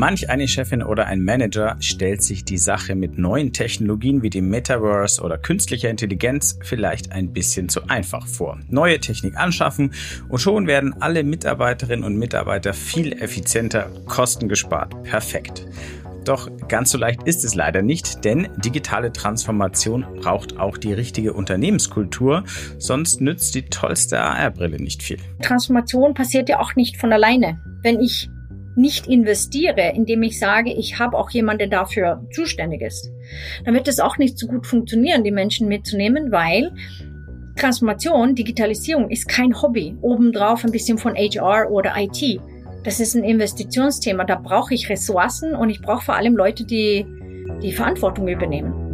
Manch 0.00 0.30
eine 0.30 0.48
Chefin 0.48 0.82
oder 0.82 1.08
ein 1.08 1.22
Manager 1.22 1.76
stellt 1.78 2.22
sich 2.22 2.46
die 2.46 2.56
Sache 2.56 2.94
mit 2.94 3.18
neuen 3.18 3.52
Technologien 3.52 4.22
wie 4.22 4.30
dem 4.30 4.48
Metaverse 4.48 5.20
oder 5.20 5.36
künstlicher 5.36 5.90
Intelligenz 5.90 6.58
vielleicht 6.62 7.12
ein 7.12 7.34
bisschen 7.34 7.68
zu 7.68 7.86
einfach 7.86 8.26
vor. 8.26 8.58
Neue 8.70 8.98
Technik 8.98 9.36
anschaffen 9.36 9.92
und 10.30 10.38
schon 10.38 10.66
werden 10.66 10.94
alle 11.02 11.22
Mitarbeiterinnen 11.22 12.02
und 12.02 12.16
Mitarbeiter 12.16 12.72
viel 12.72 13.12
effizienter, 13.12 13.90
Kosten 14.06 14.48
gespart. 14.48 15.02
Perfekt. 15.02 15.66
Doch 16.24 16.48
ganz 16.68 16.92
so 16.92 16.96
leicht 16.96 17.24
ist 17.24 17.44
es 17.44 17.54
leider 17.54 17.82
nicht, 17.82 18.24
denn 18.24 18.48
digitale 18.56 19.12
Transformation 19.12 20.06
braucht 20.22 20.58
auch 20.58 20.78
die 20.78 20.94
richtige 20.94 21.34
Unternehmenskultur, 21.34 22.44
sonst 22.78 23.20
nützt 23.20 23.54
die 23.54 23.66
tollste 23.66 24.18
AR-Brille 24.18 24.78
nicht 24.78 25.02
viel. 25.02 25.18
Transformation 25.42 26.14
passiert 26.14 26.48
ja 26.48 26.58
auch 26.58 26.74
nicht 26.74 26.96
von 26.96 27.12
alleine. 27.12 27.60
Wenn 27.82 28.00
ich 28.00 28.30
nicht 28.76 29.06
investiere, 29.06 29.92
indem 29.94 30.22
ich 30.22 30.38
sage, 30.38 30.72
ich 30.72 30.98
habe 30.98 31.18
auch 31.18 31.30
jemanden, 31.30 31.70
der 31.70 31.80
dafür 31.80 32.24
zuständig 32.32 32.82
ist, 32.82 33.10
dann 33.64 33.74
wird 33.74 33.88
es 33.88 34.00
auch 34.00 34.18
nicht 34.18 34.38
so 34.38 34.46
gut 34.46 34.66
funktionieren, 34.66 35.24
die 35.24 35.30
Menschen 35.30 35.68
mitzunehmen, 35.68 36.30
weil 36.30 36.72
Transformation, 37.56 38.34
Digitalisierung 38.34 39.10
ist 39.10 39.28
kein 39.28 39.60
Hobby. 39.60 39.96
Obendrauf 40.00 40.64
ein 40.64 40.72
bisschen 40.72 40.98
von 40.98 41.14
HR 41.14 41.70
oder 41.70 41.94
IT. 41.96 42.40
Das 42.84 43.00
ist 43.00 43.14
ein 43.14 43.24
Investitionsthema. 43.24 44.24
Da 44.24 44.36
brauche 44.36 44.72
ich 44.72 44.88
Ressourcen 44.88 45.54
und 45.54 45.68
ich 45.68 45.82
brauche 45.82 46.04
vor 46.04 46.16
allem 46.16 46.36
Leute, 46.36 46.64
die 46.64 47.04
die 47.62 47.72
Verantwortung 47.72 48.28
übernehmen. 48.28 48.89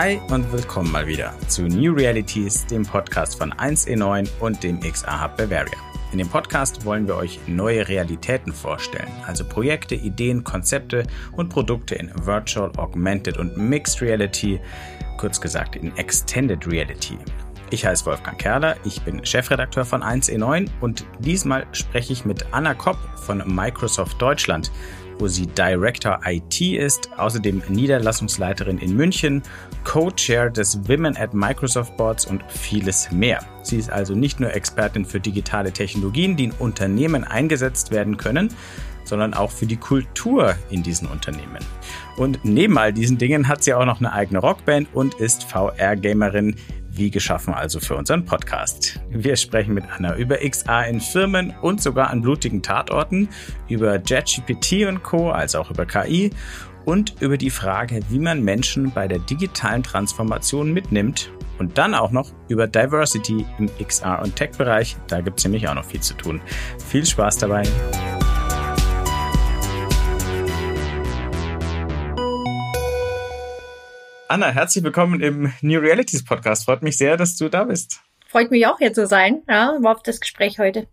Hi 0.00 0.20
und 0.30 0.52
willkommen 0.52 0.92
mal 0.92 1.08
wieder 1.08 1.34
zu 1.48 1.62
New 1.62 1.92
Realities, 1.92 2.64
dem 2.66 2.84
Podcast 2.84 3.36
von 3.36 3.52
1E9 3.52 4.28
und 4.38 4.62
dem 4.62 4.78
XA 4.78 5.24
Hub 5.24 5.36
Bavaria. 5.36 5.76
In 6.12 6.18
dem 6.18 6.28
Podcast 6.28 6.84
wollen 6.84 7.08
wir 7.08 7.16
euch 7.16 7.40
neue 7.48 7.88
Realitäten 7.88 8.52
vorstellen, 8.52 9.10
also 9.26 9.44
Projekte, 9.44 9.96
Ideen, 9.96 10.44
Konzepte 10.44 11.02
und 11.32 11.48
Produkte 11.48 11.96
in 11.96 12.12
Virtual, 12.14 12.70
Augmented 12.76 13.38
und 13.38 13.56
Mixed 13.56 14.00
Reality, 14.00 14.60
kurz 15.16 15.40
gesagt 15.40 15.74
in 15.74 15.96
Extended 15.96 16.64
Reality. 16.68 17.18
Ich 17.70 17.84
heiße 17.84 18.06
Wolfgang 18.06 18.38
Kerler, 18.38 18.76
ich 18.84 19.02
bin 19.02 19.26
Chefredakteur 19.26 19.84
von 19.84 20.04
1E9 20.04 20.68
und 20.80 21.06
diesmal 21.18 21.66
spreche 21.72 22.12
ich 22.12 22.24
mit 22.24 22.46
Anna 22.52 22.74
Kopp 22.74 22.98
von 23.16 23.42
Microsoft 23.52 24.22
Deutschland 24.22 24.70
wo 25.18 25.28
sie 25.28 25.46
Director 25.46 26.20
IT 26.24 26.60
ist, 26.60 27.10
außerdem 27.16 27.62
Niederlassungsleiterin 27.68 28.78
in 28.78 28.96
München, 28.96 29.42
Co-Chair 29.84 30.50
des 30.50 30.88
Women 30.88 31.16
at 31.16 31.34
Microsoft 31.34 31.96
Boards 31.96 32.26
und 32.26 32.42
vieles 32.48 33.10
mehr. 33.10 33.40
Sie 33.62 33.76
ist 33.76 33.90
also 33.90 34.14
nicht 34.14 34.40
nur 34.40 34.54
Expertin 34.54 35.04
für 35.04 35.20
digitale 35.20 35.72
Technologien, 35.72 36.36
die 36.36 36.44
in 36.44 36.52
Unternehmen 36.52 37.24
eingesetzt 37.24 37.90
werden 37.90 38.16
können, 38.16 38.50
sondern 39.04 39.34
auch 39.34 39.50
für 39.50 39.66
die 39.66 39.76
Kultur 39.76 40.54
in 40.70 40.82
diesen 40.82 41.08
Unternehmen. 41.08 41.64
Und 42.16 42.44
neben 42.44 42.78
all 42.78 42.92
diesen 42.92 43.18
Dingen 43.18 43.48
hat 43.48 43.64
sie 43.64 43.74
auch 43.74 43.86
noch 43.86 44.00
eine 44.00 44.12
eigene 44.12 44.40
Rockband 44.40 44.88
und 44.92 45.14
ist 45.14 45.44
VR-Gamerin, 45.44 46.56
wie 46.98 47.10
geschaffen 47.10 47.54
also 47.54 47.80
für 47.80 47.96
unseren 47.96 48.24
Podcast. 48.24 49.00
Wir 49.10 49.36
sprechen 49.36 49.74
mit 49.74 49.84
Anna 49.90 50.16
über 50.16 50.36
XA 50.36 50.82
in 50.82 51.00
Firmen 51.00 51.54
und 51.62 51.80
sogar 51.80 52.10
an 52.10 52.22
blutigen 52.22 52.62
Tatorten, 52.62 53.28
über 53.68 53.96
JetGPT 53.96 54.86
und 54.86 55.02
Co., 55.02 55.30
als 55.30 55.54
auch 55.54 55.70
über 55.70 55.86
KI 55.86 56.30
und 56.84 57.14
über 57.20 57.38
die 57.38 57.50
Frage, 57.50 58.00
wie 58.08 58.18
man 58.18 58.42
Menschen 58.42 58.90
bei 58.90 59.06
der 59.06 59.18
digitalen 59.18 59.82
Transformation 59.82 60.72
mitnimmt 60.72 61.30
und 61.58 61.78
dann 61.78 61.94
auch 61.94 62.10
noch 62.10 62.32
über 62.48 62.66
Diversity 62.66 63.44
im 63.58 63.68
XR- 63.78 64.22
und 64.22 64.36
Tech-Bereich. 64.36 64.96
Da 65.06 65.20
gibt 65.20 65.38
es 65.38 65.44
nämlich 65.44 65.68
auch 65.68 65.74
noch 65.74 65.84
viel 65.84 66.00
zu 66.00 66.14
tun. 66.14 66.40
Viel 66.88 67.04
Spaß 67.04 67.38
dabei! 67.38 67.62
Anna, 74.30 74.50
herzlich 74.50 74.84
willkommen 74.84 75.22
im 75.22 75.54
New 75.62 75.80
Realities 75.80 76.22
Podcast. 76.22 76.66
Freut 76.66 76.82
mich 76.82 76.98
sehr, 76.98 77.16
dass 77.16 77.38
du 77.38 77.48
da 77.48 77.64
bist. 77.64 78.02
Freut 78.26 78.50
mich 78.50 78.66
auch 78.66 78.76
hier 78.76 78.92
zu 78.92 79.06
sein. 79.06 79.40
Ja, 79.48 79.78
war 79.80 79.96
auf 79.96 80.02
das 80.02 80.20
Gespräch 80.20 80.58
heute. 80.58 80.86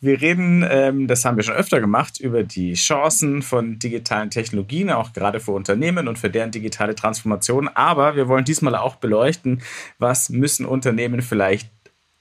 Wir 0.00 0.20
reden, 0.20 0.66
ähm, 0.68 1.06
das 1.06 1.24
haben 1.24 1.36
wir 1.36 1.44
schon 1.44 1.54
öfter 1.54 1.80
gemacht, 1.80 2.18
über 2.18 2.42
die 2.42 2.74
Chancen 2.74 3.40
von 3.42 3.78
digitalen 3.78 4.30
Technologien, 4.30 4.90
auch 4.90 5.12
gerade 5.12 5.38
für 5.38 5.52
Unternehmen 5.52 6.08
und 6.08 6.18
für 6.18 6.28
deren 6.28 6.50
digitale 6.50 6.96
Transformation. 6.96 7.68
Aber 7.68 8.16
wir 8.16 8.26
wollen 8.26 8.44
diesmal 8.44 8.74
auch 8.74 8.96
beleuchten, 8.96 9.62
was 10.00 10.28
müssen 10.28 10.66
Unternehmen 10.66 11.22
vielleicht 11.22 11.70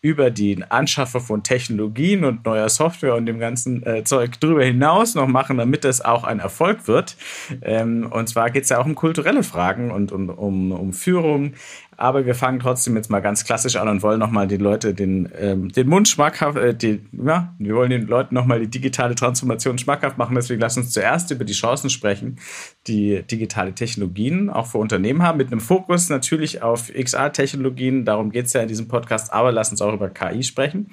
über 0.02 0.30
die 0.30 0.63
Anschaffer 0.69 1.19
von 1.19 1.44
Technologien 1.44 2.24
und 2.24 2.46
neuer 2.46 2.69
Software 2.69 3.16
und 3.16 3.25
dem 3.25 3.40
ganzen 3.40 3.84
äh, 3.85 4.03
Zeug 4.03 4.40
darüber 4.40 4.63
hinaus 4.63 5.16
noch 5.16 5.28
machen, 5.28 5.58
damit 5.58 5.84
das 5.84 6.02
auch 6.02 6.24
ein 6.24 6.40
Erfolg 6.40 6.88
wird. 6.88 7.18
Ähm, 7.62 8.07
und 8.12 8.30
zwar 8.30 8.52
geht 8.52 8.63
es 8.63 8.69
ja 8.69 8.80
auch 8.80 8.86
um 8.86 8.94
kulturelle 8.94 9.41
Fragen 9.41 9.90
und 9.90 10.12
um, 10.12 10.30
um, 10.30 10.72
um 10.72 10.94
Führung, 10.94 11.53
aber 11.97 12.28
wir 12.28 12.35
fangen 12.35 12.59
trotzdem 12.59 12.96
jetzt 12.96 13.09
mal 13.09 13.22
ganz 13.22 13.44
klassisch 13.44 13.75
an 13.75 13.88
und 13.88 14.03
wollen 14.03 14.19
nochmal 14.19 14.47
die 14.47 14.58
Leute 14.58 14.94
den, 14.94 15.30
ähm, 15.35 15.69
den 15.69 15.88
Mund 15.88 16.08
schmackhaft, 16.08 16.56
äh, 16.56 16.75
die, 16.75 17.02
ja, 17.12 17.56
wir 17.58 17.75
wollen 17.75 17.90
den 17.90 18.06
Leuten 18.06 18.35
nochmal 18.35 18.59
die 18.59 18.68
digitale 18.68 19.16
Transformation 19.16 19.80
schmackhaft 19.80 20.18
machen. 20.19 20.36
Deswegen 20.36 20.62
lass 20.62 20.78
uns 20.78 20.91
zuerst 20.91 21.31
über 21.31 21.44
die 21.44 21.53
Chancen 21.53 21.90
sprechen, 21.90 22.38
die 22.86 23.24
digitale 23.24 23.74
Technologien 23.74 24.52
auch 24.52 24.68
für 24.68 24.78
Unternehmen 24.78 25.24
haben, 25.24 25.40
mit 25.40 25.52
einem 25.52 25.59
Fokus 25.59 26.09
natürlich 26.09 26.62
auf 26.62 26.94
XR-Technologien. 26.94 28.06
Darum 28.06 28.31
geht 28.31 28.46
es 28.46 28.53
ja 28.53 28.62
in 28.62 28.68
diesem 28.68 28.88
Podcast, 28.88 29.34
aber 29.34 29.52
lass 29.52 29.72
uns 29.72 29.81
auch 29.81 29.94
über 29.94 30.09
KI 30.09 30.44
sprechen. 30.44 30.91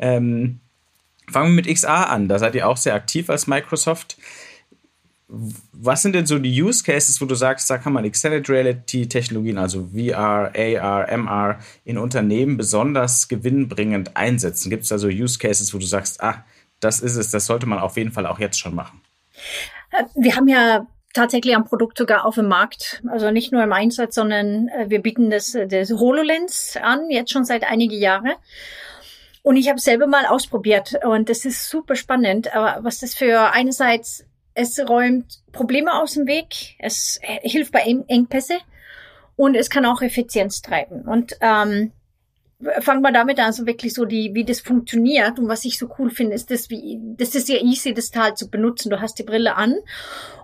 Ähm, 0.00 0.58
fangen 1.30 1.50
wir 1.50 1.62
mit 1.62 1.72
XR 1.72 2.10
an. 2.10 2.26
Da 2.26 2.40
seid 2.40 2.56
ihr 2.56 2.68
auch 2.68 2.76
sehr 2.76 2.94
aktiv 2.94 3.30
als 3.30 3.46
Microsoft. 3.46 4.18
Was 5.72 6.02
sind 6.02 6.14
denn 6.14 6.26
so 6.26 6.38
die 6.38 6.62
Use 6.62 6.82
Cases, 6.82 7.20
wo 7.20 7.24
du 7.24 7.36
sagst, 7.36 7.70
da 7.70 7.78
kann 7.78 7.92
man 7.92 8.04
Extended 8.04 8.48
Reality 8.48 9.08
Technologien, 9.08 9.58
also 9.58 9.88
VR, 9.94 10.52
AR, 10.56 11.08
MR 11.08 11.58
in 11.84 11.98
Unternehmen 11.98 12.56
besonders 12.56 13.28
gewinnbringend 13.28 14.16
einsetzen? 14.16 14.70
Gibt 14.70 14.82
es 14.82 14.88
da 14.88 14.98
so 14.98 15.06
Use 15.06 15.38
Cases, 15.38 15.72
wo 15.72 15.78
du 15.78 15.86
sagst, 15.86 16.20
ah, 16.20 16.44
das 16.80 17.00
ist 17.00 17.16
es, 17.16 17.30
das 17.30 17.46
sollte 17.46 17.66
man 17.66 17.78
auf 17.78 17.96
jeden 17.96 18.10
Fall 18.10 18.26
auch 18.26 18.40
jetzt 18.40 18.58
schon 18.58 18.74
machen? 18.74 19.00
Äh, 19.92 20.04
wir 20.16 20.34
haben 20.34 20.48
ja 20.48 20.86
tatsächlich 21.12 21.56
ein 21.56 21.64
Produkt 21.64 21.98
sogar 21.98 22.24
auf 22.24 22.34
dem 22.34 22.48
Markt, 22.48 23.02
also 23.08 23.30
nicht 23.30 23.52
nur 23.52 23.62
im 23.62 23.72
Einsatz, 23.72 24.14
sondern 24.14 24.68
äh, 24.68 24.88
wir 24.88 25.00
bieten 25.00 25.30
das, 25.30 25.56
das 25.68 25.90
HoloLens 25.90 26.76
an, 26.82 27.10
jetzt 27.10 27.32
schon 27.32 27.44
seit 27.44 27.64
einige 27.64 27.96
Jahre. 27.96 28.36
Und 29.42 29.56
ich 29.56 29.68
habe 29.68 29.80
selber 29.80 30.06
mal 30.06 30.26
ausprobiert 30.26 30.96
und 31.04 31.30
das 31.30 31.44
ist 31.44 31.70
super 31.70 31.96
spannend, 31.96 32.54
aber 32.54 32.84
was 32.84 32.98
das 32.98 33.14
für 33.14 33.52
einerseits 33.52 34.24
es 34.60 34.78
räumt 34.78 35.40
Probleme 35.52 35.94
aus 35.94 36.14
dem 36.14 36.26
Weg, 36.26 36.76
es 36.78 37.18
hilft 37.22 37.72
bei 37.72 37.80
Engpässe 37.80 38.58
und 39.36 39.54
es 39.54 39.70
kann 39.70 39.86
auch 39.86 40.02
Effizienz 40.02 40.60
treiben. 40.60 41.02
Und 41.02 41.36
ähm, 41.40 41.92
fangen 42.80 43.00
wir 43.00 43.12
damit 43.12 43.38
an, 43.38 43.46
also 43.46 43.66
wirklich 43.66 43.94
so 43.94 44.04
die, 44.04 44.34
wie 44.34 44.44
das 44.44 44.60
funktioniert 44.60 45.38
und 45.38 45.48
was 45.48 45.64
ich 45.64 45.78
so 45.78 45.88
cool 45.98 46.10
finde, 46.10 46.34
ist 46.34 46.50
das 46.50 46.68
wie, 46.68 47.00
das 47.16 47.34
ist 47.34 47.46
sehr 47.46 47.62
easy, 47.62 47.94
das 47.94 48.10
halt 48.14 48.36
zu 48.36 48.50
benutzen. 48.50 48.90
Du 48.90 49.00
hast 49.00 49.18
die 49.18 49.22
Brille 49.22 49.56
an 49.56 49.76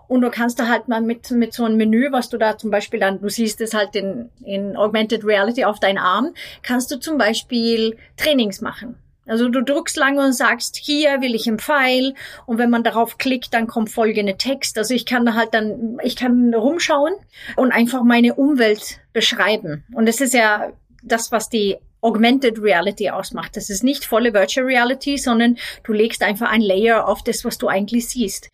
und 0.09 0.23
du 0.23 0.31
kannst 0.31 0.59
da 0.59 0.69
halt 0.69 0.89
mal 0.89 1.03
mit, 1.03 1.31
mit 1.31 1.53
so 1.53 1.65
einem 1.65 1.77
Menü, 1.77 2.11
was 2.13 2.31
du 2.31 2.39
da 2.39 2.57
zum 2.57 2.71
Beispiel 2.71 3.01
dann, 3.01 3.21
du 3.21 3.29
siehst 3.29 3.61
es 3.61 3.75
halt 3.75 3.95
in, 3.97 4.31
in 4.45 4.77
Augmented 4.77 5.25
Reality 5.25 5.65
auf 5.65 5.79
deinen 5.79 5.99
Arm, 5.99 6.33
kannst 6.63 6.91
du 6.91 6.99
zum 6.99 7.19
Beispiel 7.19 7.99
Trainings 8.17 8.63
machen. 8.63 8.97
Also 9.27 9.49
du 9.49 9.63
drückst 9.63 9.97
lange 9.97 10.25
und 10.25 10.33
sagst, 10.33 10.77
hier 10.77 11.21
will 11.21 11.35
ich 11.35 11.47
einen 11.47 11.59
Pfeil 11.59 12.15
und 12.47 12.59
wenn 12.59 12.71
man 12.71 12.85
darauf 12.85 13.19
klickt, 13.19 13.53
dann 13.55 13.67
kommt 13.67 13.91
folgende 13.91 14.37
Text. 14.37 14.79
Also 14.79 14.95
ich 14.95 15.07
kann 15.07 15.35
halt 15.35 15.53
dann, 15.53 15.99
ich 16.03 16.17
kann 16.17 16.55
rumschauen 16.55 17.15
und 17.57 17.73
einfach 17.73 18.03
meine 18.03 18.35
Umwelt 18.35 19.01
beschreiben. 19.13 19.85
Und 19.93 20.07
das 20.07 20.21
ist 20.21 20.35
ja 20.35 20.73
das, 21.03 21.33
was 21.33 21.49
die 21.49 21.77
Augmented 22.01 22.63
Reality 22.63 23.11
ausmacht. 23.11 23.57
Das 23.57 23.71
ist 23.71 23.83
nicht 23.83 24.05
volle 24.05 24.33
Virtual 24.35 24.67
Reality, 24.67 25.19
sondern 25.19 25.57
du 25.83 25.93
legst 25.93 26.23
einfach 26.23 26.51
ein 26.51 26.61
Layer 26.61 27.09
auf 27.09 27.23
das, 27.23 27.45
was 27.45 27.59
du 27.59 27.69
eigentlich 27.69 28.09
siehst. 28.09 28.51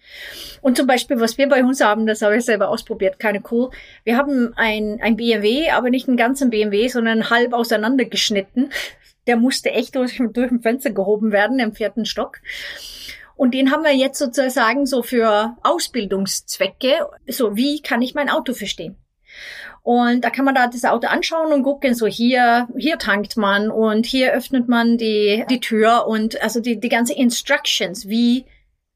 Und 0.60 0.76
zum 0.76 0.86
Beispiel, 0.86 1.20
was 1.20 1.38
wir 1.38 1.48
bei 1.48 1.62
uns 1.62 1.80
haben, 1.80 2.06
das 2.06 2.22
habe 2.22 2.36
ich 2.36 2.44
selber 2.44 2.68
ausprobiert, 2.68 3.18
keine 3.18 3.42
cool. 3.50 3.70
Wir 4.04 4.16
haben 4.16 4.52
ein, 4.56 5.00
ein 5.02 5.16
BMW, 5.16 5.70
aber 5.70 5.90
nicht 5.90 6.08
einen 6.08 6.16
ganzen 6.16 6.50
BMW, 6.50 6.88
sondern 6.88 7.30
halb 7.30 7.52
auseinandergeschnitten 7.52 8.70
der 9.26 9.36
musste 9.36 9.70
echt 9.70 9.94
durch, 9.94 10.20
durch 10.32 10.50
ein 10.50 10.62
Fenster 10.62 10.90
gehoben 10.90 11.32
werden 11.32 11.58
im 11.58 11.72
vierten 11.72 12.06
Stock. 12.06 12.38
Und 13.36 13.54
den 13.54 13.70
haben 13.70 13.82
wir 13.82 13.94
jetzt 13.94 14.18
sozusagen 14.18 14.86
so 14.86 15.02
für 15.02 15.56
Ausbildungszwecke. 15.62 17.06
So, 17.28 17.56
wie 17.56 17.80
kann 17.80 18.02
ich 18.02 18.14
mein 18.14 18.28
Auto 18.28 18.52
verstehen? 18.52 18.96
Und 19.82 20.24
da 20.24 20.30
kann 20.30 20.44
man 20.44 20.54
da 20.54 20.68
das 20.68 20.84
Auto 20.84 21.08
anschauen 21.08 21.52
und 21.52 21.64
gucken, 21.64 21.94
so 21.94 22.06
hier, 22.06 22.68
hier 22.76 22.98
tankt 22.98 23.36
man 23.36 23.68
und 23.70 24.06
hier 24.06 24.32
öffnet 24.32 24.68
man 24.68 24.96
die, 24.96 25.44
die 25.50 25.58
Tür 25.58 26.06
und 26.06 26.40
also 26.40 26.60
die, 26.60 26.78
die 26.78 26.88
ganze 26.88 27.14
Instructions, 27.14 28.08
wie 28.08 28.44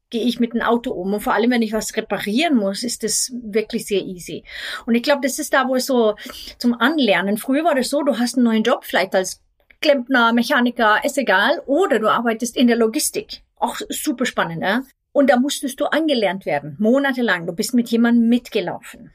gehe 0.09 0.23
ich 0.23 0.39
mit 0.39 0.53
dem 0.53 0.61
Auto 0.61 0.91
um. 0.91 1.13
Und 1.13 1.19
vor 1.19 1.33
allem, 1.33 1.51
wenn 1.51 1.61
ich 1.61 1.73
was 1.73 1.95
reparieren 1.97 2.55
muss, 2.55 2.83
ist 2.83 3.03
das 3.03 3.33
wirklich 3.43 3.85
sehr 3.85 4.01
easy. 4.01 4.45
Und 4.85 4.95
ich 4.95 5.03
glaube, 5.03 5.21
das 5.23 5.39
ist 5.39 5.53
da, 5.53 5.67
wo 5.67 5.75
es 5.75 5.85
so 5.85 6.15
zum 6.57 6.73
Anlernen. 6.73 7.37
Früher 7.37 7.65
war 7.65 7.75
das 7.75 7.89
so, 7.89 8.03
du 8.03 8.17
hast 8.17 8.35
einen 8.35 8.45
neuen 8.45 8.63
Job, 8.63 8.85
vielleicht 8.85 9.13
als 9.13 9.43
Klempner, 9.81 10.31
Mechaniker, 10.31 11.03
ist 11.03 11.17
egal. 11.17 11.61
Oder 11.65 11.99
du 11.99 12.07
arbeitest 12.07 12.55
in 12.55 12.67
der 12.67 12.77
Logistik. 12.77 13.41
Auch 13.57 13.77
super 13.89 14.25
spannend, 14.25 14.63
ja? 14.63 14.83
Und 15.11 15.29
da 15.29 15.37
musstest 15.37 15.79
du 15.79 15.85
angelernt 15.85 16.45
werden, 16.45 16.75
monatelang. 16.79 17.47
Du 17.47 17.53
bist 17.53 17.73
mit 17.73 17.89
jemandem 17.89 18.29
mitgelaufen. 18.29 19.11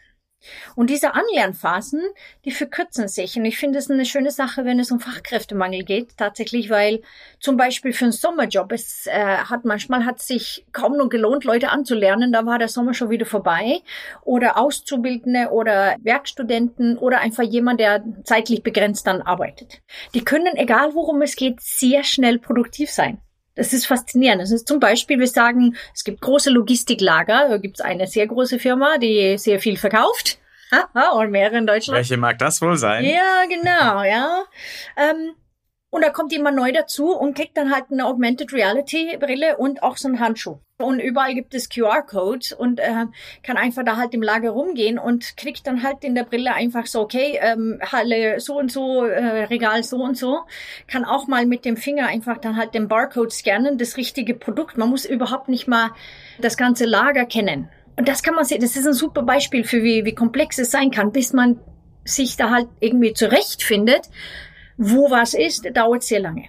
Und 0.75 0.91
diese 0.91 1.15
Anlernphasen, 1.15 2.03
die 2.45 2.51
verkürzen 2.51 3.09
sich. 3.09 3.37
Und 3.37 3.45
ich 3.45 3.59
finde 3.59 3.79
es 3.79 3.91
eine 3.91 4.05
schöne 4.05 4.31
Sache, 4.31 4.65
wenn 4.65 4.81
es 4.81 4.91
um 4.91 5.01
Fachkräftemangel 5.01 5.85
geht, 5.85 6.17
tatsächlich, 6.17 6.71
weil 6.71 7.03
zum 7.41 7.57
Beispiel 7.57 7.93
für 7.93 8.07
einen 8.07 8.13
Sommerjob, 8.13 8.73
es 8.73 9.07
äh, 9.07 9.13
hat 9.13 9.65
manchmal 9.65 10.05
hat 10.05 10.21
sich 10.21 10.67
kaum 10.73 10.97
noch 10.97 11.09
gelohnt, 11.09 11.45
Leute 11.45 11.71
anzulernen, 11.71 12.33
da 12.33 12.47
war 12.47 12.59
der 12.59 12.69
Sommer 12.69 12.95
schon 12.95 13.11
wieder 13.11 13.27
vorbei. 13.27 13.81
Oder 14.25 14.59
Auszubildende 14.59 15.51
oder 15.51 15.97
Werkstudenten 16.01 16.99
oder 16.99 17.21
einfach 17.21 17.45
jemand, 17.45 17.81
der 17.81 18.05
zeitlich 18.25 18.63
begrenzt 18.63 19.07
dann 19.07 19.23
arbeitet. 19.23 19.83
Die 20.15 20.25
können, 20.25 20.57
egal 20.57 20.95
worum 20.95 21.23
es 21.23 21.37
geht, 21.37 21.61
sehr 21.61 22.05
schnell 22.05 22.39
produktiv 22.39 22.91
sein. 22.91 23.21
Das 23.55 23.73
ist 23.73 23.87
faszinierend. 23.87 24.41
Das 24.41 24.51
ist 24.51 24.67
zum 24.67 24.81
Beispiel, 24.81 25.19
wir 25.19 25.27
sagen, 25.27 25.77
es 25.95 26.05
gibt 26.05 26.21
große 26.21 26.51
Logistiklager. 26.51 27.49
Da 27.49 27.57
gibt 27.59 27.79
es 27.79 27.85
eine 27.85 28.07
sehr 28.07 28.27
große 28.27 28.59
Firma, 28.59 28.99
die 28.99 29.37
sehr 29.39 29.61
viel 29.61 29.77
verkauft. 29.77 30.39
und 31.13 31.31
mehrere 31.31 31.59
in 31.59 31.67
Deutschland. 31.67 31.99
Welche 31.99 32.17
mag 32.17 32.39
das 32.39 32.63
wohl 32.63 32.77
sein? 32.77 33.05
Ja, 33.05 33.43
genau, 33.47 34.03
ja. 34.03 34.45
Ähm, 34.97 35.35
und 35.93 36.03
da 36.03 36.09
kommt 36.09 36.33
jemand 36.33 36.57
neu 36.57 36.73
dazu 36.73 37.15
und 37.15 37.37
kriegt 37.37 37.55
dann 37.55 37.71
halt 37.71 37.85
eine 37.91 38.07
Augmented 38.07 38.55
Reality 38.55 39.15
Brille 39.21 39.59
und 39.59 39.83
auch 39.83 39.99
so 39.99 40.09
einen 40.09 40.21
Handschuh. 40.21 40.57
Und 40.79 41.01
überall 41.01 41.35
gibt 41.35 41.55
es 41.55 41.69
QR-Codes 41.69 42.55
und 42.55 42.81
äh, 42.81 43.05
kann 43.43 43.59
einfach 43.59 43.85
da 43.85 43.99
halt 43.99 44.15
im 44.15 44.23
Lager 44.23 44.53
rumgehen 44.53 44.99
und 44.99 45.37
kriegt 45.37 45.67
dann 45.67 45.83
halt 45.83 46.03
in 46.03 46.15
der 46.15 46.25
Brille 46.25 46.55
einfach 46.55 46.87
so, 46.87 47.03
okay, 47.03 47.39
ähm, 47.43 47.79
Halle 47.93 48.41
so 48.41 48.59
und 48.59 48.73
so, 48.73 49.05
äh, 49.05 49.45
Regal 49.45 49.83
so 49.83 49.99
und 49.99 50.17
so. 50.17 50.41
Kann 50.89 51.05
auch 51.05 51.29
mal 51.29 51.45
mit 51.45 51.67
dem 51.67 51.77
Finger 51.77 52.07
einfach 52.07 52.39
dann 52.39 52.57
halt 52.57 52.73
den 52.73 52.89
Barcode 52.89 53.31
scannen, 53.31 53.77
das 53.77 53.99
richtige 53.99 54.33
Produkt. 54.33 54.79
Man 54.79 54.89
muss 54.89 55.05
überhaupt 55.05 55.51
nicht 55.51 55.69
mal 55.69 55.91
das 56.41 56.57
ganze 56.57 56.87
Lager 56.87 57.27
kennen. 57.27 57.69
Und 57.99 58.09
das 58.09 58.23
kann 58.23 58.35
man 58.35 58.47
sehen, 58.47 58.63
das 58.63 58.79
ist 58.79 58.87
ein 58.87 58.95
super 58.95 59.25
Beispiel 59.25 59.65
für 59.65 59.83
wie, 59.83 60.07
wie 60.07 60.15
komplex 60.15 60.59
es 60.59 60.71
sein 60.71 60.91
kann, 60.91 61.13
bis 61.13 61.35
man 61.35 61.61
sich 62.03 62.39
da 62.39 62.49
halt 62.49 62.69
irgendwie 62.81 63.13
zurechtfindet 63.13 64.09
wo 64.77 65.11
was 65.11 65.35
ist, 65.35 65.69
dauert 65.75 66.03
sehr 66.03 66.21
lange. 66.21 66.49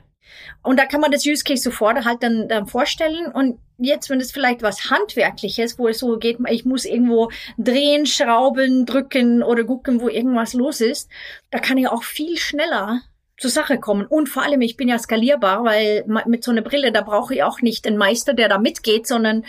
Und 0.61 0.79
da 0.79 0.85
kann 0.85 1.01
man 1.01 1.11
das 1.11 1.25
Use 1.25 1.43
Case 1.43 1.61
sofort 1.61 2.05
halt 2.05 2.23
dann, 2.23 2.47
dann 2.47 2.67
vorstellen. 2.67 3.27
Und 3.27 3.59
jetzt, 3.77 4.09
wenn 4.09 4.19
es 4.19 4.31
vielleicht 4.31 4.61
was 4.61 4.89
Handwerkliches, 4.89 5.77
wo 5.77 5.87
es 5.87 5.99
so 5.99 6.17
geht, 6.17 6.37
ich 6.49 6.65
muss 6.65 6.85
irgendwo 6.85 7.31
drehen, 7.57 8.05
schrauben, 8.05 8.85
drücken 8.85 9.43
oder 9.43 9.63
gucken, 9.65 10.01
wo 10.01 10.07
irgendwas 10.07 10.53
los 10.53 10.81
ist, 10.81 11.09
da 11.51 11.59
kann 11.59 11.77
ich 11.77 11.87
auch 11.87 12.03
viel 12.03 12.37
schneller 12.37 13.01
zur 13.37 13.49
Sache 13.49 13.79
kommen. 13.79 14.05
Und 14.05 14.29
vor 14.29 14.43
allem, 14.43 14.61
ich 14.61 14.77
bin 14.77 14.87
ja 14.87 14.97
skalierbar, 14.97 15.63
weil 15.65 16.05
mit 16.25 16.43
so 16.43 16.51
einer 16.51 16.61
Brille, 16.61 16.91
da 16.91 17.01
brauche 17.01 17.35
ich 17.35 17.43
auch 17.43 17.61
nicht 17.61 17.85
einen 17.85 17.97
Meister, 17.97 18.33
der 18.33 18.47
da 18.47 18.57
mitgeht, 18.57 19.05
sondern 19.05 19.43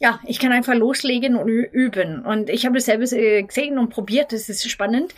ja, 0.00 0.20
ich 0.24 0.38
kann 0.38 0.52
einfach 0.52 0.74
loslegen 0.74 1.36
und 1.36 1.48
üben. 1.48 2.24
Und 2.24 2.50
ich 2.50 2.66
habe 2.66 2.76
das 2.76 2.86
selber 2.86 3.04
gesehen 3.04 3.78
und 3.78 3.90
probiert, 3.90 4.32
das 4.32 4.48
ist 4.48 4.68
spannend. 4.68 5.14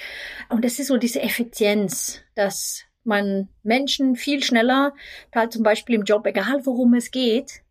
Und 0.48 0.64
das 0.64 0.78
ist 0.78 0.88
so 0.88 0.96
diese 0.96 1.22
Effizienz, 1.22 2.20
dass 2.34 2.84
man 3.10 3.48
Menschen 3.62 4.16
viel 4.16 4.42
schneller, 4.42 4.94
halt 5.34 5.52
zum 5.52 5.62
Beispiel 5.62 5.96
im 5.96 6.04
Job, 6.04 6.24
egal 6.26 6.64
worum 6.64 6.94
es 6.94 7.10
geht, 7.10 7.62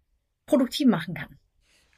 produktiv 0.46 0.88
machen 0.88 1.16
kann. 1.16 1.40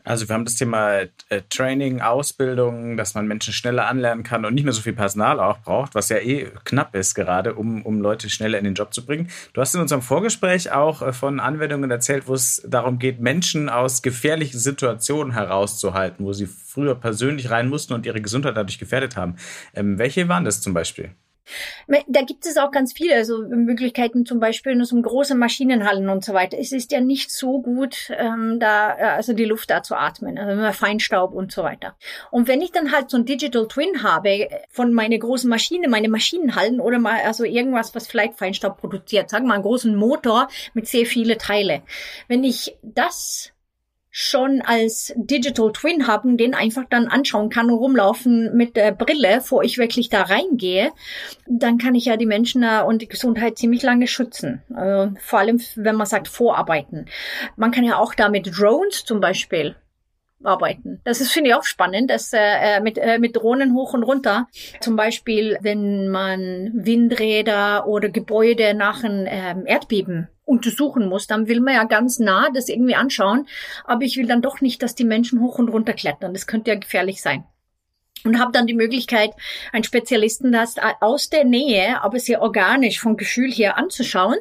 Also 0.04 0.28
wir 0.28 0.34
haben 0.34 0.46
das 0.46 0.56
Thema 0.56 1.02
äh, 1.02 1.08
Training, 1.50 2.02
Ausbildung, 2.02 2.98
dass 2.98 3.14
man 3.14 3.28
Menschen 3.28 3.54
schneller 3.54 3.88
anlernen 3.88 4.24
kann 4.24 4.46
und 4.46 4.56
nicht 4.56 4.64
mehr 4.64 4.74
so 4.74 4.82
viel 4.82 4.94
Personal 4.94 5.40
auch 5.40 5.60
braucht, 5.60 5.94
was 5.94 6.10
ja 6.10 6.18
eh 6.18 6.50
knapp 6.66 6.96
ist 6.96 7.14
gerade, 7.14 7.54
um, 7.54 7.84
um 7.84 8.02
Leute 8.02 8.30
schneller 8.30 8.58
in 8.58 8.64
den 8.64 8.74
Job 8.74 8.94
zu 8.94 9.06
bringen. 9.06 9.30
Du 9.54 9.62
hast 9.62 9.76
in 9.76 9.82
unserem 9.82 10.02
Vorgespräch 10.02 10.72
auch 10.72 11.02
äh, 11.02 11.14
von 11.14 11.40
Anwendungen 11.40 11.92
erzählt, 11.92 12.28
wo 12.28 12.34
es 12.34 12.66
darum 12.68 12.98
geht, 12.98 13.20
Menschen 13.20 13.70
aus 13.70 14.02
gefährlichen 14.02 14.58
Situationen 14.58 15.34
herauszuhalten, 15.34 16.26
wo 16.26 16.34
sie 16.34 16.48
früher 16.48 16.96
persönlich 16.96 17.52
rein 17.52 17.70
mussten 17.70 17.94
und 17.94 18.06
ihre 18.06 18.22
Gesundheit 18.22 18.58
dadurch 18.58 18.80
gefährdet 18.80 19.16
haben. 19.16 19.36
Ähm, 19.76 20.00
welche 20.00 20.28
waren 20.28 20.46
das 20.46 20.62
zum 20.62 20.74
Beispiel? 20.74 21.12
Da 22.08 22.22
gibt 22.22 22.46
es 22.46 22.58
auch 22.58 22.72
ganz 22.72 22.94
viele 22.94 23.16
also 23.16 23.40
Möglichkeiten, 23.48 24.26
zum 24.26 24.40
Beispiel 24.40 24.74
in 24.74 24.84
so 24.84 25.00
große 25.00 25.36
Maschinenhallen 25.36 26.10
und 26.10 26.24
so 26.24 26.34
weiter. 26.34 26.58
Es 26.60 26.72
ist 26.72 26.92
ja 26.92 27.02
nicht 27.02 27.32
so 27.32 27.62
gut, 27.62 28.12
ähm, 28.18 28.60
da 28.60 28.98
äh, 28.98 29.04
also 29.04 29.34
die 29.34 29.46
Luft 29.46 29.70
da 29.70 29.84
zu 29.84 29.96
atmen, 29.96 30.38
also 30.38 30.72
Feinstaub 30.78 31.34
und 31.34 31.52
so 31.52 31.64
weiter. 31.64 31.96
Und 32.30 32.48
wenn 32.48 32.62
ich 32.62 32.72
dann 32.72 32.92
halt 32.92 33.10
so 33.10 33.18
ein 33.18 33.26
Digital 33.26 33.68
Twin 33.68 34.04
habe 34.04 34.48
von 34.70 34.94
meiner 34.94 35.18
großen 35.18 35.50
Maschine, 35.50 35.88
meine 35.88 36.10
Maschinenhallen 36.10 36.80
oder 36.80 37.00
mal 37.00 37.22
also 37.26 37.44
irgendwas, 37.44 37.94
was 37.96 38.08
vielleicht 38.08 38.38
Feinstaub 38.38 38.78
produziert, 38.78 39.30
sagen 39.30 39.46
wir 39.46 39.50
mal 39.50 39.54
einen 39.56 39.64
großen 39.64 39.96
Motor 39.96 40.48
mit 40.74 40.88
sehr 40.88 41.06
viele 41.06 41.38
Teile. 41.38 41.82
Wenn 42.28 42.44
ich 42.44 42.78
das 42.84 43.52
schon 44.12 44.62
als 44.62 45.14
Digital 45.16 45.72
Twin 45.72 46.06
haben, 46.06 46.36
den 46.36 46.54
einfach 46.54 46.84
dann 46.90 47.08
anschauen 47.08 47.50
kann 47.50 47.72
und 47.72 47.78
rumlaufen 47.78 48.56
mit 48.56 48.76
der 48.76 48.92
Brille, 48.92 49.38
bevor 49.38 49.64
ich 49.64 49.78
wirklich 49.78 50.10
da 50.10 50.24
reingehe, 50.24 50.92
dann 51.48 51.78
kann 51.78 51.96
ich 51.96 52.06
ja 52.06 52.18
die 52.18 52.26
Menschen 52.26 52.66
und 52.86 53.02
die 53.02 53.08
Gesundheit 53.08 53.58
ziemlich 53.58 53.84
lange 53.84 54.08
schützen. 54.08 54.62
Also 54.74 55.14
vor 55.22 55.40
allem, 55.40 55.62
wenn 55.76 55.96
man 55.96 56.08
sagt, 56.08 56.28
vorarbeiten. 56.28 57.08
Man 57.56 57.72
kann 57.72 57.86
ja 57.86 57.98
auch 57.98 58.14
da 58.14 58.28
mit 58.28 58.52
Drones 58.58 59.06
zum 59.06 59.22
Beispiel 59.22 59.76
arbeiten. 60.44 61.02
Das 61.04 61.22
ist, 61.22 61.32
finde 61.32 61.50
ich, 61.50 61.56
auch 61.56 61.64
spannend, 61.64 62.10
dass 62.10 62.32
äh, 62.34 62.80
mit, 62.82 62.98
äh, 62.98 63.20
mit 63.20 63.36
Drohnen 63.36 63.74
hoch 63.74 63.94
und 63.94 64.04
runter. 64.04 64.48
Zum 64.80 64.96
Beispiel, 64.96 65.58
wenn 65.62 66.08
man 66.08 66.72
Windräder 66.74 67.88
oder 67.88 68.10
Gebäude 68.10 68.74
nach 68.74 69.04
einem 69.04 69.28
ähm, 69.30 69.66
Erdbeben 69.66 70.28
untersuchen 70.46 71.08
muss, 71.08 71.28
dann 71.28 71.48
will 71.48 71.62
man 71.62 71.76
ja 71.76 71.84
ganz 71.86 72.20
nah 72.20 72.50
das 72.54 72.70
irgendwie 72.70 72.96
anschauen. 72.96 73.48
Aber 73.86 74.04
ich 74.04 74.18
will 74.18 74.28
dann 74.28 74.42
doch 74.42 74.62
nicht, 74.62 74.84
dass 74.84 74.96
die 74.96 75.06
Menschen 75.06 75.42
hoch 75.42 75.60
und 75.60 75.70
runter 75.70 75.94
klettern. 75.94 76.34
Das 76.34 76.48
könnte 76.48 76.72
ja 76.72 76.78
gefährlich 76.78 77.22
sein. 77.22 77.46
Und 78.24 78.40
habe 78.40 78.52
dann 78.52 78.68
die 78.68 78.76
Möglichkeit, 78.76 79.32
einen 79.72 79.84
Spezialisten 79.84 80.52
das 80.52 80.76
aus 81.00 81.30
der 81.30 81.44
Nähe, 81.44 82.04
aber 82.04 82.20
sehr 82.20 82.42
organisch 82.42 83.00
vom 83.00 83.18
Gefühl 83.18 83.52
her 83.52 83.78
anzuschauen, 83.78 84.38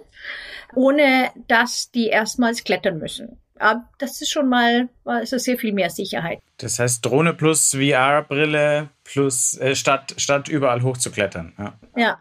ohne 0.75 1.31
dass 1.49 1.91
die 1.91 2.09
erstmals 2.09 2.65
klettern 2.65 2.99
müssen. 2.99 3.39
Aber 3.61 3.89
das 3.99 4.21
ist 4.21 4.31
schon 4.31 4.49
mal 4.49 4.89
also 5.05 5.39
sehr 5.39 5.59
viel 5.59 5.73
mehr 5.73 5.91
Sicherheit. 5.91 6.41
Das 6.57 6.79
heißt 6.79 7.05
Drohne 7.05 7.35
plus 7.35 7.71
VR-Brille 7.71 8.89
plus 9.05 9.59
äh, 9.59 9.75
statt 9.75 10.15
statt 10.17 10.49
überall 10.49 10.83
hochzuklettern. 10.83 11.53
Ja. 11.59 11.75
ja. 11.97 12.19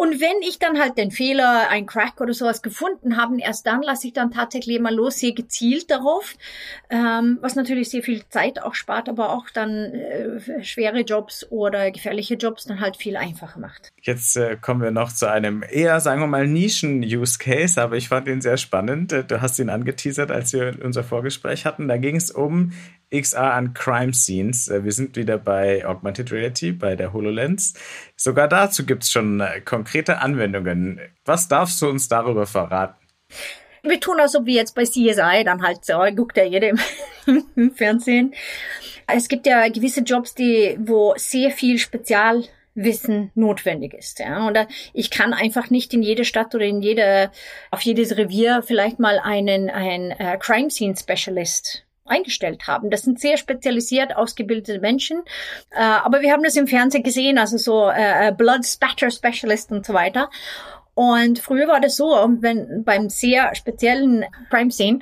Und 0.00 0.20
wenn 0.20 0.42
ich 0.48 0.60
dann 0.60 0.78
halt 0.78 0.96
den 0.96 1.10
Fehler, 1.10 1.70
ein 1.70 1.84
Crack 1.84 2.20
oder 2.20 2.32
sowas 2.32 2.62
gefunden 2.62 3.16
habe, 3.16 3.40
erst 3.40 3.66
dann 3.66 3.82
lasse 3.82 4.06
ich 4.06 4.12
dann 4.12 4.30
tatsächlich 4.30 4.78
mal 4.78 4.94
los, 4.94 5.18
sehr 5.18 5.32
gezielt 5.32 5.90
darauf, 5.90 6.36
ähm, 6.88 7.38
was 7.40 7.56
natürlich 7.56 7.90
sehr 7.90 8.04
viel 8.04 8.22
Zeit 8.28 8.62
auch 8.62 8.76
spart, 8.76 9.08
aber 9.08 9.30
auch 9.30 9.50
dann 9.50 9.70
äh, 9.92 10.62
schwere 10.62 11.00
Jobs 11.00 11.44
oder 11.50 11.90
gefährliche 11.90 12.36
Jobs 12.36 12.64
dann 12.66 12.78
halt 12.78 12.96
viel 12.96 13.16
einfacher 13.16 13.58
macht. 13.58 13.88
Jetzt 14.00 14.36
äh, 14.36 14.56
kommen 14.56 14.82
wir 14.82 14.92
noch 14.92 15.12
zu 15.12 15.28
einem 15.28 15.64
eher, 15.68 15.98
sagen 15.98 16.20
wir 16.20 16.28
mal, 16.28 16.46
Nischen-Use-Case, 16.46 17.82
aber 17.82 17.96
ich 17.96 18.08
fand 18.08 18.28
ihn 18.28 18.40
sehr 18.40 18.56
spannend. 18.56 19.12
Äh, 19.12 19.24
du 19.24 19.42
hast 19.42 19.58
ihn 19.58 19.68
angeteasert, 19.68 20.30
als 20.30 20.52
wir 20.52 20.78
unser 20.80 21.02
Vorgespräch 21.02 21.66
hatten. 21.66 21.88
Da 21.88 21.96
ging 21.96 22.14
es 22.14 22.30
um 22.30 22.72
XR 23.10 23.54
an 23.54 23.74
Crime 23.74 24.12
Scenes. 24.12 24.68
Äh, 24.68 24.84
wir 24.84 24.92
sind 24.92 25.16
wieder 25.16 25.38
bei 25.38 25.86
Augmented 25.86 26.32
Reality, 26.32 26.72
bei 26.72 26.96
der 26.96 27.12
HoloLens. 27.12 27.74
Sogar 28.16 28.48
dazu 28.48 28.84
gibt 28.84 29.04
es 29.04 29.10
schon 29.10 29.40
äh, 29.40 29.60
konkrete 29.60 30.18
Anwendungen. 30.18 31.00
Was 31.24 31.48
darfst 31.48 31.80
du 31.82 31.88
uns 31.88 32.08
darüber 32.08 32.46
verraten? 32.46 32.96
Wir 33.82 34.00
tun 34.00 34.18
also 34.20 34.44
wie 34.44 34.56
jetzt 34.56 34.74
bei 34.74 34.84
CSI, 34.84 35.44
dann 35.44 35.62
halt 35.62 35.84
so, 35.84 35.98
guckt 36.14 36.36
ja 36.36 36.44
jeder 36.44 36.72
im 37.56 37.74
Fernsehen. 37.74 38.34
Es 39.06 39.28
gibt 39.28 39.46
ja 39.46 39.68
gewisse 39.68 40.00
Jobs, 40.00 40.34
die, 40.34 40.76
wo 40.80 41.14
sehr 41.16 41.50
viel 41.50 41.78
Spezialwissen 41.78 43.30
notwendig 43.34 43.94
ist. 43.94 44.18
Ja. 44.18 44.46
Und 44.46 44.58
ich 44.92 45.10
kann 45.10 45.32
einfach 45.32 45.70
nicht 45.70 45.94
in 45.94 46.02
jede 46.02 46.24
Stadt 46.24 46.54
oder 46.54 46.64
in 46.64 46.82
jede, 46.82 47.30
auf 47.70 47.80
jedes 47.82 48.16
Revier 48.16 48.62
vielleicht 48.62 48.98
mal 48.98 49.18
einen, 49.18 49.70
einen 49.70 50.12
uh, 50.12 50.36
Crime 50.38 50.70
Scene 50.70 50.94
Specialist 50.96 51.87
eingestellt 52.08 52.66
haben. 52.66 52.90
Das 52.90 53.02
sind 53.02 53.20
sehr 53.20 53.36
spezialisiert 53.36 54.16
ausgebildete 54.16 54.80
Menschen. 54.80 55.22
Äh, 55.70 55.80
aber 55.80 56.20
wir 56.20 56.32
haben 56.32 56.42
das 56.42 56.56
im 56.56 56.66
Fernsehen 56.66 57.02
gesehen, 57.02 57.38
also 57.38 57.58
so 57.58 57.88
äh, 57.88 58.28
äh, 58.28 58.32
Blood 58.32 58.66
Spatter 58.66 59.10
Specialist 59.10 59.70
und 59.72 59.86
so 59.86 59.94
weiter. 59.94 60.30
Und 60.94 61.38
früher 61.38 61.68
war 61.68 61.80
das 61.80 61.96
so, 61.96 62.06
wenn 62.40 62.82
beim 62.82 63.08
sehr 63.08 63.54
speziellen 63.54 64.24
Crime 64.50 64.72
Scene 64.72 64.98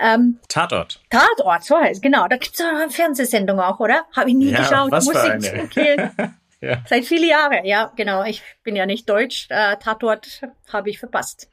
ähm, 0.00 0.38
Tatort. 0.48 1.02
Tatort, 1.10 1.62
so 1.62 1.76
heißt 1.76 2.00
genau. 2.00 2.26
Da 2.26 2.38
gibt's 2.38 2.58
eine 2.58 2.88
Fernsehsendung 2.88 3.60
auch, 3.60 3.78
oder? 3.78 4.06
Habe 4.16 4.30
ich 4.30 4.36
nie 4.36 4.50
ja, 4.50 4.60
geschaut. 4.60 4.90
Was 4.90 5.04
Muss 5.04 5.18
für 5.18 5.30
eine. 5.30 5.62
Okay. 5.64 6.10
Ja. 6.60 6.82
Seit 6.88 7.04
viele 7.04 7.28
Jahre, 7.28 7.66
ja, 7.66 7.92
genau. 7.96 8.24
Ich 8.24 8.42
bin 8.62 8.76
ja 8.76 8.86
nicht 8.86 9.08
deutsch. 9.08 9.46
Äh, 9.50 9.76
Tatort 9.76 10.40
habe 10.72 10.88
ich 10.88 10.98
verpasst. 10.98 11.50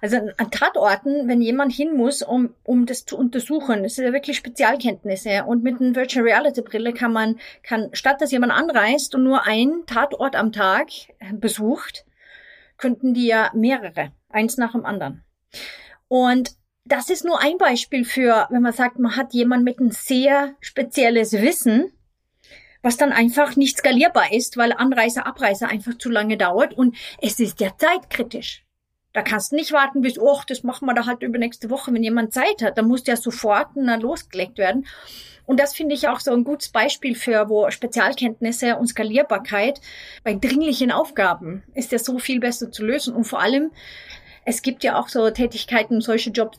Also 0.00 0.16
an 0.16 0.50
Tatorten, 0.50 1.28
wenn 1.28 1.40
jemand 1.40 1.72
hin 1.72 1.96
muss, 1.96 2.20
um, 2.22 2.52
um 2.64 2.84
das 2.84 3.04
zu 3.04 3.16
untersuchen, 3.16 3.84
das 3.84 3.92
ist 3.92 4.04
ja 4.04 4.12
wirklich 4.12 4.36
Spezialkenntnisse. 4.36 5.44
Und 5.44 5.62
mit 5.62 5.80
einer 5.80 5.94
Virtual 5.94 6.24
Reality 6.24 6.62
Brille 6.62 6.92
kann 6.92 7.12
man, 7.12 7.38
kann, 7.62 7.90
statt 7.92 8.20
dass 8.20 8.32
jemand 8.32 8.52
anreist 8.52 9.14
und 9.14 9.22
nur 9.22 9.46
einen 9.46 9.86
Tatort 9.86 10.34
am 10.34 10.50
Tag 10.50 10.88
besucht, 11.34 12.04
könnten 12.76 13.14
die 13.14 13.28
ja 13.28 13.52
mehrere, 13.54 14.12
eins 14.28 14.56
nach 14.56 14.72
dem 14.72 14.84
anderen. 14.84 15.22
Und 16.08 16.56
das 16.84 17.08
ist 17.08 17.24
nur 17.24 17.40
ein 17.40 17.56
Beispiel 17.56 18.04
für, 18.04 18.46
wenn 18.50 18.62
man 18.62 18.72
sagt, 18.72 18.98
man 18.98 19.16
hat 19.16 19.32
jemand 19.32 19.64
mit 19.64 19.78
ein 19.78 19.90
sehr 19.90 20.54
spezielles 20.60 21.32
Wissen, 21.32 21.92
was 22.84 22.98
dann 22.98 23.12
einfach 23.12 23.56
nicht 23.56 23.78
skalierbar 23.78 24.30
ist, 24.32 24.58
weil 24.58 24.74
Anreise, 24.74 25.24
Abreise 25.24 25.66
einfach 25.66 25.96
zu 25.96 26.10
lange 26.10 26.36
dauert 26.36 26.74
und 26.74 26.94
es 27.20 27.40
ist 27.40 27.58
ja 27.60 27.70
zeitkritisch. 27.76 28.62
Da 29.14 29.22
kannst 29.22 29.52
du 29.52 29.56
nicht 29.56 29.72
warten 29.72 30.02
bis, 30.02 30.18
oh, 30.18 30.40
das 30.46 30.64
machen 30.64 30.86
wir 30.86 30.94
da 30.94 31.06
halt 31.06 31.22
übernächste 31.22 31.70
Woche, 31.70 31.94
wenn 31.94 32.02
jemand 32.02 32.34
Zeit 32.34 32.62
hat. 32.62 32.76
Da 32.76 32.82
muss 32.82 33.06
ja 33.06 33.16
sofort 33.16 33.68
na, 33.74 33.94
losgelegt 33.94 34.58
werden. 34.58 34.86
Und 35.46 35.60
das 35.60 35.74
finde 35.74 35.94
ich 35.94 36.08
auch 36.08 36.20
so 36.20 36.32
ein 36.32 36.44
gutes 36.44 36.68
Beispiel 36.68 37.14
für, 37.14 37.48
wo 37.48 37.70
Spezialkenntnisse 37.70 38.76
und 38.76 38.88
Skalierbarkeit 38.88 39.80
bei 40.22 40.34
dringlichen 40.34 40.90
Aufgaben 40.90 41.62
ist 41.74 41.92
ja 41.92 41.98
so 41.98 42.18
viel 42.18 42.40
besser 42.40 42.70
zu 42.70 42.84
lösen. 42.84 43.14
Und 43.14 43.24
vor 43.24 43.40
allem, 43.40 43.70
es 44.44 44.60
gibt 44.60 44.84
ja 44.84 44.98
auch 44.98 45.08
so 45.08 45.30
Tätigkeiten, 45.30 46.02
solche 46.02 46.30
Jobs, 46.30 46.58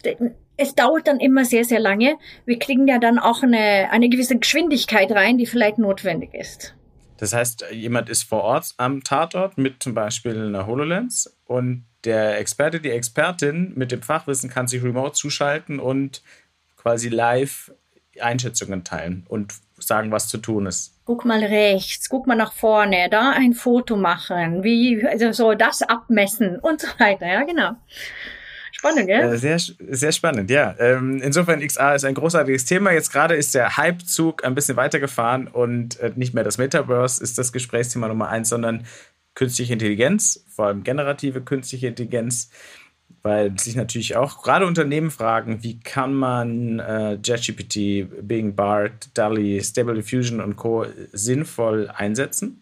es 0.58 0.76
dauert 0.76 1.08
dann 1.08 1.20
immer 1.20 1.46
sehr, 1.46 1.66
sehr 1.66 1.80
lange. 1.80 2.18
Wir 2.46 2.60
kriegen 2.60 2.88
ja 2.88 3.00
dann 3.00 3.20
auch 3.20 3.44
eine, 3.44 3.90
eine 3.92 4.10
gewisse 4.10 4.38
Geschwindigkeit 4.38 5.12
rein, 5.12 5.38
die 5.38 5.46
vielleicht 5.46 5.78
notwendig 5.78 6.34
ist. 6.34 6.76
Das 7.18 7.34
heißt, 7.34 7.68
jemand 7.72 8.10
ist 8.10 8.24
vor 8.24 8.44
Ort 8.44 8.74
am 8.78 9.04
Tatort 9.04 9.58
mit 9.58 9.82
zum 9.82 9.94
Beispiel 9.94 10.38
einer 10.38 10.68
HoloLens 10.68 11.38
und 11.46 11.86
der 12.04 12.40
Experte, 12.40 12.80
die 12.80 12.92
Expertin 12.92 13.74
mit 13.76 13.92
dem 13.92 14.02
Fachwissen 14.02 14.50
kann 14.50 14.68
sich 14.68 14.84
remote 14.84 15.14
zuschalten 15.14 15.80
und 15.80 16.22
quasi 16.78 17.10
live 17.10 17.72
Einschätzungen 18.20 18.84
teilen 18.84 19.26
und 19.28 19.54
sagen, 19.78 20.12
was 20.12 20.28
zu 20.28 20.38
tun 20.38 20.68
ist. 20.68 20.94
Guck 21.06 21.26
mal 21.26 21.44
rechts, 21.44 22.10
guck 22.10 22.28
mal 22.28 22.36
nach 22.36 22.54
vorne, 22.54 23.10
da 23.10 23.32
ein 23.32 23.54
Foto 23.54 23.98
machen, 23.98 24.64
wie, 24.64 25.06
also 25.06 25.32
so 25.32 25.54
das 25.54 25.82
abmessen 25.82 26.60
und 26.60 26.82
so 26.82 26.88
weiter, 26.98 27.28
ja, 27.28 27.44
genau. 27.44 27.76
Spannend, 28.86 29.08
gell? 29.08 29.34
Äh, 29.34 29.38
sehr, 29.38 29.58
sehr 29.60 30.12
spannend, 30.12 30.52
ja. 30.52 30.76
Ähm, 30.78 31.20
insofern, 31.24 31.66
XA 31.66 31.96
ist 31.96 32.06
ein 32.06 32.14
großartiges 32.14 32.66
Thema. 32.66 32.92
Jetzt 32.92 33.12
gerade 33.12 33.36
ist 33.36 33.56
der 33.56 33.78
Hypezug 33.78 34.46
ein 34.46 34.54
bisschen 34.54 34.78
weitergefahren 34.78 35.48
und 35.48 36.00
äh, 36.00 36.12
nicht 36.16 36.36
mehr 36.36 36.44
das 36.44 36.60
Metaverse 36.60 37.24
ist 37.24 37.38
das 37.38 37.52
Gesprächsthema 37.52 38.08
Nummer 38.08 38.30
eins, 38.30 38.50
sondern 38.50 38.86
künstliche 39.34 39.74
Intelligenz, 39.74 40.46
vor 40.50 40.68
allem 40.68 40.84
generative 40.84 41.42
künstliche 41.42 41.88
Intelligenz 41.88 42.50
weil 43.26 43.58
sich 43.58 43.76
natürlich 43.76 44.16
auch 44.16 44.44
gerade 44.44 44.68
Unternehmen 44.68 45.10
fragen, 45.10 45.64
wie 45.64 45.80
kann 45.80 46.14
man 46.14 46.78
äh, 46.78 47.14
JetGPT, 47.14 48.28
Bing, 48.28 48.54
BART, 48.54 49.10
DALI, 49.16 49.64
Stable 49.64 49.96
Diffusion 49.96 50.40
und 50.40 50.58
Co. 50.58 50.86
sinnvoll 51.12 51.90
einsetzen. 51.90 52.62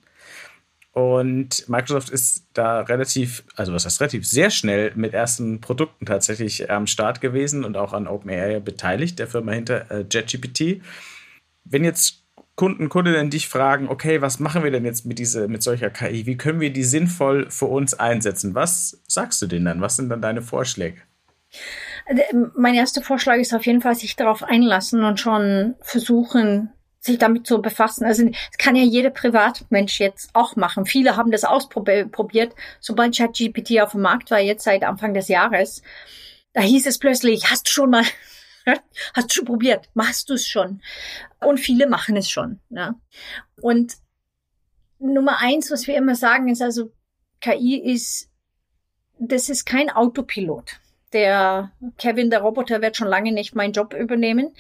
Und 0.94 1.68
Microsoft 1.68 2.12
ist 2.12 2.46
da 2.54 2.82
relativ, 2.82 3.44
also 3.56 3.74
was 3.74 3.86
heißt 3.86 4.00
relativ, 4.00 4.28
sehr 4.28 4.52
schnell 4.52 4.92
mit 4.96 5.16
ersten 5.16 5.60
Produkten 5.60 6.06
tatsächlich 6.06 6.70
am 6.70 6.86
Start 6.86 7.20
gewesen 7.20 7.66
und 7.66 7.78
auch 7.78 7.94
an 7.94 8.08
OpenAI 8.08 8.60
beteiligt, 8.60 9.18
der 9.18 9.28
Firma 9.28 9.54
hinter 9.54 9.90
äh, 9.90 10.06
JetGPT. 10.10 10.84
Wenn 11.66 11.84
jetzt 11.84 12.24
Kunden, 12.56 12.90
Kundinnen 12.90 13.32
dich 13.32 13.50
fragen, 13.50 13.90
okay, 13.90 14.22
was 14.22 14.40
machen 14.40 14.64
wir 14.64 14.70
denn 14.70 14.86
jetzt 14.86 15.08
mit 15.08 15.18
dieser, 15.18 15.48
mit 15.48 15.64
solcher 15.64 15.90
KI? 15.90 16.28
Wie 16.28 16.38
können 16.38 16.60
wir 16.60 16.72
die 16.72 16.84
sinnvoll 16.84 17.50
für 17.50 17.66
uns 17.66 17.96
einsetzen? 17.96 18.54
Was 18.54 19.02
sagst 19.08 19.42
du 19.42 19.48
denen 19.48 19.66
dann? 19.66 19.82
Was 19.82 19.96
sind 19.96 20.10
dann 20.10 20.22
deine 20.22 20.44
Vorschläge? 20.44 21.02
Äh, 22.06 22.22
mein 22.56 22.76
erster 22.76 23.02
Vorschlag 23.02 23.38
ist 23.38 23.56
auf 23.56 23.66
jeden 23.66 23.82
Fall, 23.82 23.96
sich 23.96 24.16
darauf 24.16 24.44
einlassen 24.44 25.04
und 25.04 25.20
schon 25.20 25.74
versuchen, 25.82 26.70
sich 27.04 27.18
damit 27.18 27.46
zu 27.46 27.62
befassen. 27.62 28.06
Also 28.06 28.24
das 28.26 28.58
kann 28.58 28.76
ja 28.76 28.84
jeder 28.84 29.10
Privatmensch 29.10 30.00
jetzt 30.00 30.30
auch 30.34 30.56
machen. 30.56 30.86
Viele 30.86 31.18
haben 31.18 31.32
das 31.32 31.44
ausprobiert, 31.44 32.56
sobald 32.80 33.18
ChatGPT 33.18 33.82
auf 33.82 33.92
dem 33.92 34.02
Markt 34.02 34.32
war, 34.32 34.40
jetzt 34.40 34.64
seit 34.64 34.84
Anfang 34.84 35.14
des 35.14 35.28
Jahres. 35.28 35.82
Da 36.54 36.62
hieß 36.62 36.88
es 36.88 37.00
plötzlich, 37.00 37.50
hast 37.50 37.68
du 37.68 37.72
schon 37.72 37.90
mal 37.90 38.04
Hast 39.14 39.30
du 39.30 39.36
schon 39.36 39.46
probiert? 39.46 39.90
Machst 39.94 40.30
du 40.30 40.36
es 40.36 40.48
schon? 40.48 40.82
Und 41.40 41.60
viele 41.60 41.88
machen 41.88 42.16
es 42.16 42.30
schon. 42.30 42.60
Ja. 42.70 42.96
Und 43.62 43.96
Nummer 45.00 45.40
eins, 45.40 45.70
was 45.72 45.88
wir 45.88 45.98
immer 45.98 46.16
sagen, 46.16 46.48
ist 46.48 46.62
also, 46.62 46.94
KI 47.42 47.78
ist, 47.78 48.30
das 49.20 49.50
ist 49.50 49.66
kein 49.66 49.90
Autopilot. 49.90 50.80
Der 51.14 51.72
Kevin, 51.98 52.30
der 52.30 52.42
Roboter, 52.42 52.82
wird 52.82 52.98
schon 52.98 53.08
lange 53.08 53.32
nicht 53.32 53.56
meinen 53.56 53.74
Job 53.74 53.94
übernehmen, 53.94 54.54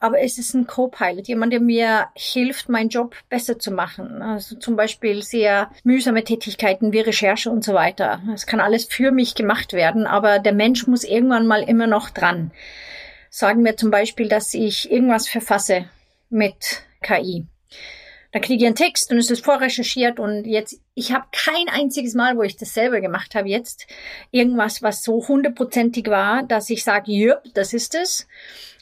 aber 0.00 0.20
es 0.20 0.38
ist 0.38 0.54
ein 0.54 0.66
Co-Pilot, 0.66 1.28
jemand, 1.28 1.52
der 1.52 1.60
mir 1.60 2.08
hilft, 2.14 2.68
meinen 2.68 2.88
Job 2.88 3.14
besser 3.28 3.58
zu 3.58 3.70
machen. 3.70 4.22
Also 4.22 4.56
zum 4.56 4.76
Beispiel 4.76 5.22
sehr 5.22 5.70
mühsame 5.84 6.24
Tätigkeiten 6.24 6.92
wie 6.92 7.00
Recherche 7.00 7.50
und 7.50 7.64
so 7.64 7.74
weiter. 7.74 8.22
Das 8.30 8.46
kann 8.46 8.60
alles 8.60 8.86
für 8.86 9.12
mich 9.12 9.34
gemacht 9.34 9.72
werden, 9.72 10.06
aber 10.06 10.38
der 10.38 10.54
Mensch 10.54 10.86
muss 10.86 11.04
irgendwann 11.04 11.46
mal 11.46 11.62
immer 11.62 11.86
noch 11.86 12.10
dran 12.10 12.50
sagen 13.30 13.64
wir 13.64 13.76
zum 13.76 13.90
Beispiel, 13.90 14.28
dass 14.28 14.54
ich 14.54 14.90
irgendwas 14.90 15.28
verfasse 15.28 15.88
mit 16.30 16.82
KI. 17.02 17.46
Dann 18.32 18.42
kriege 18.42 18.62
ich 18.62 18.66
einen 18.66 18.74
Text 18.74 19.10
und 19.10 19.18
es 19.18 19.30
ist 19.30 19.44
vorrecherchiert 19.44 20.20
und 20.20 20.44
jetzt, 20.44 20.80
ich 20.94 21.12
habe 21.12 21.26
kein 21.32 21.68
einziges 21.68 22.14
Mal, 22.14 22.36
wo 22.36 22.42
ich 22.42 22.56
das 22.56 22.74
selber 22.74 23.00
gemacht 23.00 23.34
habe 23.34 23.48
jetzt, 23.48 23.86
irgendwas, 24.30 24.82
was 24.82 25.02
so 25.02 25.26
hundertprozentig 25.26 26.08
war, 26.08 26.42
dass 26.42 26.68
ich 26.68 26.84
sage, 26.84 27.12
ja, 27.12 27.40
das 27.54 27.72
ist 27.72 27.94
es 27.94 28.28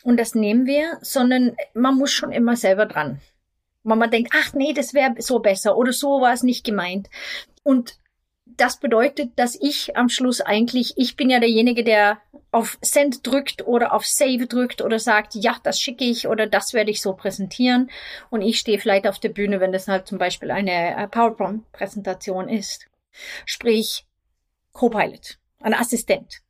und 0.02 0.18
das 0.18 0.34
nehmen 0.34 0.66
wir, 0.66 0.98
sondern 1.00 1.56
man 1.74 1.96
muss 1.96 2.12
schon 2.12 2.32
immer 2.32 2.56
selber 2.56 2.86
dran. 2.86 3.20
Wenn 3.84 3.98
man 3.98 4.10
denkt, 4.10 4.32
ach 4.36 4.52
nee, 4.52 4.72
das 4.72 4.94
wäre 4.94 5.14
so 5.18 5.38
besser 5.38 5.76
oder 5.76 5.92
so 5.92 6.20
war 6.20 6.32
es 6.32 6.42
nicht 6.42 6.64
gemeint. 6.64 7.08
Und 7.62 7.98
das 8.56 8.78
bedeutet, 8.78 9.32
dass 9.36 9.58
ich 9.60 9.96
am 9.96 10.08
Schluss 10.08 10.40
eigentlich, 10.40 10.94
ich 10.96 11.16
bin 11.16 11.30
ja 11.30 11.40
derjenige, 11.40 11.84
der 11.84 12.20
auf 12.52 12.78
Send 12.80 13.26
drückt 13.26 13.66
oder 13.66 13.92
auf 13.92 14.06
Save 14.06 14.46
drückt 14.46 14.80
oder 14.80 14.98
sagt, 14.98 15.34
ja, 15.34 15.56
das 15.62 15.80
schicke 15.80 16.04
ich 16.04 16.26
oder 16.26 16.46
das 16.46 16.72
werde 16.72 16.90
ich 16.90 17.02
so 17.02 17.12
präsentieren. 17.14 17.90
Und 18.30 18.42
ich 18.42 18.58
stehe 18.58 18.78
vielleicht 18.78 19.06
auf 19.06 19.18
der 19.18 19.28
Bühne, 19.28 19.60
wenn 19.60 19.72
das 19.72 19.88
halt 19.88 20.06
zum 20.06 20.18
Beispiel 20.18 20.50
eine 20.50 20.96
äh, 20.96 21.08
PowerPoint-Präsentation 21.08 22.48
ist. 22.48 22.86
Sprich, 23.44 24.06
Copilot, 24.72 25.38
ein 25.60 25.74
Assistent. 25.74 26.40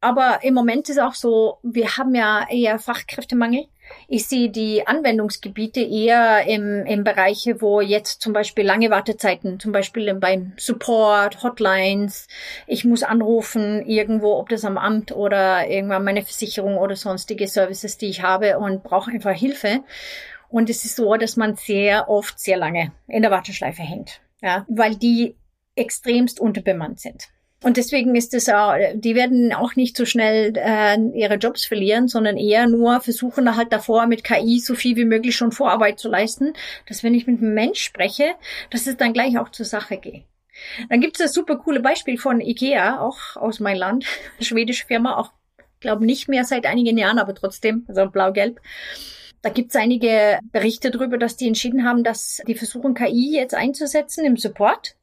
Aber 0.00 0.40
im 0.42 0.54
Moment 0.54 0.88
ist 0.88 0.98
auch 0.98 1.14
so, 1.14 1.58
wir 1.62 1.98
haben 1.98 2.14
ja 2.14 2.46
eher 2.48 2.78
Fachkräftemangel. 2.78 3.66
Ich 4.08 4.26
sehe 4.26 4.48
die 4.48 4.86
Anwendungsgebiete 4.86 5.80
eher 5.80 6.46
im, 6.46 6.86
im 6.86 7.04
Bereiche, 7.04 7.60
wo 7.60 7.80
jetzt 7.80 8.22
zum 8.22 8.32
Beispiel 8.32 8.64
lange 8.64 8.88
Wartezeiten, 8.90 9.60
zum 9.60 9.72
Beispiel 9.72 10.14
beim 10.14 10.52
Support, 10.56 11.42
Hotlines, 11.42 12.28
ich 12.66 12.84
muss 12.84 13.02
anrufen 13.02 13.84
irgendwo, 13.84 14.38
ob 14.38 14.48
das 14.48 14.64
am 14.64 14.78
Amt 14.78 15.12
oder 15.12 15.68
irgendwann 15.68 16.04
meine 16.04 16.22
Versicherung 16.22 16.78
oder 16.78 16.96
sonstige 16.96 17.48
Services, 17.48 17.98
die 17.98 18.06
ich 18.06 18.22
habe 18.22 18.58
und 18.58 18.84
brauche 18.84 19.10
einfach 19.10 19.34
Hilfe. 19.34 19.80
Und 20.48 20.70
es 20.70 20.84
ist 20.84 20.96
so, 20.96 21.14
dass 21.16 21.36
man 21.36 21.56
sehr 21.56 22.08
oft 22.08 22.38
sehr 22.38 22.56
lange 22.56 22.92
in 23.06 23.22
der 23.22 23.30
Warteschleife 23.30 23.82
hängt, 23.82 24.20
ja, 24.40 24.64
weil 24.68 24.96
die 24.96 25.36
extremst 25.74 26.40
unterbemannt 26.40 27.00
sind. 27.00 27.28
Und 27.62 27.76
deswegen 27.76 28.16
ist 28.16 28.32
es 28.32 28.48
auch, 28.48 28.74
die 28.94 29.14
werden 29.14 29.52
auch 29.52 29.76
nicht 29.76 29.94
so 29.94 30.06
schnell 30.06 30.54
äh, 30.56 30.96
ihre 31.14 31.34
Jobs 31.34 31.66
verlieren, 31.66 32.08
sondern 32.08 32.38
eher 32.38 32.66
nur 32.66 33.00
versuchen 33.00 33.54
halt 33.54 33.70
davor 33.72 34.06
mit 34.06 34.24
KI 34.24 34.60
so 34.60 34.74
viel 34.74 34.96
wie 34.96 35.04
möglich 35.04 35.36
schon 35.36 35.52
Vorarbeit 35.52 35.98
zu 35.98 36.08
leisten, 36.08 36.54
dass 36.88 37.04
wenn 37.04 37.14
ich 37.14 37.26
mit 37.26 37.42
einem 37.42 37.52
Mensch 37.52 37.82
spreche, 37.82 38.34
dass 38.70 38.86
es 38.86 38.96
dann 38.96 39.12
gleich 39.12 39.38
auch 39.38 39.50
zur 39.50 39.66
Sache 39.66 39.98
geht. 39.98 40.24
Dann 40.88 41.00
gibt 41.00 41.18
es 41.18 41.26
das 41.26 41.34
super 41.34 41.56
coole 41.56 41.80
Beispiel 41.80 42.18
von 42.18 42.40
Ikea, 42.40 43.00
auch 43.00 43.36
aus 43.36 43.60
meinem 43.60 43.78
Land, 43.78 44.06
schwedische 44.40 44.86
Firma, 44.86 45.16
auch 45.16 45.32
glaube 45.80 46.06
nicht 46.06 46.28
mehr 46.28 46.44
seit 46.44 46.66
einigen 46.66 46.96
Jahren, 46.96 47.18
aber 47.18 47.34
trotzdem, 47.34 47.84
also 47.88 48.06
blau-gelb. 48.06 48.60
Da 49.42 49.48
gibt 49.48 49.70
es 49.70 49.76
einige 49.76 50.38
Berichte 50.52 50.90
darüber, 50.90 51.16
dass 51.16 51.36
die 51.36 51.46
entschieden 51.46 51.86
haben, 51.86 52.04
dass 52.04 52.42
die 52.46 52.54
versuchen, 52.54 52.94
KI 52.94 53.34
jetzt 53.34 53.54
einzusetzen 53.54 54.24
im 54.26 54.36
Support 54.36 54.96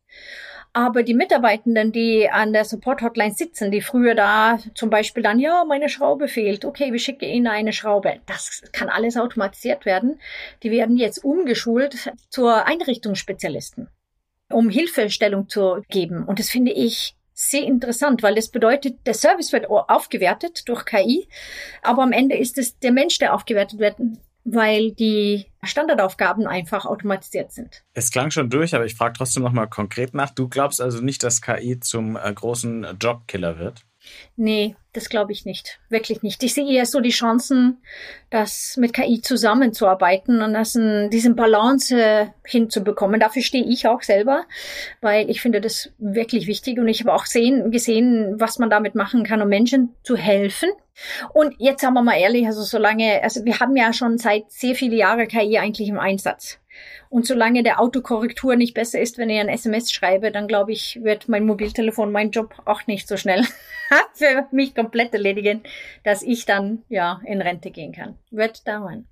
aber 0.78 1.02
die 1.02 1.16
Mitarbeitenden, 1.16 1.92
die 1.92 2.30
an 2.30 2.54
der 2.54 2.64
Support-Hotline 2.64 3.34
sitzen, 3.34 3.72
die 3.72 3.82
früher 3.82 4.14
da 4.14 4.60
zum 4.76 4.92
Beispiel 4.92 5.24
dann, 5.24 5.40
ja, 5.40 5.66
meine 5.66 5.90
Schraube 5.90 6.28
fehlt, 6.28 6.66
okay, 6.66 6.92
wir 6.92 7.00
schicken 7.00 7.26
Ihnen 7.26 7.48
eine 7.48 7.74
Schraube. 7.74 8.20
Das 8.28 8.62
kann 8.74 8.88
alles 8.88 9.18
automatisiert 9.18 9.86
werden. 9.86 10.20
Die 10.62 10.70
werden 10.70 10.96
jetzt 10.96 11.24
umgeschult 11.24 12.14
zur 12.30 12.68
Einrichtungsspezialisten, 12.68 13.88
um 14.52 14.70
Hilfestellung 14.70 15.50
zu 15.50 15.82
geben. 15.90 16.24
Und 16.24 16.38
das 16.38 16.52
finde 16.52 16.74
ich 16.74 17.16
sehr 17.34 17.64
interessant, 17.64 18.22
weil 18.22 18.36
das 18.36 18.50
bedeutet, 18.50 19.00
der 19.08 19.16
Service 19.16 19.54
wird 19.54 19.72
aufgewertet 19.72 20.70
durch 20.70 20.86
KI, 20.86 21.28
aber 21.82 22.04
am 22.04 22.12
Ende 22.12 22.38
ist 22.38 22.60
es 22.60 22.78
der 22.78 22.92
Mensch, 22.92 23.18
der 23.18 23.34
aufgewertet 23.34 23.80
wird 23.80 23.96
weil 24.50 24.94
die 24.94 25.46
Standardaufgaben 25.62 26.48
einfach 26.48 26.86
automatisiert 26.86 27.52
sind. 27.52 27.84
Es 27.94 28.12
klang 28.12 28.32
schon 28.32 28.50
durch, 28.50 28.74
aber 28.74 28.86
ich 28.86 28.96
frage 28.96 29.14
trotzdem 29.18 29.44
nochmal 29.44 29.68
konkret 29.68 30.14
nach. 30.14 30.30
Du 30.30 30.48
glaubst 30.48 30.80
also 30.80 31.02
nicht, 31.02 31.22
dass 31.24 31.42
KI 31.42 31.80
zum 31.82 32.16
äh, 32.16 32.34
großen 32.34 32.88
Jobkiller 33.00 33.60
wird? 33.60 33.86
Nee, 34.38 34.76
das 34.98 35.10
glaube 35.10 35.32
ich 35.32 35.46
nicht. 35.46 35.80
Wirklich 35.90 36.24
nicht. 36.24 36.42
Ich 36.42 36.56
sehe 36.56 36.68
eher 36.68 36.88
so 36.88 37.00
die 37.00 37.12
Chancen, 37.12 37.78
das 38.32 38.76
mit 38.78 38.94
KI 38.94 39.22
zusammenzuarbeiten 39.22 40.42
und 40.42 40.54
das 40.54 40.74
in, 40.74 41.12
diesen 41.12 41.36
Balance 41.36 42.34
hinzubekommen. 42.44 43.20
Dafür 43.20 43.44
stehe 43.44 43.64
ich 43.64 43.88
auch 43.88 44.02
selber, 44.02 44.46
weil 45.00 45.30
ich 45.30 45.40
finde 45.40 45.62
das 45.62 45.92
wirklich 46.00 46.48
wichtig 46.48 46.80
und 46.80 46.88
ich 46.88 47.02
habe 47.02 47.14
auch 47.14 47.28
sehen, 47.28 47.70
gesehen, 47.70 48.40
was 48.40 48.58
man 48.58 48.72
damit 48.72 48.96
machen 48.96 49.24
kann, 49.24 49.42
um 49.42 49.48
Menschen 49.48 49.94
zu 50.02 50.18
helfen. 50.18 50.70
Und 51.32 51.54
jetzt 51.60 51.82
sagen 51.82 51.94
wir 51.94 52.02
mal 52.02 52.18
ehrlich, 52.18 52.48
also 52.48 52.64
solange, 52.64 53.22
also 53.22 53.46
wir 53.46 53.60
haben 53.60 53.76
ja 53.76 53.94
schon 53.94 54.18
seit 54.18 54.52
sehr 54.52 54.74
viele 54.74 54.96
Jahre 54.96 55.28
KI 55.28 55.60
eigentlich 55.60 55.90
im 55.90 56.00
Einsatz. 56.00 56.58
Und 57.10 57.26
solange 57.26 57.64
der 57.64 57.80
Autokorrektur 57.80 58.56
nicht 58.56 58.74
besser 58.74 59.00
ist, 59.00 59.18
wenn 59.18 59.30
ich 59.30 59.40
ein 59.40 59.50
SMS 59.50 59.92
schreibe, 59.92 60.32
dann 60.32 60.48
glaube 60.48 60.72
ich, 60.72 61.00
wird 61.04 61.30
mein 61.30 61.46
Mobiltelefon 61.46 62.12
meinen 62.12 62.32
Job 62.32 62.56
auch 62.66 62.86
nicht 62.88 63.08
so 63.08 63.18
schnell 63.18 63.46
für 64.14 64.48
mich 64.52 64.76
komplett 64.76 65.14
erledigen, 65.14 65.64
dass 66.04 66.22
ich 66.22 66.46
dann 66.46 66.84
ja 66.90 67.22
in 67.26 67.42
Rente 67.42 67.72
gehen 67.72 67.94
kann. 67.94 68.18
Wird 68.32 68.68
dauern. 68.68 69.08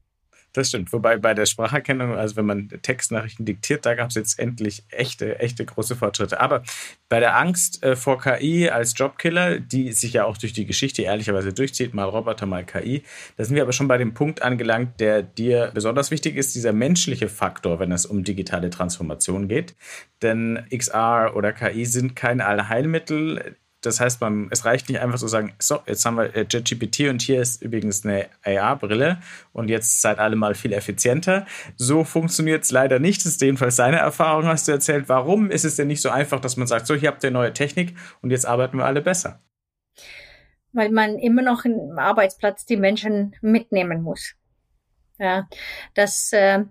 Das 0.56 0.70
stimmt. 0.70 0.94
Wobei 0.94 1.18
bei 1.18 1.34
der 1.34 1.46
Spracherkennung, 1.46 2.16
also 2.16 2.38
wenn 2.38 2.46
man 2.46 2.70
Textnachrichten 2.82 3.46
diktiert, 3.46 3.86
da 3.86 3.94
gab 3.94 4.10
es 4.10 4.16
jetzt 4.16 4.40
endlich 4.40 4.86
echte, 4.90 5.38
echte 5.40 5.66
große 5.66 5.98
Fortschritte. 5.98 6.40
Aber 6.40 6.64
bei 7.10 7.20
der 7.20 7.36
Angst 7.36 7.84
äh, 7.84 7.98
vor 7.98 8.22
KI 8.22 8.70
als 8.70 8.94
Jobkiller, 8.98 9.60
die 9.60 9.92
sich 9.92 10.14
ja 10.14 10.24
auch 10.24 10.38
durch 10.38 10.54
die 10.54 10.66
Geschichte 10.66 11.02
ehrlicherweise 11.02 11.52
durchzieht, 11.52 11.94
mal 11.94 12.06
Roboter, 12.06 12.46
mal 12.46 12.64
KI, 12.64 13.04
da 13.36 13.44
sind 13.44 13.56
wir 13.58 13.64
aber 13.64 13.74
schon 13.74 13.90
bei 13.90 13.98
dem 13.98 14.14
Punkt 14.14 14.44
angelangt, 14.44 15.02
der 15.02 15.24
dir 15.24 15.72
besonders 15.74 16.10
wichtig 16.10 16.38
ist, 16.38 16.56
dieser 16.56 16.72
menschliche 16.72 17.28
Faktor, 17.28 17.82
wenn 17.82 17.92
es 17.92 18.06
um 18.06 18.24
digitale 18.24 18.70
Transformation 18.70 19.50
geht. 19.50 19.76
Denn 20.22 20.66
XR 20.74 21.34
oder 21.36 21.52
KI 21.52 21.84
sind 21.86 22.16
kein 22.16 22.40
Allheilmittel 22.40 23.58
das 23.86 24.00
heißt, 24.00 24.22
man, 24.22 24.48
es 24.52 24.66
reicht 24.66 24.90
nicht 24.90 25.00
einfach 25.00 25.20
zu 25.20 25.28
sagen, 25.28 25.54
so, 25.60 25.80
jetzt 25.86 26.06
haben 26.06 26.18
wir 26.18 26.32
JetGPT 26.34 27.10
und 27.10 27.22
hier 27.22 27.42
ist 27.42 27.62
übrigens 27.62 28.06
eine 28.06 28.28
AR-Brille 28.44 29.20
und 29.54 29.70
jetzt 29.70 30.02
seid 30.02 30.20
alle 30.20 30.36
mal 30.36 30.56
viel 30.56 30.74
effizienter. 30.74 31.46
So 31.76 32.04
funktioniert 32.04 32.64
es 32.64 32.72
leider 32.72 33.00
nicht. 33.00 33.22
Das 33.22 33.34
ist 33.34 33.42
jedenfalls 33.42 33.76
seine 33.76 33.98
Erfahrung, 33.98 34.46
hast 34.46 34.68
du 34.68 34.72
erzählt. 34.72 35.10
Warum 35.10 35.52
ist 35.52 35.66
es 35.66 35.76
denn 35.76 35.88
nicht 35.88 36.02
so 36.02 36.10
einfach, 36.10 36.40
dass 36.40 36.58
man 36.58 36.68
sagt, 36.68 36.88
so, 36.88 36.96
hier 36.96 37.10
habt 37.10 37.24
ihr 37.24 37.32
neue 37.32 37.54
Technik 37.54 37.96
und 38.22 38.32
jetzt 38.32 38.46
arbeiten 38.46 38.78
wir 38.78 38.86
alle 38.86 39.02
besser? 39.02 39.40
Weil 40.74 40.92
man 40.92 41.18
immer 41.18 41.42
noch 41.42 41.66
im 41.66 41.98
Arbeitsplatz 41.98 42.66
die 42.66 42.78
Menschen 42.78 43.36
mitnehmen 43.42 44.02
muss. 44.02 44.34
Ja, 45.18 45.48
das 45.94 46.34
äh, 46.34 46.66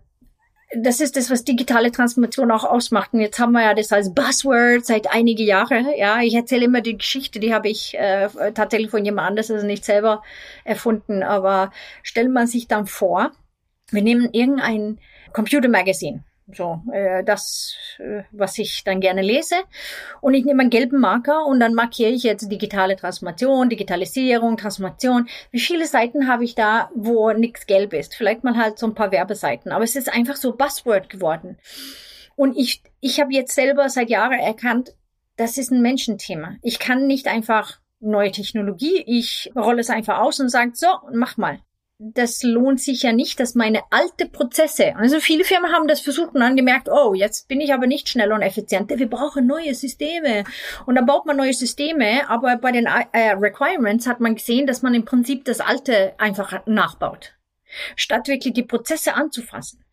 das 0.76 1.00
ist 1.00 1.16
das, 1.16 1.30
was 1.30 1.44
digitale 1.44 1.90
Transformation 1.90 2.50
auch 2.50 2.64
ausmacht. 2.64 3.12
Und 3.12 3.20
jetzt 3.20 3.38
haben 3.38 3.52
wir 3.52 3.62
ja 3.62 3.74
das 3.74 3.92
als 3.92 4.14
Buzzword 4.14 4.84
seit 4.84 5.12
einige 5.12 5.42
Jahre. 5.42 5.96
Ja, 5.96 6.20
ich 6.20 6.34
erzähle 6.34 6.64
immer 6.64 6.80
die 6.80 6.98
Geschichte, 6.98 7.40
die 7.40 7.54
habe 7.54 7.68
ich 7.68 7.96
äh, 7.98 8.28
tatsächlich 8.52 8.90
von 8.90 9.04
jemand 9.04 9.28
anders, 9.28 9.50
also 9.50 9.66
nicht 9.66 9.84
selber 9.84 10.22
erfunden. 10.64 11.22
Aber 11.22 11.72
stellt 12.02 12.30
man 12.30 12.46
sich 12.46 12.68
dann 12.68 12.86
vor, 12.86 13.32
wir 13.90 14.02
nehmen 14.02 14.28
irgendein 14.32 14.98
Computer 15.32 15.68
Magazine 15.68 16.24
so, 16.52 16.82
äh, 16.92 17.24
das, 17.24 17.74
äh, 17.98 18.22
was 18.30 18.58
ich 18.58 18.84
dann 18.84 19.00
gerne 19.00 19.22
lese. 19.22 19.56
Und 20.20 20.34
ich 20.34 20.44
nehme 20.44 20.60
einen 20.60 20.70
gelben 20.70 21.00
Marker 21.00 21.46
und 21.46 21.60
dann 21.60 21.74
markiere 21.74 22.10
ich 22.10 22.22
jetzt 22.22 22.50
digitale 22.50 22.96
Transformation, 22.96 23.70
Digitalisierung, 23.70 24.56
Transformation. 24.56 25.28
Wie 25.50 25.60
viele 25.60 25.86
Seiten 25.86 26.28
habe 26.28 26.44
ich 26.44 26.54
da, 26.54 26.90
wo 26.94 27.32
nichts 27.32 27.66
gelb 27.66 27.94
ist? 27.94 28.14
Vielleicht 28.14 28.44
mal 28.44 28.56
halt 28.56 28.78
so 28.78 28.86
ein 28.86 28.94
paar 28.94 29.10
Werbeseiten. 29.10 29.72
Aber 29.72 29.84
es 29.84 29.96
ist 29.96 30.12
einfach 30.12 30.36
so 30.36 30.54
Buzzword 30.54 31.08
geworden. 31.08 31.58
Und 32.36 32.56
ich, 32.56 32.82
ich 33.00 33.20
habe 33.20 33.32
jetzt 33.32 33.54
selber 33.54 33.88
seit 33.88 34.10
Jahren 34.10 34.38
erkannt, 34.38 34.94
das 35.36 35.56
ist 35.56 35.72
ein 35.72 35.82
Menschenthema. 35.82 36.56
Ich 36.62 36.78
kann 36.78 37.06
nicht 37.06 37.26
einfach 37.26 37.78
neue 38.00 38.32
Technologie, 38.32 39.02
ich 39.06 39.50
rolle 39.56 39.80
es 39.80 39.90
einfach 39.90 40.18
aus 40.18 40.40
und 40.40 40.50
sage, 40.50 40.72
so, 40.74 40.88
mach 41.12 41.36
mal 41.36 41.58
das 41.98 42.42
lohnt 42.42 42.80
sich 42.80 43.02
ja 43.02 43.12
nicht, 43.12 43.38
dass 43.38 43.54
meine 43.54 43.82
alte 43.90 44.26
Prozesse, 44.26 44.96
also 44.96 45.20
viele 45.20 45.44
Firmen 45.44 45.72
haben 45.72 45.86
das 45.86 46.00
versucht 46.00 46.34
und 46.34 46.40
dann 46.40 46.56
gemerkt, 46.56 46.88
oh, 46.90 47.14
jetzt 47.14 47.46
bin 47.46 47.60
ich 47.60 47.72
aber 47.72 47.86
nicht 47.86 48.08
schneller 48.08 48.34
und 48.34 48.42
effizienter, 48.42 48.98
wir 48.98 49.08
brauchen 49.08 49.46
neue 49.46 49.74
Systeme. 49.74 50.44
Und 50.86 50.96
dann 50.96 51.06
baut 51.06 51.24
man 51.24 51.36
neue 51.36 51.54
Systeme, 51.54 52.28
aber 52.28 52.56
bei 52.56 52.72
den 52.72 52.86
äh, 52.86 53.30
Requirements 53.32 54.06
hat 54.06 54.20
man 54.20 54.34
gesehen, 54.34 54.66
dass 54.66 54.82
man 54.82 54.94
im 54.94 55.04
Prinzip 55.04 55.44
das 55.44 55.60
alte 55.60 56.14
einfach 56.18 56.66
nachbaut, 56.66 57.34
statt 57.94 58.26
wirklich 58.26 58.54
die 58.54 58.64
Prozesse 58.64 59.14
anzufassen. 59.14 59.84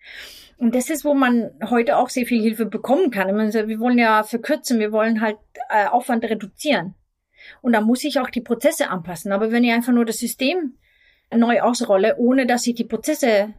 Und 0.58 0.76
das 0.76 0.90
ist, 0.90 1.06
wo 1.06 1.14
man 1.14 1.52
heute 1.70 1.98
auch 1.98 2.10
sehr 2.10 2.26
viel 2.26 2.42
Hilfe 2.42 2.66
bekommen 2.66 3.10
kann. 3.10 3.36
Meine, 3.36 3.68
wir 3.68 3.80
wollen 3.80 3.98
ja 3.98 4.24
verkürzen, 4.24 4.80
wir 4.80 4.92
wollen 4.92 5.22
halt 5.22 5.38
äh, 5.70 5.88
Aufwand 5.88 6.24
reduzieren. 6.24 6.96
Und 7.62 7.74
da 7.74 7.82
muss 7.82 8.04
ich 8.04 8.20
auch 8.20 8.30
die 8.30 8.42
Prozesse 8.42 8.90
anpassen. 8.90 9.32
Aber 9.32 9.52
wenn 9.52 9.64
ich 9.64 9.72
einfach 9.72 9.94
nur 9.94 10.06
das 10.06 10.20
System 10.20 10.78
neu 11.36 11.62
ausrolle, 11.62 12.18
ohne 12.18 12.46
dass 12.46 12.68
ich 12.68 12.76
die 12.76 12.84
Prozesse 12.84 13.54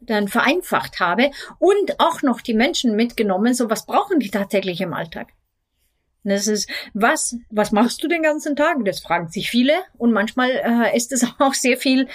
dann 0.00 0.28
vereinfacht 0.28 1.00
habe 1.00 1.30
und 1.58 1.98
auch 1.98 2.22
noch 2.22 2.40
die 2.40 2.54
Menschen 2.54 2.96
mitgenommen, 2.96 3.54
so 3.54 3.70
was 3.70 3.86
brauchen 3.86 4.20
die 4.20 4.30
tatsächlich 4.30 4.80
im 4.80 4.92
Alltag. 4.92 5.28
Das 6.26 6.48
ist, 6.48 6.68
was, 6.92 7.36
was 7.50 7.70
machst 7.70 8.02
du 8.02 8.08
den 8.08 8.22
ganzen 8.22 8.56
Tag? 8.56 8.84
Das 8.84 8.98
fragen 8.98 9.28
sich 9.28 9.48
viele. 9.48 9.74
Und 9.96 10.12
manchmal 10.12 10.50
äh, 10.50 10.96
ist 10.96 11.12
es 11.12 11.24
auch 11.38 11.54
sehr 11.54 11.76
viel 11.76 12.08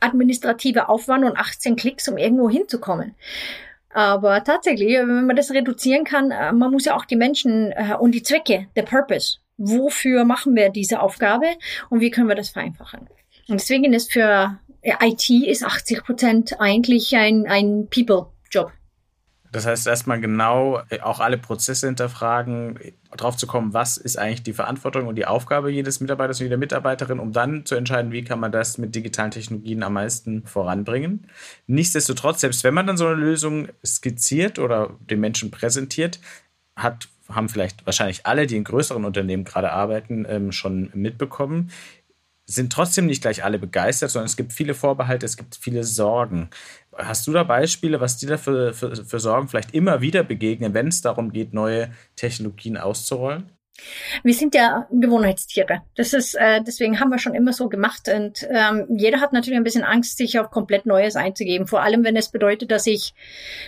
administrativer 0.00 0.88
Aufwand 0.88 1.24
und 1.24 1.36
18 1.36 1.76
Klicks, 1.76 2.08
um 2.08 2.16
irgendwo 2.16 2.48
hinzukommen. 2.48 3.14
Aber 3.90 4.42
tatsächlich, 4.42 4.96
wenn 4.96 5.26
man 5.26 5.36
das 5.36 5.50
reduzieren 5.50 6.04
kann, 6.04 6.30
äh, 6.30 6.52
man 6.52 6.70
muss 6.70 6.86
ja 6.86 6.96
auch 6.96 7.04
die 7.04 7.16
Menschen 7.16 7.72
äh, 7.72 7.94
und 7.98 8.12
die 8.12 8.22
Zwecke, 8.22 8.68
der 8.74 8.82
Purpose. 8.82 9.38
Wofür 9.58 10.24
machen 10.24 10.54
wir 10.54 10.70
diese 10.70 11.00
Aufgabe 11.00 11.46
und 11.90 12.00
wie 12.00 12.10
können 12.10 12.28
wir 12.28 12.36
das 12.36 12.50
vereinfachen? 12.50 13.08
Und 13.48 13.60
deswegen 13.60 13.92
ist 13.92 14.12
für 14.12 14.58
IT 14.82 15.30
ist 15.30 15.64
80 15.64 16.04
Prozent 16.04 16.60
eigentlich 16.60 17.16
ein, 17.16 17.46
ein 17.46 17.88
People-Job. 17.90 18.72
Das 19.50 19.66
heißt, 19.66 19.86
erstmal 19.86 20.20
genau 20.20 20.82
äh, 20.90 21.00
auch 21.00 21.20
alle 21.20 21.38
Prozesse 21.38 21.86
hinterfragen, 21.86 22.78
drauf 23.16 23.36
zu 23.38 23.46
kommen, 23.46 23.72
was 23.72 23.96
ist 23.96 24.18
eigentlich 24.18 24.42
die 24.42 24.52
Verantwortung 24.52 25.06
und 25.06 25.14
die 25.14 25.24
Aufgabe 25.24 25.70
jedes 25.70 26.00
Mitarbeiters 26.00 26.38
und 26.40 26.46
jeder 26.46 26.58
Mitarbeiterin, 26.58 27.18
um 27.18 27.32
dann 27.32 27.64
zu 27.64 27.74
entscheiden, 27.74 28.12
wie 28.12 28.24
kann 28.24 28.40
man 28.40 28.52
das 28.52 28.76
mit 28.76 28.94
digitalen 28.94 29.30
Technologien 29.30 29.82
am 29.82 29.94
meisten 29.94 30.44
voranbringen. 30.46 31.26
Nichtsdestotrotz, 31.66 32.42
selbst 32.42 32.62
wenn 32.64 32.74
man 32.74 32.86
dann 32.86 32.98
so 32.98 33.06
eine 33.06 33.14
Lösung 33.14 33.68
skizziert 33.84 34.58
oder 34.58 34.90
den 35.08 35.20
Menschen 35.20 35.50
präsentiert, 35.50 36.20
hat, 36.76 37.08
haben 37.30 37.48
vielleicht 37.48 37.86
wahrscheinlich 37.86 38.26
alle, 38.26 38.46
die 38.46 38.56
in 38.56 38.64
größeren 38.64 39.06
Unternehmen 39.06 39.44
gerade 39.44 39.72
arbeiten, 39.72 40.26
ähm, 40.28 40.52
schon 40.52 40.90
mitbekommen 40.92 41.70
sind 42.48 42.72
trotzdem 42.72 43.06
nicht 43.06 43.20
gleich 43.20 43.44
alle 43.44 43.58
begeistert, 43.58 44.10
sondern 44.10 44.26
es 44.26 44.36
gibt 44.36 44.54
viele 44.54 44.74
Vorbehalte, 44.74 45.26
es 45.26 45.36
gibt 45.36 45.54
viele 45.56 45.84
Sorgen. 45.84 46.48
Hast 46.96 47.26
du 47.26 47.32
da 47.32 47.44
Beispiele, 47.44 48.00
was 48.00 48.16
dir 48.16 48.30
da 48.30 48.36
für, 48.38 48.72
für, 48.72 48.96
für 49.04 49.20
Sorgen 49.20 49.48
vielleicht 49.48 49.74
immer 49.74 50.00
wieder 50.00 50.24
begegnen, 50.24 50.72
wenn 50.72 50.88
es 50.88 51.02
darum 51.02 51.30
geht, 51.30 51.52
neue 51.52 51.90
Technologien 52.16 52.78
auszurollen? 52.78 53.52
Wir 54.24 54.34
sind 54.34 54.54
ja 54.54 54.88
Gewohnheitstiere. 54.90 55.82
Das 55.94 56.12
ist, 56.12 56.34
äh, 56.34 56.62
deswegen 56.66 56.98
haben 56.98 57.10
wir 57.10 57.18
schon 57.18 57.34
immer 57.34 57.52
so 57.52 57.68
gemacht. 57.68 58.08
Und 58.08 58.44
ähm, 58.50 58.86
jeder 58.96 59.20
hat 59.20 59.32
natürlich 59.32 59.56
ein 59.56 59.64
bisschen 59.64 59.84
Angst, 59.84 60.16
sich 60.16 60.38
auf 60.40 60.50
komplett 60.50 60.86
Neues 60.86 61.14
einzugeben. 61.14 61.66
Vor 61.68 61.82
allem, 61.82 62.02
wenn 62.02 62.16
es 62.16 62.30
bedeutet, 62.30 62.70
dass 62.70 62.86
ich 62.86 63.14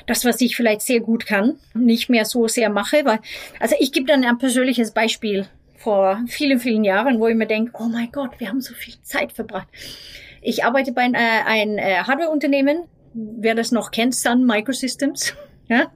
das, 0.06 0.24
was 0.24 0.40
ich 0.40 0.56
vielleicht 0.56 0.80
sehr 0.80 1.00
gut 1.00 1.26
kann, 1.26 1.58
nicht 1.74 2.08
mehr 2.08 2.24
so 2.24 2.48
sehr 2.48 2.70
mache. 2.70 3.04
Weil, 3.04 3.20
also 3.60 3.76
ich 3.78 3.92
gebe 3.92 4.06
dann 4.06 4.24
ein 4.24 4.38
persönliches 4.38 4.90
Beispiel 4.90 5.46
vor 5.80 6.22
vielen, 6.26 6.60
vielen 6.60 6.84
Jahren, 6.84 7.20
wo 7.20 7.26
ich 7.26 7.34
mir 7.34 7.46
denke, 7.46 7.72
oh 7.78 7.88
mein 7.88 8.12
Gott, 8.12 8.38
wir 8.38 8.48
haben 8.48 8.60
so 8.60 8.74
viel 8.74 8.94
Zeit 9.02 9.32
verbracht. 9.32 9.66
Ich 10.42 10.62
arbeite 10.62 10.92
bei 10.92 11.04
äh, 11.06 11.42
ein 11.46 11.78
äh, 11.78 12.02
Hardware-Unternehmen, 12.06 12.84
wer 13.14 13.54
das 13.54 13.72
noch 13.72 13.90
kennt, 13.90 14.14
Sun 14.14 14.46
Microsystems. 14.46 15.34
Ja? 15.68 15.92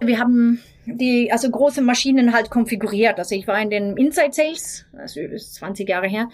Wir 0.00 0.18
haben 0.18 0.60
die, 0.84 1.32
also 1.32 1.50
große 1.50 1.80
Maschinen 1.80 2.34
halt 2.34 2.50
konfiguriert. 2.50 3.18
Also 3.18 3.34
ich 3.34 3.46
war 3.46 3.58
in 3.58 3.70
den 3.70 3.96
Inside 3.96 4.32
Sales, 4.32 4.84
ist 5.16 5.54
20 5.54 5.88
Jahre 5.88 6.08
her, 6.08 6.28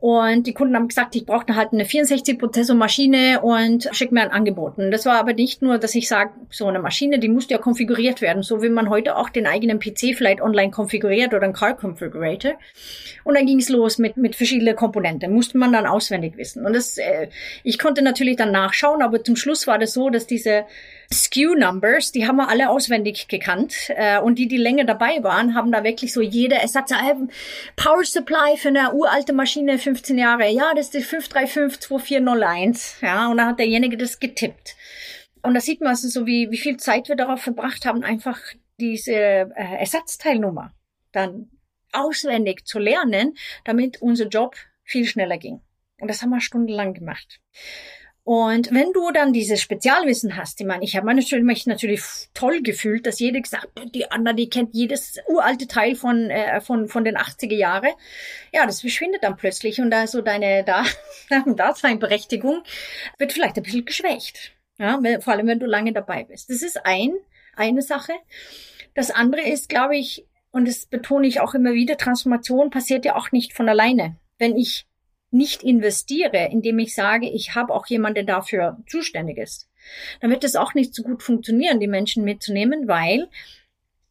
und 0.00 0.46
die 0.46 0.54
Kunden 0.54 0.74
haben 0.74 0.88
gesagt, 0.88 1.14
ich 1.14 1.26
brauche 1.26 1.54
halt 1.54 1.74
eine 1.74 1.84
64-Prozessor-Maschine 1.84 3.42
und 3.42 3.86
schick 3.92 4.12
mir 4.12 4.22
ein 4.22 4.30
Angebot. 4.30 4.78
Und 4.78 4.90
das 4.90 5.04
war 5.04 5.18
aber 5.18 5.34
nicht 5.34 5.60
nur, 5.60 5.76
dass 5.76 5.94
ich 5.94 6.08
sage, 6.08 6.30
so 6.48 6.66
eine 6.66 6.78
Maschine, 6.78 7.18
die 7.18 7.28
musste 7.28 7.52
ja 7.52 7.58
konfiguriert 7.58 8.22
werden, 8.22 8.42
so 8.42 8.62
wie 8.62 8.70
man 8.70 8.88
heute 8.88 9.16
auch 9.16 9.28
den 9.28 9.46
eigenen 9.46 9.78
PC 9.78 10.16
vielleicht 10.16 10.40
online 10.40 10.70
konfiguriert 10.70 11.34
oder 11.34 11.44
ein 11.44 11.52
Car 11.52 11.76
Configurator. 11.78 12.52
Und 13.24 13.34
dann 13.36 13.44
ging 13.44 13.58
es 13.58 13.68
los 13.68 13.98
mit, 13.98 14.16
mit 14.16 14.36
verschiedenen 14.36 14.74
Komponenten. 14.74 15.34
Musste 15.34 15.58
man 15.58 15.72
dann 15.72 15.84
auswendig 15.84 16.38
wissen. 16.38 16.64
Und 16.64 16.74
das, 16.74 16.96
äh, 16.96 17.28
ich 17.62 17.78
konnte 17.78 18.00
natürlich 18.00 18.36
dann 18.36 18.52
nachschauen, 18.52 19.02
aber 19.02 19.22
zum 19.22 19.36
Schluss 19.36 19.66
war 19.66 19.78
das 19.78 19.92
so, 19.92 20.08
dass 20.08 20.26
diese 20.26 20.64
SKU-Numbers, 21.12 22.12
die 22.12 22.28
haben 22.28 22.36
wir 22.36 22.48
alle 22.48 22.70
auswendig 22.70 23.26
gekannt. 23.26 23.74
Äh, 23.88 24.20
und 24.20 24.38
die, 24.38 24.46
die 24.46 24.56
länger 24.56 24.84
dabei 24.84 25.20
waren, 25.22 25.56
haben 25.56 25.72
da 25.72 25.82
wirklich 25.82 26.12
so 26.12 26.20
jeder, 26.20 26.62
es 26.62 26.72
sagt, 26.72 26.92
äh, 26.92 27.14
Power 27.76 28.04
Supply 28.04 28.56
für 28.56 28.68
eine 28.68 28.94
uralte 28.94 29.32
Maschine, 29.32 29.78
15 29.78 30.18
Jahre. 30.18 30.48
Ja, 30.50 30.72
das 30.74 30.86
ist 30.86 30.94
die 30.94 31.04
5352401. 31.04 33.04
Ja, 33.04 33.28
und 33.28 33.38
dann 33.38 33.48
hat 33.48 33.58
derjenige 33.58 33.96
das 33.96 34.20
getippt. 34.20 34.76
Und 35.42 35.54
da 35.54 35.60
sieht 35.60 35.80
man 35.80 35.90
also 35.90 36.08
so, 36.08 36.26
wie, 36.26 36.50
wie 36.50 36.58
viel 36.58 36.76
Zeit 36.76 37.08
wir 37.08 37.16
darauf 37.16 37.42
verbracht 37.42 37.86
haben, 37.86 38.04
einfach 38.04 38.38
diese 38.78 39.12
äh, 39.12 39.48
Ersatzteilnummer 39.54 40.72
dann 41.12 41.50
auswendig 41.92 42.66
zu 42.66 42.78
lernen, 42.78 43.36
damit 43.64 44.00
unser 44.00 44.28
Job 44.28 44.54
viel 44.84 45.06
schneller 45.06 45.38
ging. 45.38 45.60
Und 46.00 46.08
das 46.08 46.22
haben 46.22 46.30
wir 46.30 46.40
stundenlang 46.40 46.94
gemacht. 46.94 47.40
Und 48.32 48.70
wenn 48.70 48.92
du 48.92 49.10
dann 49.10 49.32
dieses 49.32 49.60
Spezialwissen 49.60 50.36
hast, 50.36 50.60
ich 50.60 50.66
meine, 50.68 50.84
ich 50.84 50.94
habe 50.94 51.12
mich 51.42 51.66
natürlich 51.66 52.00
toll 52.32 52.62
gefühlt, 52.62 53.04
dass 53.04 53.18
jeder 53.18 53.40
gesagt, 53.40 53.66
die 53.92 54.08
Anna, 54.08 54.34
die 54.34 54.48
kennt 54.48 54.72
jedes 54.72 55.18
uralte 55.26 55.66
Teil 55.66 55.96
von, 55.96 56.30
äh, 56.30 56.60
von, 56.60 56.86
von 56.86 57.02
den 57.02 57.16
80er 57.16 57.56
Jahre. 57.56 57.88
Ja, 58.52 58.66
das 58.66 58.82
verschwindet 58.82 59.24
dann 59.24 59.36
plötzlich 59.36 59.80
und 59.80 59.90
da 59.90 60.06
so 60.06 60.22
deine 60.22 60.62
da, 60.62 60.84
Daseinberechtigung 61.44 62.62
wird 63.18 63.32
vielleicht 63.32 63.56
ein 63.56 63.64
bisschen 63.64 63.84
geschwächt. 63.84 64.52
Ja, 64.78 65.00
vor 65.18 65.32
allem, 65.32 65.48
wenn 65.48 65.58
du 65.58 65.66
lange 65.66 65.92
dabei 65.92 66.22
bist. 66.22 66.50
Das 66.50 66.62
ist 66.62 66.86
ein, 66.86 67.10
eine 67.56 67.82
Sache. 67.82 68.12
Das 68.94 69.10
andere 69.10 69.40
ist, 69.40 69.68
glaube 69.68 69.96
ich, 69.96 70.24
und 70.52 70.68
das 70.68 70.86
betone 70.86 71.26
ich 71.26 71.40
auch 71.40 71.54
immer 71.54 71.72
wieder, 71.72 71.96
Transformation 71.96 72.70
passiert 72.70 73.04
ja 73.04 73.16
auch 73.16 73.32
nicht 73.32 73.54
von 73.54 73.68
alleine. 73.68 74.18
Wenn 74.38 74.56
ich 74.56 74.86
nicht 75.30 75.62
investiere, 75.62 76.48
indem 76.50 76.78
ich 76.78 76.94
sage, 76.94 77.28
ich 77.28 77.54
habe 77.54 77.72
auch 77.72 77.86
jemanden, 77.86 78.26
dafür 78.26 78.78
zuständig 78.88 79.38
ist, 79.38 79.68
dann 80.20 80.30
wird 80.30 80.44
es 80.44 80.56
auch 80.56 80.74
nicht 80.74 80.94
so 80.94 81.02
gut 81.02 81.22
funktionieren, 81.22 81.80
die 81.80 81.86
Menschen 81.86 82.24
mitzunehmen, 82.24 82.88
weil 82.88 83.28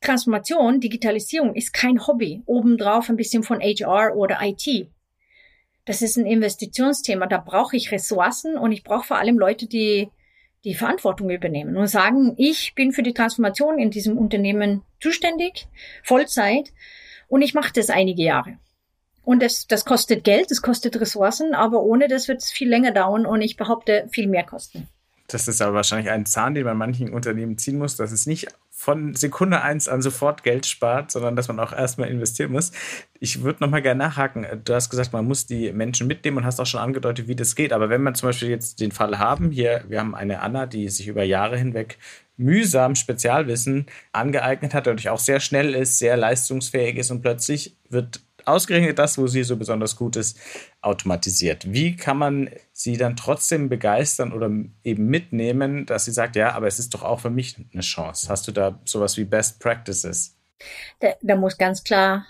Transformation, 0.02 0.80
Digitalisierung 0.80 1.56
ist 1.56 1.74
kein 1.74 2.08
Hobby. 2.08 2.42
Obendrauf 2.46 3.10
ein 3.10 3.18
bisschen 3.18 3.44
von 3.44 3.60
HR 3.60 4.16
oder 4.16 4.40
IT. 4.42 4.88
Das 5.86 6.02
ist 6.02 6.18
ein 6.18 6.26
Investitionsthema. 6.26 7.28
Da 7.28 7.38
brauche 7.38 7.76
ich 7.76 7.92
Ressourcen 7.92 8.58
und 8.58 8.72
ich 8.72 8.84
brauche 8.84 9.08
vor 9.08 9.18
allem 9.18 9.38
Leute, 9.38 9.68
die 9.68 10.10
die 10.66 10.76
Verantwortung 10.76 11.30
übernehmen 11.30 11.78
und 11.78 11.88
sagen, 11.88 12.34
ich 12.38 12.76
bin 12.76 12.92
für 12.92 13.04
die 13.04 13.14
Transformation 13.14 13.80
in 13.80 13.92
diesem 13.92 14.18
Unternehmen 14.18 14.84
zuständig, 15.00 15.68
Vollzeit, 16.04 16.74
und 17.28 17.42
ich 17.42 17.54
mache 17.54 17.72
das 17.74 17.90
einige 17.90 18.24
Jahre. 18.24 18.58
Und 19.30 19.44
das, 19.44 19.68
das 19.68 19.86
kostet 19.86 20.24
Geld, 20.24 20.50
das 20.50 20.64
kostet 20.64 21.00
Ressourcen, 21.00 21.54
aber 21.54 21.84
ohne 21.84 22.08
das 22.08 22.28
wird 22.28 22.42
es 22.42 22.50
viel 22.50 22.68
länger 22.68 22.92
dauern 22.92 23.28
und 23.28 23.44
ich 23.44 23.58
behaupte 23.58 24.08
viel 24.12 24.26
mehr 24.26 24.44
kosten. 24.44 24.88
Das 25.28 25.48
ist 25.48 25.62
aber 25.62 25.76
wahrscheinlich 25.76 26.10
ein 26.10 26.26
Zahn, 26.26 26.56
den 26.56 26.66
man 26.66 26.76
manchen 26.76 27.14
Unternehmen 27.14 27.60
ziehen 27.60 27.78
muss, 27.78 27.96
dass 27.96 28.12
es 28.12 28.26
nicht 28.26 28.48
von 28.72 29.14
Sekunde 29.14 29.62
eins 29.62 29.88
an 29.88 30.02
sofort 30.02 30.42
Geld 30.42 30.66
spart, 30.66 31.12
sondern 31.12 31.36
dass 31.36 31.48
man 31.48 31.60
auch 31.60 31.74
erstmal 31.74 32.10
investieren 32.10 32.52
muss. 32.52 32.72
Ich 33.20 33.44
würde 33.44 33.64
nochmal 33.64 33.84
gerne 33.84 34.00
nachhaken. 34.00 34.48
Du 34.66 34.74
hast 34.74 34.90
gesagt, 34.90 35.14
man 35.14 35.28
muss 35.28 35.46
die 35.46 35.74
Menschen 35.74 36.08
mitnehmen 36.08 36.38
und 36.38 36.46
hast 36.46 36.60
auch 36.60 36.66
schon 36.66 36.82
angedeutet, 36.82 37.28
wie 37.28 37.36
das 37.36 37.56
geht. 37.56 37.72
Aber 37.72 37.92
wenn 37.92 38.02
man 38.02 38.16
zum 38.16 38.30
Beispiel 38.30 38.50
jetzt 38.50 38.80
den 38.80 38.92
Fall 38.92 39.20
haben, 39.20 39.52
hier, 39.52 39.84
wir 39.88 40.00
haben 40.00 40.16
eine 40.16 40.42
Anna, 40.42 40.66
die 40.66 40.90
sich 40.90 41.08
über 41.08 41.22
Jahre 41.22 41.56
hinweg 41.56 42.00
mühsam 42.36 42.96
Spezialwissen 42.96 43.86
angeeignet 44.12 44.74
hat 44.74 44.88
und 44.88 45.08
auch 45.08 45.20
sehr 45.20 45.40
schnell 45.40 45.76
ist, 45.76 46.00
sehr 46.00 46.18
leistungsfähig 46.18 46.98
ist 46.98 47.12
und 47.12 47.22
plötzlich 47.22 47.76
wird 47.90 48.22
ausgerechnet 48.46 49.00
das, 49.00 49.18
wo 49.18 49.28
sie 49.28 49.44
so 49.44 49.58
besonders 49.58 49.96
gut 49.96 50.16
ist, 50.16 50.38
automatisiert. 50.82 51.72
Wie 51.72 51.96
kann 51.96 52.18
man 52.18 52.50
sie 52.72 52.98
dann 52.98 53.16
trotzdem 53.16 53.70
begeistern 53.70 54.34
oder 54.34 54.50
eben 54.84 55.06
mitnehmen, 55.08 55.86
dass 55.86 56.06
sie 56.06 56.12
sagt, 56.12 56.36
ja, 56.36 56.54
aber 56.54 56.68
es 56.68 56.80
ist 56.80 56.94
doch 56.94 57.04
auch 57.04 57.20
für 57.20 57.30
mich 57.30 57.56
eine 57.74 57.82
Chance. 57.82 58.30
Hast 58.30 58.48
du 58.48 58.52
da 58.52 58.80
sowas 58.86 59.18
wie 59.18 59.26
Best 59.26 59.60
Practices? 59.60 60.38
Da, 61.00 61.14
da 61.22 61.36
muss 61.36 61.58
ganz 61.58 61.84
klar 61.84 62.26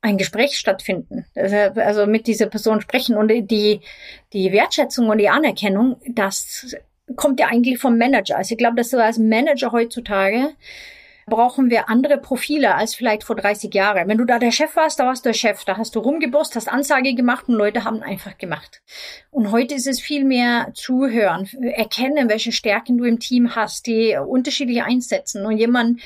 ein 0.00 0.18
Gespräch 0.18 0.56
stattfinden. 0.56 1.26
Also 1.34 2.06
mit 2.06 2.26
dieser 2.26 2.46
Person 2.46 2.80
sprechen 2.80 3.16
und 3.16 3.28
die, 3.28 3.80
die 4.32 4.52
Wertschätzung 4.52 5.08
und 5.08 5.18
die 5.18 5.28
Anerkennung, 5.28 5.96
das 6.08 6.76
kommt 7.16 7.40
ja 7.40 7.48
eigentlich 7.48 7.78
vom 7.78 7.98
Manager. 7.98 8.36
Also 8.36 8.52
ich 8.52 8.58
glaube, 8.58 8.76
dass 8.76 8.90
du 8.90 9.02
als 9.02 9.18
Manager 9.18 9.72
heutzutage 9.72 10.50
brauchen 11.26 11.70
wir 11.70 11.88
andere 11.88 12.18
Profile 12.18 12.76
als 12.76 12.94
vielleicht 12.94 13.24
vor 13.24 13.34
30 13.34 13.74
Jahren. 13.74 14.06
Wenn 14.08 14.18
du 14.18 14.24
da 14.24 14.38
der 14.38 14.52
Chef 14.52 14.76
warst, 14.76 15.00
da 15.00 15.06
warst 15.06 15.24
du 15.24 15.30
der 15.30 15.34
Chef, 15.34 15.64
da 15.64 15.76
hast 15.76 15.96
du 15.96 15.98
rumgebost, 15.98 16.54
hast 16.54 16.68
Ansage 16.68 17.14
gemacht 17.14 17.48
und 17.48 17.56
Leute 17.56 17.82
haben 17.82 18.02
einfach 18.02 18.38
gemacht. 18.38 18.80
Und 19.32 19.50
heute 19.50 19.74
ist 19.74 19.88
es 19.88 20.00
viel 20.00 20.24
mehr 20.24 20.70
zuhören, 20.74 21.48
erkennen, 21.62 22.28
welche 22.28 22.52
Stärken 22.52 22.96
du 22.96 23.04
im 23.04 23.18
Team 23.18 23.56
hast, 23.56 23.86
die 23.86 24.16
unterschiedlich 24.16 24.82
einsetzen 24.82 25.44
und 25.44 25.58
jemand 25.58 26.00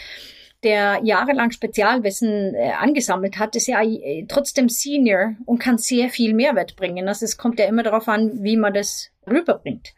der 0.63 1.01
jahrelang 1.03 1.51
Spezialwissen 1.51 2.55
äh, 2.55 2.73
angesammelt 2.79 3.39
hat, 3.39 3.57
ist 3.57 3.67
ja 3.67 3.83
äh, 3.83 4.27
trotzdem 4.29 4.69
Senior 4.69 5.35
und 5.47 5.59
kann 5.59 5.79
sehr 5.79 6.11
viel 6.11 6.35
Mehrwert 6.35 6.77
bringen. 6.77 7.09
Also 7.09 7.25
es 7.25 7.39
kommt 7.39 7.59
ja 7.59 7.67
immer 7.67 7.83
darauf 7.83 8.09
an, 8.09 8.43
wie 8.43 8.57
man 8.57 8.75
das 8.75 9.11
rüberbringt. 9.27 9.95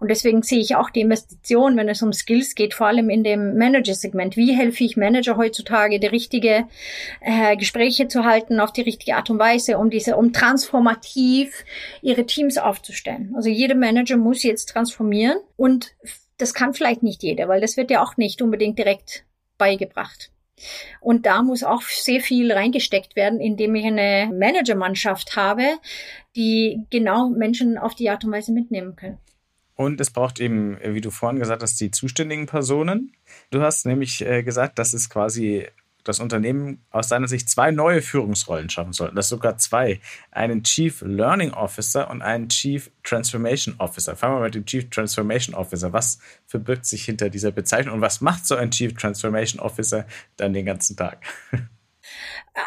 Und 0.00 0.10
deswegen 0.10 0.42
sehe 0.42 0.58
ich 0.58 0.76
auch 0.76 0.90
die 0.90 1.00
Investition, 1.00 1.76
wenn 1.76 1.88
es 1.88 2.02
um 2.02 2.12
Skills 2.12 2.54
geht, 2.54 2.74
vor 2.74 2.88
allem 2.88 3.10
in 3.10 3.24
dem 3.24 3.56
Manager-Segment. 3.56 4.36
Wie 4.36 4.54
helfe 4.54 4.84
ich 4.84 4.96
Manager 4.96 5.36
heutzutage, 5.36 6.00
die 6.00 6.06
richtige 6.06 6.66
äh, 7.20 7.56
Gespräche 7.56 8.08
zu 8.08 8.24
halten 8.24 8.60
auf 8.60 8.72
die 8.72 8.82
richtige 8.82 9.16
Art 9.16 9.30
und 9.30 9.38
Weise, 9.38 9.78
um 9.78 9.90
diese, 9.90 10.16
um 10.16 10.32
transformativ 10.32 11.64
ihre 12.02 12.26
Teams 12.26 12.58
aufzustellen. 12.58 13.32
Also 13.36 13.48
jeder 13.48 13.74
Manager 13.74 14.16
muss 14.16 14.42
jetzt 14.42 14.70
transformieren 14.70 15.38
und 15.56 15.94
das 16.38 16.54
kann 16.54 16.74
vielleicht 16.74 17.02
nicht 17.02 17.22
jeder, 17.22 17.48
weil 17.48 17.60
das 17.60 17.76
wird 17.76 17.90
ja 17.90 18.02
auch 18.02 18.16
nicht 18.16 18.42
unbedingt 18.42 18.78
direkt 18.78 19.24
beigebracht. 19.62 20.32
Und 21.00 21.24
da 21.24 21.42
muss 21.42 21.62
auch 21.62 21.82
sehr 21.82 22.20
viel 22.20 22.52
reingesteckt 22.52 23.14
werden, 23.14 23.40
indem 23.40 23.76
ich 23.76 23.84
eine 23.84 24.28
Managermannschaft 24.32 25.36
habe, 25.36 25.76
die 26.34 26.84
genau 26.90 27.28
Menschen 27.28 27.78
auf 27.78 27.94
die 27.94 28.10
Art 28.10 28.24
und 28.24 28.32
Weise 28.32 28.52
mitnehmen 28.52 28.96
können. 28.96 29.18
Und 29.76 30.00
es 30.00 30.10
braucht 30.10 30.40
eben, 30.40 30.78
wie 30.82 31.00
du 31.00 31.10
vorhin 31.10 31.38
gesagt 31.38 31.62
hast, 31.62 31.80
die 31.80 31.90
zuständigen 31.92 32.46
Personen. 32.46 33.12
Du 33.50 33.62
hast 33.62 33.86
nämlich 33.86 34.24
äh, 34.24 34.42
gesagt, 34.42 34.78
dass 34.78 34.92
es 34.92 35.08
quasi 35.08 35.66
das 36.04 36.20
Unternehmen 36.20 36.84
aus 36.90 37.08
seiner 37.08 37.28
Sicht 37.28 37.48
zwei 37.48 37.70
neue 37.70 38.02
Führungsrollen 38.02 38.70
schaffen 38.70 38.92
sollten. 38.92 39.16
Das 39.16 39.28
sogar 39.28 39.58
zwei. 39.58 40.00
Einen 40.30 40.64
Chief 40.64 41.02
Learning 41.02 41.52
Officer 41.52 42.10
und 42.10 42.22
einen 42.22 42.48
Chief 42.48 42.90
Transformation 43.02 43.74
Officer. 43.78 44.16
Fangen 44.16 44.36
wir 44.36 44.42
mit 44.42 44.54
dem 44.54 44.66
Chief 44.66 44.88
Transformation 44.90 45.54
Officer. 45.54 45.92
Was 45.92 46.18
verbirgt 46.46 46.86
sich 46.86 47.04
hinter 47.04 47.30
dieser 47.30 47.52
Bezeichnung 47.52 47.96
und 47.96 48.00
was 48.00 48.20
macht 48.20 48.46
so 48.46 48.56
ein 48.56 48.70
Chief 48.70 48.94
Transformation 48.94 49.60
Officer 49.60 50.06
dann 50.36 50.52
den 50.52 50.66
ganzen 50.66 50.96
Tag? 50.96 51.18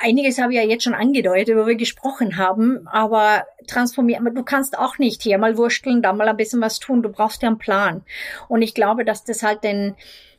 Einiges 0.02 0.40
habe 0.40 0.54
ich 0.54 0.58
ja 0.58 0.66
jetzt 0.66 0.84
schon 0.84 0.96
angedeutet, 0.96 1.56
wo 1.56 1.68
wir 1.68 1.76
gesprochen 1.76 2.38
haben, 2.38 2.88
aber 2.88 3.46
transformieren, 3.68 4.34
du 4.34 4.44
kannst 4.44 4.78
auch 4.78 4.98
nicht 4.98 5.22
hier 5.22 5.38
mal 5.38 5.58
wursteln, 5.58 6.02
da 6.02 6.12
mal 6.14 6.28
ein 6.28 6.38
bisschen 6.38 6.62
was 6.62 6.80
tun, 6.80 7.04
du 7.04 7.10
brauchst 7.10 7.44
ja 7.44 7.50
einen 7.50 7.60
Plan. 7.60 8.04
Und 8.48 8.62
ich 8.64 8.74
glaube, 8.74 9.06
dass 9.06 9.24
das 9.24 9.44
halt 9.44 9.64
den, 9.64 9.96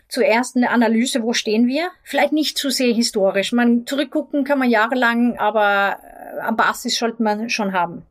zuerst 0.09 0.57
eine 0.57 0.71
Analyse, 0.71 1.23
wo 1.23 1.33
stehen 1.33 1.67
wir? 1.67 1.91
Vielleicht 2.03 2.33
nicht 2.33 2.59
zu 2.59 2.71
sehr 2.71 2.93
historisch. 2.93 3.53
Man 3.53 3.87
zurückgucken 3.87 4.45
kann 4.45 4.59
man 4.59 4.71
jahrelang, 4.71 5.39
aber 5.39 5.99
äh, 6.03 6.41
am 6.41 6.57
Basis 6.57 6.97
sollte 6.97 7.23
man 7.23 7.51
schon 7.51 7.73
haben. 7.73 8.03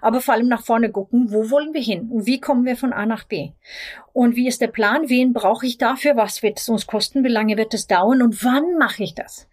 Aber 0.00 0.20
vor 0.20 0.34
allem 0.34 0.48
nach 0.48 0.64
vorne 0.64 0.90
gucken, 0.90 1.32
wo 1.32 1.50
wollen 1.50 1.74
wir 1.74 1.82
hin 1.82 2.10
und 2.10 2.26
wie 2.26 2.40
kommen 2.40 2.64
wir 2.64 2.76
von 2.76 2.92
A 2.92 3.06
nach 3.06 3.24
B? 3.24 3.50
Und 4.12 4.36
wie 4.36 4.48
ist 4.48 4.60
der 4.60 4.68
Plan? 4.68 5.08
Wen 5.08 5.32
brauche 5.32 5.66
ich 5.66 5.78
dafür? 5.78 6.16
Was 6.16 6.42
wird 6.42 6.58
es 6.58 6.68
uns 6.68 6.86
kosten? 6.86 7.24
Wie 7.24 7.28
lange 7.28 7.56
wird 7.56 7.74
es 7.74 7.86
dauern? 7.86 8.22
Und 8.22 8.44
wann 8.44 8.76
mache 8.78 9.02
ich 9.02 9.14
das? 9.14 9.48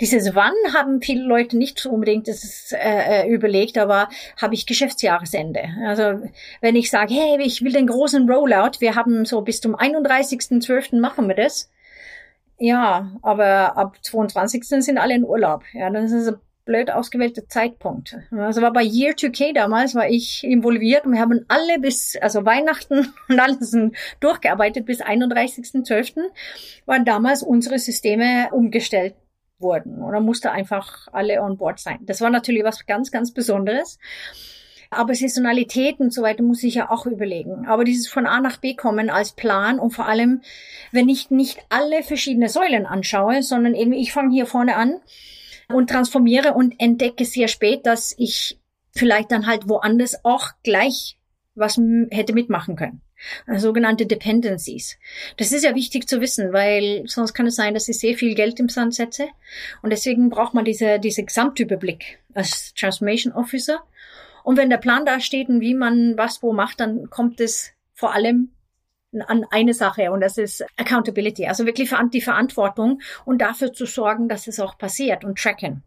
Dieses 0.00 0.34
Wann 0.34 0.54
haben 0.74 1.02
viele 1.02 1.24
Leute 1.24 1.56
nicht 1.56 1.78
so 1.78 1.90
unbedingt 1.90 2.28
das, 2.28 2.72
äh, 2.72 3.24
äh, 3.24 3.28
überlegt, 3.28 3.78
aber 3.78 4.08
habe 4.40 4.54
ich 4.54 4.66
Geschäftsjahresende. 4.66 5.64
Also 5.86 6.20
wenn 6.60 6.76
ich 6.76 6.90
sage, 6.90 7.14
hey, 7.14 7.38
ich 7.40 7.62
will 7.62 7.72
den 7.72 7.88
großen 7.88 8.30
Rollout, 8.30 8.80
wir 8.80 8.94
haben 8.94 9.24
so 9.24 9.40
bis 9.40 9.60
zum 9.60 9.74
31.12. 9.74 11.00
machen 11.00 11.26
wir 11.26 11.34
das. 11.34 11.70
Ja, 12.58 13.12
aber 13.22 13.76
ab 13.76 13.96
22. 14.02 14.64
sind 14.64 14.98
alle 14.98 15.14
in 15.14 15.24
Urlaub. 15.24 15.62
Ja, 15.72 15.90
dann 15.90 16.04
ist 16.04 16.12
es 16.12 16.28
ein 16.28 16.36
blöd 16.64 16.90
ausgewählter 16.90 17.48
Zeitpunkt. 17.48 18.16
Also 18.30 18.60
war 18.62 18.72
bei 18.72 18.82
Year 18.82 19.14
2K 19.14 19.54
damals, 19.54 19.94
war 19.94 20.08
ich 20.08 20.44
involviert 20.44 21.06
und 21.06 21.14
wir 21.14 21.20
haben 21.20 21.44
alle 21.48 21.80
bis, 21.80 22.16
also 22.20 22.44
Weihnachten 22.44 23.12
und 23.28 23.40
alles 23.40 23.76
durchgearbeitet 24.20 24.86
bis 24.86 25.00
31.12. 25.00 26.20
waren 26.84 27.04
damals 27.04 27.42
unsere 27.42 27.78
Systeme 27.78 28.48
umgestellt 28.52 29.14
wurden 29.58 30.02
oder 30.02 30.20
musste 30.20 30.50
einfach 30.50 31.08
alle 31.12 31.42
on 31.42 31.56
board 31.56 31.78
sein. 31.78 31.98
Das 32.02 32.20
war 32.20 32.30
natürlich 32.30 32.64
was 32.64 32.86
ganz, 32.86 33.10
ganz 33.10 33.32
Besonderes. 33.32 33.98
Aber 34.90 35.14
Saisonalität 35.14 36.00
und 36.00 36.14
so 36.14 36.22
weiter 36.22 36.42
muss 36.42 36.62
ich 36.62 36.76
ja 36.76 36.90
auch 36.90 37.04
überlegen. 37.04 37.66
Aber 37.66 37.84
dieses 37.84 38.08
von 38.08 38.26
A 38.26 38.40
nach 38.40 38.56
B 38.56 38.74
kommen 38.74 39.10
als 39.10 39.32
Plan 39.32 39.78
und 39.78 39.90
vor 39.90 40.06
allem, 40.06 40.40
wenn 40.92 41.10
ich 41.10 41.30
nicht 41.30 41.60
alle 41.68 42.02
verschiedene 42.02 42.48
Säulen 42.48 42.86
anschaue, 42.86 43.42
sondern 43.42 43.74
eben 43.74 43.92
ich 43.92 44.12
fange 44.12 44.32
hier 44.32 44.46
vorne 44.46 44.76
an 44.76 45.00
und 45.68 45.90
transformiere 45.90 46.54
und 46.54 46.80
entdecke 46.80 47.26
sehr 47.26 47.48
spät, 47.48 47.84
dass 47.84 48.14
ich 48.16 48.58
vielleicht 48.92 49.30
dann 49.30 49.46
halt 49.46 49.68
woanders 49.68 50.24
auch 50.24 50.52
gleich 50.62 51.18
was 51.54 51.78
hätte 52.10 52.32
mitmachen 52.32 52.76
können. 52.76 53.02
Äh, 53.46 53.58
sogenannte 53.58 54.06
Dependencies. 54.06 54.98
Das 55.36 55.52
ist 55.52 55.64
ja 55.64 55.74
wichtig 55.74 56.08
zu 56.08 56.20
wissen, 56.20 56.52
weil 56.52 57.02
sonst 57.06 57.34
kann 57.34 57.46
es 57.46 57.56
sein, 57.56 57.74
dass 57.74 57.88
ich 57.88 57.98
sehr 57.98 58.16
viel 58.16 58.34
Geld 58.34 58.60
im 58.60 58.68
Sand 58.68 58.94
setze. 58.94 59.28
Und 59.82 59.90
deswegen 59.90 60.30
braucht 60.30 60.54
man 60.54 60.64
diese, 60.64 60.98
diese 60.98 61.24
Gesamtüberblick 61.24 62.18
als 62.34 62.74
Transformation 62.74 63.32
Officer. 63.32 63.82
Und 64.44 64.56
wenn 64.56 64.70
der 64.70 64.78
Plan 64.78 65.04
da 65.04 65.20
steht 65.20 65.48
und 65.48 65.60
wie 65.60 65.74
man 65.74 66.16
was 66.16 66.42
wo 66.42 66.52
macht, 66.52 66.80
dann 66.80 67.10
kommt 67.10 67.40
es 67.40 67.72
vor 67.94 68.14
allem 68.14 68.52
an 69.26 69.46
eine 69.50 69.74
Sache 69.74 70.10
und 70.12 70.20
das 70.20 70.36
ist 70.38 70.64
Accountability, 70.76 71.46
also 71.46 71.64
wirklich 71.66 71.90
die 72.12 72.20
Verantwortung 72.20 73.00
und 73.24 73.40
dafür 73.40 73.72
zu 73.72 73.86
sorgen, 73.86 74.28
dass 74.28 74.46
es 74.46 74.60
auch 74.60 74.76
passiert 74.76 75.24
und 75.24 75.38
tracken. 75.38 75.82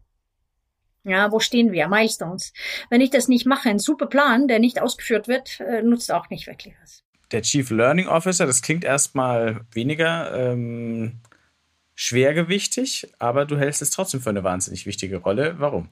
Ja, 1.04 1.32
wo 1.32 1.40
stehen 1.40 1.72
wir? 1.72 1.88
Milestones. 1.88 2.52
Wenn 2.88 3.00
ich 3.00 3.10
das 3.10 3.28
nicht 3.28 3.46
mache, 3.46 3.68
ein 3.68 3.78
super 3.78 4.06
Plan, 4.06 4.46
der 4.46 4.60
nicht 4.60 4.80
ausgeführt 4.80 5.26
wird, 5.26 5.60
äh, 5.60 5.82
nutzt 5.82 6.12
auch 6.12 6.30
nicht 6.30 6.46
wirklich 6.46 6.74
was. 6.80 7.02
Der 7.32 7.42
Chief 7.42 7.70
Learning 7.70 8.06
Officer, 8.06 8.46
das 8.46 8.62
klingt 8.62 8.84
erstmal 8.84 9.62
weniger 9.72 10.32
ähm, 10.34 11.20
schwergewichtig, 11.94 13.08
aber 13.18 13.44
du 13.46 13.58
hältst 13.58 13.82
es 13.82 13.90
trotzdem 13.90 14.20
für 14.20 14.30
eine 14.30 14.44
wahnsinnig 14.44 14.86
wichtige 14.86 15.16
Rolle. 15.16 15.54
Warum? 15.58 15.88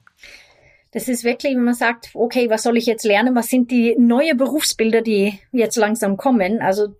Das 0.91 1.07
ist 1.07 1.23
wirklich, 1.23 1.55
wenn 1.55 1.63
man 1.63 1.73
sagt, 1.73 2.09
okay, 2.13 2.49
was 2.49 2.63
soll 2.63 2.75
ich 2.75 2.85
jetzt 2.85 3.05
lernen? 3.05 3.33
Was 3.33 3.47
sind 3.47 3.71
die 3.71 3.95
neuen 3.97 4.35
Berufsbilder, 4.35 5.01
die 5.01 5.39
jetzt 5.53 5.77
langsam 5.77 6.17
kommen? 6.17 6.61
Also 6.61 6.95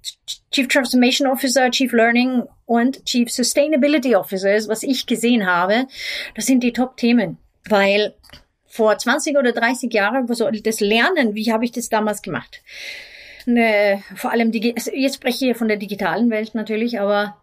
Chief 0.49 0.67
Transformation 0.69 1.27
Officer, 1.27 1.69
Chief 1.69 1.91
Learning 1.91 2.43
und 2.65 3.03
Chief 3.05 3.29
Sustainability 3.29 4.15
Officer, 4.15 4.49
was 4.69 4.83
ich 4.83 5.07
gesehen 5.07 5.45
habe, 5.45 5.87
das 6.35 6.45
sind 6.45 6.63
die 6.63 6.71
Top-Themen. 6.71 7.37
Weil 7.67 8.15
vor 8.65 8.97
20 8.97 9.37
oder 9.37 9.51
30 9.51 9.93
Jahren, 9.93 10.25
das 10.25 10.79
Lernen, 10.79 11.35
wie 11.35 11.51
habe 11.51 11.65
ich 11.65 11.73
das 11.73 11.89
damals 11.89 12.21
gemacht? 12.21 12.63
Ne, 13.45 14.03
vor 14.15 14.31
allem, 14.31 14.51
die, 14.51 14.75
also 14.75 14.91
jetzt 14.93 15.15
spreche 15.15 15.51
ich 15.51 15.57
von 15.57 15.67
der 15.67 15.77
digitalen 15.77 16.29
Welt 16.29 16.55
natürlich, 16.55 16.99
aber 16.99 17.37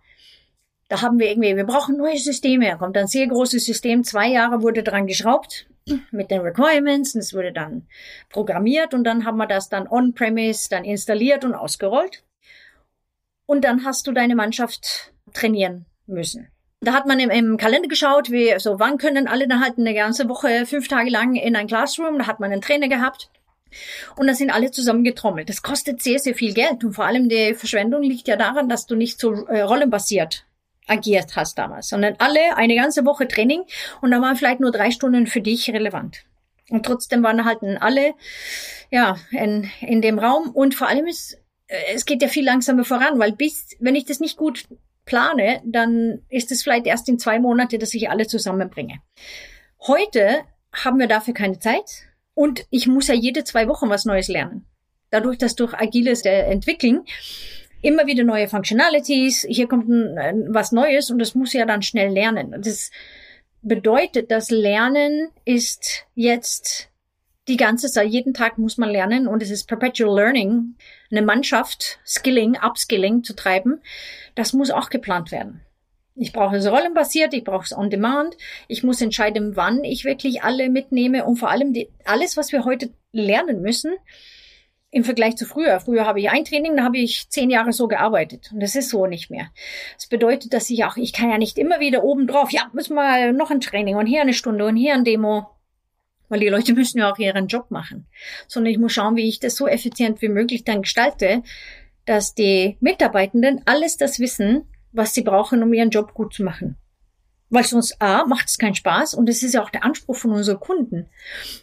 da 0.88 1.02
haben 1.02 1.18
wir 1.18 1.28
irgendwie, 1.28 1.56
wir 1.56 1.64
brauchen 1.64 1.96
neue 1.96 2.16
Systeme. 2.16 2.66
Da 2.66 2.76
kommt 2.76 2.96
ein 2.96 3.06
sehr 3.06 3.26
großes 3.26 3.64
System, 3.64 4.04
zwei 4.04 4.28
Jahre 4.28 4.62
wurde 4.62 4.82
dran 4.82 5.06
geschraubt 5.06 5.66
mit 6.10 6.30
den 6.30 6.40
Requirements 6.40 7.14
und 7.14 7.20
es 7.20 7.34
wurde 7.34 7.52
dann 7.52 7.86
programmiert 8.30 8.94
und 8.94 9.04
dann 9.04 9.24
haben 9.24 9.36
wir 9.36 9.46
das 9.46 9.68
dann 9.68 9.86
on-premise 9.86 10.68
dann 10.70 10.84
installiert 10.84 11.44
und 11.44 11.54
ausgerollt. 11.54 12.24
Und 13.46 13.64
dann 13.64 13.84
hast 13.84 14.06
du 14.06 14.12
deine 14.12 14.34
Mannschaft 14.34 15.12
trainieren 15.32 15.86
müssen. 16.06 16.48
Da 16.80 16.92
hat 16.92 17.06
man 17.06 17.18
im, 17.18 17.30
im, 17.30 17.56
Kalender 17.56 17.88
geschaut, 17.88 18.30
wie, 18.30 18.54
so, 18.58 18.78
wann 18.78 18.98
können 18.98 19.26
alle 19.26 19.48
dann 19.48 19.60
halt 19.60 19.78
eine 19.78 19.94
ganze 19.94 20.28
Woche, 20.28 20.64
fünf 20.64 20.86
Tage 20.86 21.10
lang 21.10 21.34
in 21.34 21.56
ein 21.56 21.66
Classroom, 21.66 22.18
da 22.18 22.26
hat 22.26 22.40
man 22.40 22.52
einen 22.52 22.60
Trainer 22.60 22.88
gehabt. 22.88 23.30
Und 24.16 24.26
da 24.26 24.34
sind 24.34 24.50
alle 24.50 24.70
zusammen 24.70 25.04
getrommelt. 25.04 25.48
Das 25.48 25.62
kostet 25.62 26.02
sehr, 26.02 26.18
sehr 26.18 26.34
viel 26.34 26.54
Geld. 26.54 26.84
Und 26.84 26.94
vor 26.94 27.04
allem 27.04 27.28
die 27.28 27.54
Verschwendung 27.54 28.02
liegt 28.02 28.28
ja 28.28 28.36
daran, 28.36 28.68
dass 28.68 28.86
du 28.86 28.96
nicht 28.96 29.20
so 29.20 29.46
äh, 29.46 29.62
rollenbasiert 29.62 30.44
agiert 30.88 31.36
hast 31.36 31.58
damals, 31.58 31.88
sondern 31.88 32.14
alle 32.18 32.56
eine 32.56 32.74
ganze 32.74 33.04
Woche 33.04 33.28
Training 33.28 33.62
und 34.00 34.10
da 34.10 34.22
waren 34.22 34.36
vielleicht 34.36 34.60
nur 34.60 34.72
drei 34.72 34.90
Stunden 34.90 35.26
für 35.26 35.42
dich 35.42 35.68
relevant. 35.70 36.24
Und 36.70 36.84
trotzdem 36.84 37.22
waren 37.22 37.44
halt 37.44 37.60
alle, 37.80 38.14
ja, 38.90 39.16
in, 39.30 39.70
in 39.80 40.02
dem 40.02 40.18
Raum. 40.18 40.50
Und 40.50 40.74
vor 40.74 40.88
allem 40.88 41.06
ist, 41.06 41.38
äh, 41.66 41.94
es 41.94 42.04
geht 42.04 42.22
ja 42.22 42.28
viel 42.28 42.44
langsamer 42.44 42.84
voran, 42.84 43.18
weil 43.18 43.32
bis, 43.32 43.76
wenn 43.80 43.94
ich 43.94 44.04
das 44.04 44.20
nicht 44.20 44.36
gut 44.36 44.64
plane, 45.06 45.62
dann 45.64 46.22
ist 46.28 46.52
es 46.52 46.62
vielleicht 46.62 46.86
erst 46.86 47.08
in 47.08 47.18
zwei 47.18 47.38
Monate, 47.38 47.78
dass 47.78 47.94
ich 47.94 48.10
alle 48.10 48.26
zusammenbringe. 48.26 49.00
Heute 49.86 50.40
haben 50.72 50.98
wir 50.98 51.06
dafür 51.06 51.32
keine 51.32 51.58
Zeit 51.58 52.07
und 52.38 52.68
ich 52.70 52.86
muss 52.86 53.08
ja 53.08 53.14
jede 53.14 53.42
zwei 53.42 53.66
Wochen 53.66 53.90
was 53.90 54.04
Neues 54.04 54.28
lernen. 54.28 54.64
Dadurch, 55.10 55.38
dass 55.38 55.56
durch 55.56 55.74
agiles 55.74 56.24
äh, 56.24 56.42
Entwickeln 56.42 57.04
immer 57.82 58.06
wieder 58.06 58.22
neue 58.22 58.46
Functionalities, 58.46 59.44
hier 59.48 59.66
kommt 59.66 59.88
ein, 59.88 60.46
was 60.48 60.70
Neues 60.70 61.10
und 61.10 61.18
das 61.18 61.34
muss 61.34 61.52
ja 61.52 61.66
dann 61.66 61.82
schnell 61.82 62.12
lernen. 62.12 62.54
Das 62.62 62.92
bedeutet, 63.62 64.30
das 64.30 64.50
Lernen 64.50 65.30
ist 65.44 66.06
jetzt 66.14 66.90
die 67.48 67.56
ganze 67.56 67.90
Zeit, 67.90 68.08
jeden 68.08 68.34
Tag 68.34 68.56
muss 68.56 68.78
man 68.78 68.90
lernen 68.90 69.26
und 69.26 69.42
es 69.42 69.50
ist 69.50 69.66
Perpetual 69.66 70.14
Learning, 70.14 70.76
eine 71.10 71.22
Mannschaft, 71.22 71.98
Skilling, 72.06 72.56
Upskilling 72.56 73.24
zu 73.24 73.34
treiben. 73.34 73.80
Das 74.36 74.52
muss 74.52 74.70
auch 74.70 74.90
geplant 74.90 75.32
werden. 75.32 75.62
Ich 76.20 76.32
brauche 76.32 76.56
es 76.56 76.66
rollenbasiert, 76.66 77.32
ich 77.32 77.44
brauche 77.44 77.64
es 77.64 77.76
on 77.76 77.90
demand. 77.90 78.36
Ich 78.66 78.82
muss 78.82 79.00
entscheiden, 79.00 79.54
wann 79.54 79.84
ich 79.84 80.04
wirklich 80.04 80.42
alle 80.42 80.68
mitnehme 80.68 81.24
und 81.24 81.36
vor 81.36 81.50
allem 81.50 81.72
die, 81.72 81.88
alles, 82.04 82.36
was 82.36 82.50
wir 82.50 82.64
heute 82.64 82.90
lernen 83.12 83.62
müssen, 83.62 83.92
im 84.90 85.04
Vergleich 85.04 85.36
zu 85.36 85.46
früher. 85.46 85.78
Früher 85.78 86.06
habe 86.06 86.18
ich 86.18 86.28
ein 86.30 86.44
Training, 86.44 86.76
da 86.76 86.82
habe 86.82 86.98
ich 86.98 87.28
zehn 87.28 87.50
Jahre 87.50 87.72
so 87.72 87.86
gearbeitet. 87.86 88.50
Und 88.52 88.60
das 88.60 88.74
ist 88.74 88.88
so 88.88 89.06
nicht 89.06 89.30
mehr. 89.30 89.50
Das 89.94 90.08
bedeutet, 90.08 90.52
dass 90.52 90.68
ich 90.70 90.84
auch, 90.84 90.96
ich 90.96 91.12
kann 91.12 91.30
ja 91.30 91.38
nicht 91.38 91.56
immer 91.56 91.78
wieder 91.78 92.02
oben 92.02 92.26
drauf, 92.26 92.50
ja, 92.50 92.68
müssen 92.72 92.94
wir 92.94 93.32
noch 93.32 93.50
ein 93.50 93.60
Training 93.60 93.96
und 93.96 94.06
hier 94.06 94.22
eine 94.22 94.34
Stunde 94.34 94.66
und 94.66 94.76
hier 94.76 94.94
ein 94.94 95.04
Demo. 95.04 95.50
Weil 96.28 96.40
die 96.40 96.48
Leute 96.48 96.72
müssen 96.74 96.98
ja 96.98 97.12
auch 97.12 97.18
ihren 97.18 97.46
Job 97.46 97.70
machen. 97.70 98.06
Sondern 98.48 98.72
ich 98.72 98.78
muss 98.78 98.92
schauen, 98.92 99.14
wie 99.14 99.28
ich 99.28 99.38
das 99.38 99.54
so 99.54 99.68
effizient 99.68 100.20
wie 100.20 100.28
möglich 100.28 100.64
dann 100.64 100.82
gestalte, 100.82 101.42
dass 102.06 102.34
die 102.34 102.76
Mitarbeitenden 102.80 103.60
alles 103.66 103.98
das 103.98 104.18
wissen, 104.18 104.64
was 104.92 105.14
sie 105.14 105.22
brauchen, 105.22 105.62
um 105.62 105.72
ihren 105.72 105.90
Job 105.90 106.14
gut 106.14 106.34
zu 106.34 106.42
machen. 106.42 106.76
Weil 107.50 107.64
sonst 107.64 108.00
A, 108.00 108.26
macht 108.26 108.48
es 108.48 108.58
keinen 108.58 108.74
Spaß 108.74 109.14
und 109.14 109.28
es 109.28 109.42
ist 109.42 109.54
ja 109.54 109.62
auch 109.62 109.70
der 109.70 109.84
Anspruch 109.84 110.16
von 110.16 110.32
unseren 110.32 110.60
Kunden, 110.60 111.06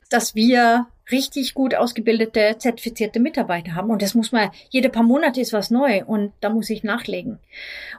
dass 0.10 0.34
wir 0.34 0.88
richtig 1.12 1.54
gut 1.54 1.76
ausgebildete, 1.76 2.56
zertifizierte 2.58 3.20
Mitarbeiter 3.20 3.76
haben. 3.76 3.92
Und 3.92 4.02
das 4.02 4.16
muss 4.16 4.32
man, 4.32 4.50
jede 4.70 4.90
paar 4.90 5.04
Monate 5.04 5.40
ist 5.40 5.54
was 5.54 5.70
neu 5.70 6.04
und 6.04 6.34
da 6.42 6.50
muss 6.50 6.70
ich 6.72 6.84
nachlegen. 6.84 7.40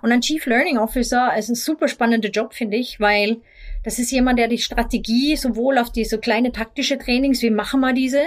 Und 0.02 0.10
ein 0.10 0.20
Chief 0.20 0.44
Learning 0.46 0.78
Officer 0.78 1.36
ist 1.36 1.48
ein 1.48 1.54
super 1.54 1.86
spannender 1.86 2.30
Job, 2.30 2.54
finde 2.54 2.76
ich, 2.76 2.98
weil 2.98 3.36
das 3.84 4.00
ist 4.00 4.10
jemand, 4.10 4.40
der 4.40 4.48
die 4.48 4.58
Strategie 4.58 5.36
sowohl 5.36 5.78
auf 5.78 5.92
diese 5.92 6.18
kleine 6.18 6.50
taktische 6.50 6.98
Trainings, 6.98 7.42
wie 7.42 7.50
machen 7.50 7.80
wir 7.80 7.92
diese, 7.92 8.22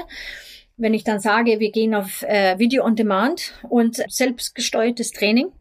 wenn 0.78 0.94
ich 0.94 1.04
dann 1.04 1.20
sage, 1.20 1.60
wir 1.60 1.72
gehen 1.72 1.94
auf 1.94 2.24
äh, 2.24 2.58
Video 2.58 2.86
on 2.86 2.96
Demand 2.96 3.54
und 3.68 3.98
selbstgesteuertes 4.08 5.12
Training, 5.12 5.52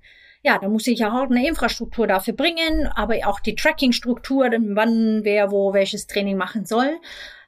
ja, 0.42 0.58
da 0.58 0.68
muss 0.68 0.86
ich 0.86 1.00
ja 1.00 1.12
auch 1.12 1.30
eine 1.30 1.46
Infrastruktur 1.46 2.06
dafür 2.06 2.34
bringen, 2.34 2.86
aber 2.94 3.16
auch 3.26 3.40
die 3.40 3.56
Tracking-Struktur, 3.56 4.50
wann 4.50 5.24
wer 5.24 5.50
wo 5.50 5.72
welches 5.72 6.06
Training 6.06 6.36
machen 6.36 6.64
soll. 6.64 6.96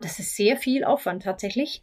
Das 0.01 0.19
ist 0.19 0.35
sehr 0.35 0.57
viel 0.57 0.83
Aufwand 0.85 1.23
tatsächlich. 1.23 1.83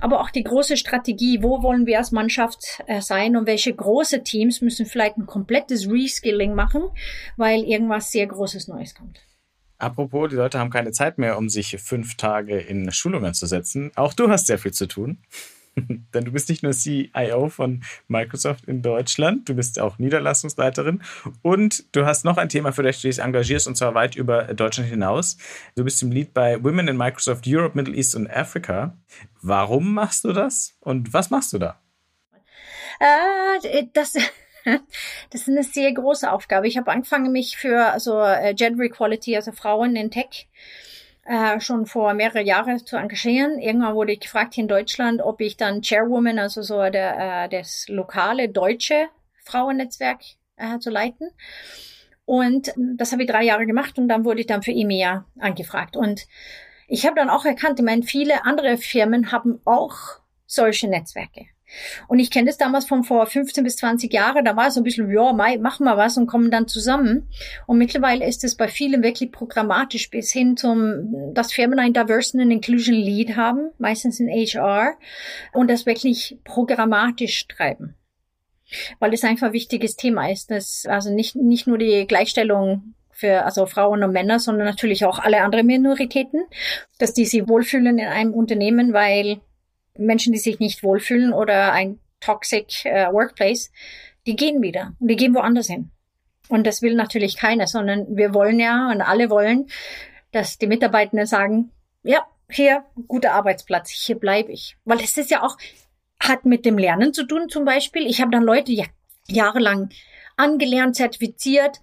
Aber 0.00 0.20
auch 0.20 0.30
die 0.30 0.42
große 0.42 0.76
Strategie, 0.76 1.42
wo 1.42 1.62
wollen 1.62 1.86
wir 1.86 1.98
als 1.98 2.12
Mannschaft 2.12 2.82
äh, 2.86 3.00
sein 3.00 3.36
und 3.36 3.46
welche 3.46 3.72
große 3.72 4.22
Teams 4.24 4.60
müssen 4.60 4.86
vielleicht 4.86 5.16
ein 5.16 5.26
komplettes 5.26 5.88
Reskilling 5.88 6.54
machen, 6.54 6.88
weil 7.36 7.62
irgendwas 7.62 8.10
sehr 8.10 8.26
Großes 8.26 8.68
Neues 8.68 8.94
kommt. 8.94 9.20
Apropos, 9.78 10.28
die 10.28 10.36
Leute 10.36 10.58
haben 10.58 10.70
keine 10.70 10.90
Zeit 10.90 11.18
mehr, 11.18 11.38
um 11.38 11.48
sich 11.48 11.76
fünf 11.78 12.16
Tage 12.16 12.58
in 12.58 12.90
Schulungen 12.90 13.32
zu 13.32 13.46
setzen. 13.46 13.92
Auch 13.94 14.12
du 14.12 14.28
hast 14.28 14.48
sehr 14.48 14.58
viel 14.58 14.72
zu 14.72 14.86
tun. 14.86 15.18
Denn 16.14 16.24
du 16.24 16.32
bist 16.32 16.48
nicht 16.48 16.62
nur 16.62 16.72
CIO 16.72 17.48
von 17.48 17.82
Microsoft 18.08 18.64
in 18.66 18.82
Deutschland, 18.82 19.48
du 19.48 19.54
bist 19.54 19.80
auch 19.80 19.98
Niederlassungsleiterin 19.98 21.02
und 21.42 21.84
du 21.94 22.04
hast 22.04 22.24
noch 22.24 22.36
ein 22.36 22.48
Thema, 22.48 22.72
für 22.72 22.82
das 22.82 23.00
du 23.00 23.08
dich 23.08 23.18
engagierst 23.18 23.66
und 23.66 23.76
zwar 23.76 23.94
weit 23.94 24.16
über 24.16 24.44
Deutschland 24.54 24.88
hinaus. 24.90 25.36
Du 25.76 25.84
bist 25.84 26.02
im 26.02 26.10
Lead 26.10 26.34
bei 26.34 26.62
Women 26.62 26.88
in 26.88 26.96
Microsoft 26.96 27.44
Europe, 27.46 27.76
Middle 27.76 27.94
East 27.94 28.14
und 28.14 28.30
Africa. 28.30 28.96
Warum 29.42 29.94
machst 29.94 30.24
du 30.24 30.32
das 30.32 30.76
und 30.80 31.12
was 31.12 31.30
machst 31.30 31.52
du 31.52 31.58
da? 31.58 31.80
Äh, 33.00 33.86
das, 33.92 34.12
das 35.30 35.40
ist 35.42 35.48
eine 35.48 35.62
sehr 35.62 35.92
große 35.92 36.30
Aufgabe. 36.30 36.66
Ich 36.68 36.76
habe 36.76 36.90
angefangen, 36.90 37.32
mich 37.32 37.56
für 37.56 37.92
also 37.92 38.24
Gender 38.54 38.84
Equality, 38.84 39.36
also 39.36 39.52
Frauen 39.52 39.96
in 39.96 40.10
Tech, 40.10 40.48
äh, 40.48 40.87
schon 41.60 41.86
vor 41.86 42.14
mehrere 42.14 42.42
Jahren 42.42 42.78
zu 42.78 42.96
engagieren. 42.96 43.58
Irgendwann 43.58 43.94
wurde 43.94 44.12
ich 44.12 44.20
gefragt 44.20 44.56
in 44.56 44.68
Deutschland, 44.68 45.20
ob 45.20 45.40
ich 45.40 45.56
dann 45.56 45.82
Chairwoman, 45.82 46.38
also 46.38 46.62
so 46.62 46.78
der, 46.88 47.44
äh, 47.44 47.48
das 47.48 47.86
lokale 47.88 48.48
deutsche 48.48 49.08
Frauennetzwerk 49.44 50.20
äh, 50.56 50.78
zu 50.78 50.90
leiten. 50.90 51.30
Und 52.24 52.72
das 52.76 53.12
habe 53.12 53.22
ich 53.22 53.30
drei 53.30 53.42
Jahre 53.42 53.66
gemacht 53.66 53.98
und 53.98 54.08
dann 54.08 54.24
wurde 54.24 54.40
ich 54.40 54.46
dann 54.46 54.62
für 54.62 54.72
EMEA 54.72 55.24
angefragt. 55.38 55.96
Und 55.96 56.26
ich 56.86 57.06
habe 57.06 57.16
dann 57.16 57.30
auch 57.30 57.44
erkannt, 57.44 57.78
ich 57.78 57.84
meine, 57.84 58.02
viele 58.02 58.44
andere 58.44 58.76
Firmen 58.76 59.32
haben 59.32 59.60
auch 59.64 59.96
solche 60.46 60.88
Netzwerke. 60.88 61.46
Und 62.06 62.18
ich 62.18 62.30
kenne 62.30 62.46
das 62.46 62.56
damals 62.56 62.86
von 62.86 63.04
vor 63.04 63.26
15 63.26 63.64
bis 63.64 63.76
20 63.76 64.12
Jahren, 64.12 64.44
da 64.44 64.56
war 64.56 64.68
es 64.68 64.74
so 64.74 64.80
ein 64.80 64.84
bisschen, 64.84 65.10
ja, 65.10 65.32
machen 65.32 65.84
wir 65.84 65.96
was 65.96 66.16
und 66.16 66.26
kommen 66.26 66.50
dann 66.50 66.68
zusammen. 66.68 67.28
Und 67.66 67.78
mittlerweile 67.78 68.26
ist 68.26 68.44
es 68.44 68.56
bei 68.56 68.68
vielen 68.68 69.02
wirklich 69.02 69.32
programmatisch 69.32 70.10
bis 70.10 70.32
hin 70.32 70.56
zum, 70.56 71.34
dass 71.34 71.52
Firmen 71.52 71.78
ein 71.78 71.92
Diversity 71.92 72.42
and 72.42 72.52
Inclusion 72.52 72.94
Lead 72.94 73.36
haben, 73.36 73.70
meistens 73.78 74.20
in 74.20 74.28
HR, 74.28 74.94
und 75.52 75.70
das 75.70 75.86
wirklich 75.86 76.38
programmatisch 76.44 77.46
treiben. 77.48 77.94
Weil 78.98 79.14
es 79.14 79.24
einfach 79.24 79.48
ein 79.48 79.52
wichtiges 79.52 79.96
Thema 79.96 80.30
ist, 80.30 80.50
dass 80.50 80.84
also 80.86 81.12
nicht, 81.12 81.36
nicht 81.36 81.66
nur 81.66 81.78
die 81.78 82.06
Gleichstellung 82.06 82.94
für 83.10 83.44
also 83.44 83.66
Frauen 83.66 84.04
und 84.04 84.12
Männer, 84.12 84.38
sondern 84.38 84.66
natürlich 84.66 85.04
auch 85.04 85.18
alle 85.18 85.40
anderen 85.40 85.66
Minoritäten, 85.66 86.42
dass 86.98 87.14
die 87.14 87.24
sich 87.24 87.48
wohlfühlen 87.48 87.98
in 87.98 88.06
einem 88.06 88.32
Unternehmen, 88.32 88.92
weil 88.92 89.40
Menschen, 89.98 90.32
die 90.32 90.38
sich 90.38 90.58
nicht 90.58 90.82
wohlfühlen 90.82 91.32
oder 91.32 91.72
ein 91.72 91.98
toxic 92.20 92.84
uh, 92.84 93.12
workplace, 93.12 93.70
die 94.26 94.36
gehen 94.36 94.62
wieder 94.62 94.94
und 94.98 95.08
die 95.08 95.16
gehen 95.16 95.34
woanders 95.34 95.66
hin. 95.68 95.90
Und 96.48 96.66
das 96.66 96.82
will 96.82 96.94
natürlich 96.94 97.36
keiner, 97.36 97.66
sondern 97.66 98.16
wir 98.16 98.32
wollen 98.34 98.58
ja 98.58 98.90
und 98.90 99.02
alle 99.02 99.30
wollen, 99.30 99.68
dass 100.32 100.58
die 100.58 100.66
Mitarbeitenden 100.66 101.26
sagen, 101.26 101.70
ja, 102.02 102.26
hier, 102.50 102.84
guter 103.06 103.34
Arbeitsplatz, 103.34 103.90
hier 103.90 104.18
bleibe 104.18 104.52
ich. 104.52 104.76
Weil 104.84 105.00
es 105.00 105.16
ist 105.16 105.30
ja 105.30 105.42
auch, 105.42 105.58
hat 106.20 106.46
mit 106.46 106.64
dem 106.64 106.78
Lernen 106.78 107.12
zu 107.12 107.26
tun 107.26 107.48
zum 107.48 107.64
Beispiel. 107.64 108.06
Ich 108.06 108.20
habe 108.20 108.30
dann 108.30 108.42
Leute 108.42 108.72
ja, 108.72 108.86
jahrelang 109.26 109.90
angelernt, 110.36 110.96
zertifiziert 110.96 111.80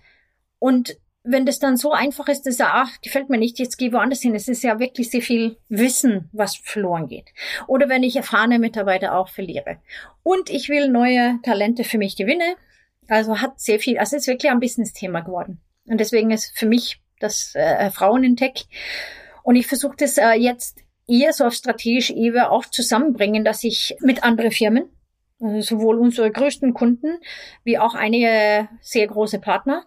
und 0.59 0.97
wenn 1.25 1.45
das 1.45 1.59
dann 1.59 1.75
so 1.75 1.91
einfach 1.91 2.27
ist, 2.27 2.43
dass 2.43 2.59
er, 2.59 2.75
ach, 2.75 3.01
gefällt 3.01 3.29
mir 3.29 3.37
nicht, 3.37 3.57
jetzt 3.59 3.77
gehe 3.77 3.91
woanders 3.91 4.21
hin. 4.21 4.35
Es 4.35 4.47
ist 4.47 4.63
ja 4.63 4.79
wirklich 4.79 5.09
sehr 5.09 5.21
viel 5.21 5.57
Wissen, 5.69 6.29
was 6.31 6.55
verloren 6.55 7.07
geht. 7.07 7.33
Oder 7.67 7.89
wenn 7.89 8.03
ich 8.03 8.15
erfahrene 8.15 8.59
Mitarbeiter 8.59 9.17
auch 9.17 9.29
verliere. 9.29 9.77
Und 10.23 10.49
ich 10.49 10.69
will 10.69 10.87
neue 10.87 11.39
Talente 11.43 11.83
für 11.83 11.97
mich 11.97 12.15
gewinnen. 12.15 12.55
Also 13.07 13.41
hat 13.41 13.59
sehr 13.59 13.79
viel, 13.79 13.97
also 13.97 14.15
ist 14.15 14.27
wirklich 14.27 14.51
ein 14.51 14.59
Business-Thema 14.59 15.21
geworden. 15.21 15.61
Und 15.85 15.99
deswegen 15.99 16.31
ist 16.31 16.57
für 16.57 16.65
mich 16.65 17.01
das 17.19 17.53
äh, 17.55 17.89
Frauen 17.89 18.23
in 18.23 18.37
Tech. 18.37 18.67
Und 19.43 19.55
ich 19.55 19.67
versuche 19.67 19.95
das 19.97 20.17
äh, 20.17 20.33
jetzt 20.33 20.79
eher 21.07 21.33
so 21.33 21.45
auf 21.45 21.53
strategische 21.53 22.13
Ebene 22.13 22.49
auch 22.49 22.65
zusammenbringen, 22.65 23.43
dass 23.43 23.63
ich 23.63 23.95
mit 23.99 24.23
anderen 24.23 24.51
Firmen, 24.51 24.89
also 25.39 25.61
sowohl 25.61 25.99
unsere 25.99 26.31
größten 26.31 26.73
Kunden 26.73 27.19
wie 27.63 27.77
auch 27.77 27.93
einige 27.93 28.67
sehr 28.81 29.07
große 29.07 29.39
Partner, 29.39 29.85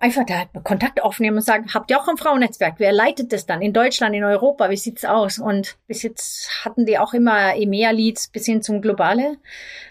einfach 0.00 0.24
da 0.24 0.46
Kontakt 0.64 1.02
aufnehmen 1.02 1.36
und 1.36 1.42
sagen, 1.42 1.72
habt 1.74 1.90
ihr 1.90 2.00
auch 2.00 2.08
ein 2.08 2.16
Frauennetzwerk? 2.16 2.76
Wer 2.78 2.90
leitet 2.90 3.32
das 3.32 3.44
dann 3.44 3.60
in 3.60 3.74
Deutschland, 3.74 4.16
in 4.16 4.24
Europa? 4.24 4.70
Wie 4.70 4.76
sieht's 4.76 5.04
aus? 5.04 5.38
Und 5.38 5.76
bis 5.86 6.02
jetzt 6.02 6.64
hatten 6.64 6.86
die 6.86 6.98
auch 6.98 7.12
immer 7.12 7.54
EMEA-Leads 7.54 8.28
bis 8.28 8.46
hin 8.46 8.62
zum 8.62 8.80
globale 8.80 9.36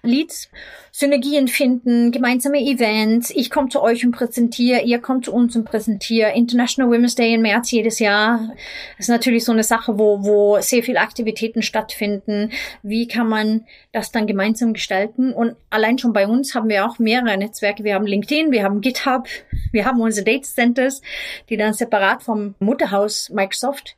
Leads. 0.01 0.49
Synergien 0.91 1.47
finden, 1.47 2.11
gemeinsame 2.11 2.59
Events. 2.59 3.29
Ich 3.29 3.51
komme 3.51 3.69
zu 3.69 3.81
euch 3.81 4.03
und 4.03 4.11
präsentiere, 4.11 4.81
ihr 4.81 4.99
kommt 4.99 5.25
zu 5.25 5.33
uns 5.33 5.55
und 5.55 5.63
präsentiere. 5.63 6.31
International 6.31 6.91
Women's 6.91 7.15
Day 7.15 7.35
im 7.35 7.43
März 7.43 7.71
jedes 7.71 7.99
Jahr. 7.99 8.49
Das 8.97 9.05
ist 9.05 9.09
natürlich 9.09 9.45
so 9.45 9.51
eine 9.51 9.63
Sache, 9.63 9.99
wo, 9.99 10.23
wo 10.23 10.59
sehr 10.59 10.83
viele 10.83 10.99
Aktivitäten 10.99 11.61
stattfinden. 11.61 12.51
Wie 12.81 13.07
kann 13.07 13.29
man 13.29 13.65
das 13.91 14.11
dann 14.11 14.27
gemeinsam 14.27 14.73
gestalten? 14.73 15.31
Und 15.31 15.55
allein 15.69 15.99
schon 15.99 16.11
bei 16.11 16.27
uns 16.27 16.55
haben 16.55 16.67
wir 16.67 16.85
auch 16.85 16.97
mehrere 16.99 17.37
Netzwerke. 17.37 17.83
Wir 17.83 17.93
haben 17.93 18.07
LinkedIn, 18.07 18.51
wir 18.51 18.63
haben 18.63 18.81
GitHub, 18.81 19.27
wir 19.71 19.85
haben 19.85 19.98
unsere 20.01 20.25
Data 20.25 20.43
Centers, 20.43 21.01
die 21.49 21.57
dann 21.57 21.73
separat 21.73 22.23
vom 22.23 22.55
Mutterhaus 22.59 23.29
Microsoft. 23.29 23.97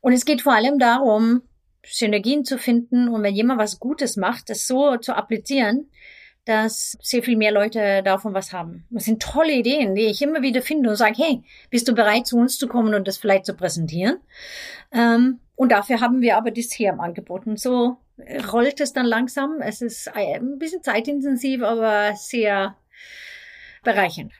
Und 0.00 0.12
es 0.12 0.24
geht 0.24 0.42
vor 0.42 0.54
allem 0.54 0.78
darum, 0.78 1.42
Synergien 1.84 2.44
zu 2.44 2.58
finden 2.58 3.08
und 3.08 3.22
wenn 3.22 3.34
jemand 3.34 3.60
was 3.60 3.80
Gutes 3.80 4.16
macht, 4.16 4.50
das 4.50 4.66
so 4.66 4.96
zu 4.96 5.14
applizieren, 5.14 5.90
dass 6.44 6.96
sehr 7.02 7.22
viel 7.22 7.36
mehr 7.36 7.52
Leute 7.52 8.02
davon 8.02 8.34
was 8.34 8.52
haben. 8.52 8.86
Das 8.90 9.04
sind 9.04 9.22
tolle 9.22 9.52
Ideen, 9.52 9.94
die 9.94 10.06
ich 10.06 10.22
immer 10.22 10.42
wieder 10.42 10.62
finde 10.62 10.90
und 10.90 10.96
sage, 10.96 11.14
hey, 11.16 11.42
bist 11.68 11.86
du 11.86 11.94
bereit, 11.94 12.26
zu 12.26 12.38
uns 12.38 12.58
zu 12.58 12.66
kommen 12.66 12.94
und 12.94 13.06
das 13.06 13.18
vielleicht 13.18 13.46
zu 13.46 13.54
präsentieren? 13.54 14.18
Ähm, 14.92 15.40
und 15.54 15.72
dafür 15.72 16.00
haben 16.00 16.22
wir 16.22 16.36
aber 16.36 16.50
das 16.50 16.72
hier 16.72 16.90
im 16.90 17.00
Angebot. 17.00 17.46
Und 17.46 17.60
so 17.60 17.98
rollt 18.52 18.80
es 18.80 18.92
dann 18.92 19.06
langsam. 19.06 19.60
Es 19.60 19.82
ist 19.82 20.08
ein 20.14 20.58
bisschen 20.58 20.82
zeitintensiv, 20.82 21.62
aber 21.62 22.14
sehr 22.16 22.76
bereichernd. 23.82 24.32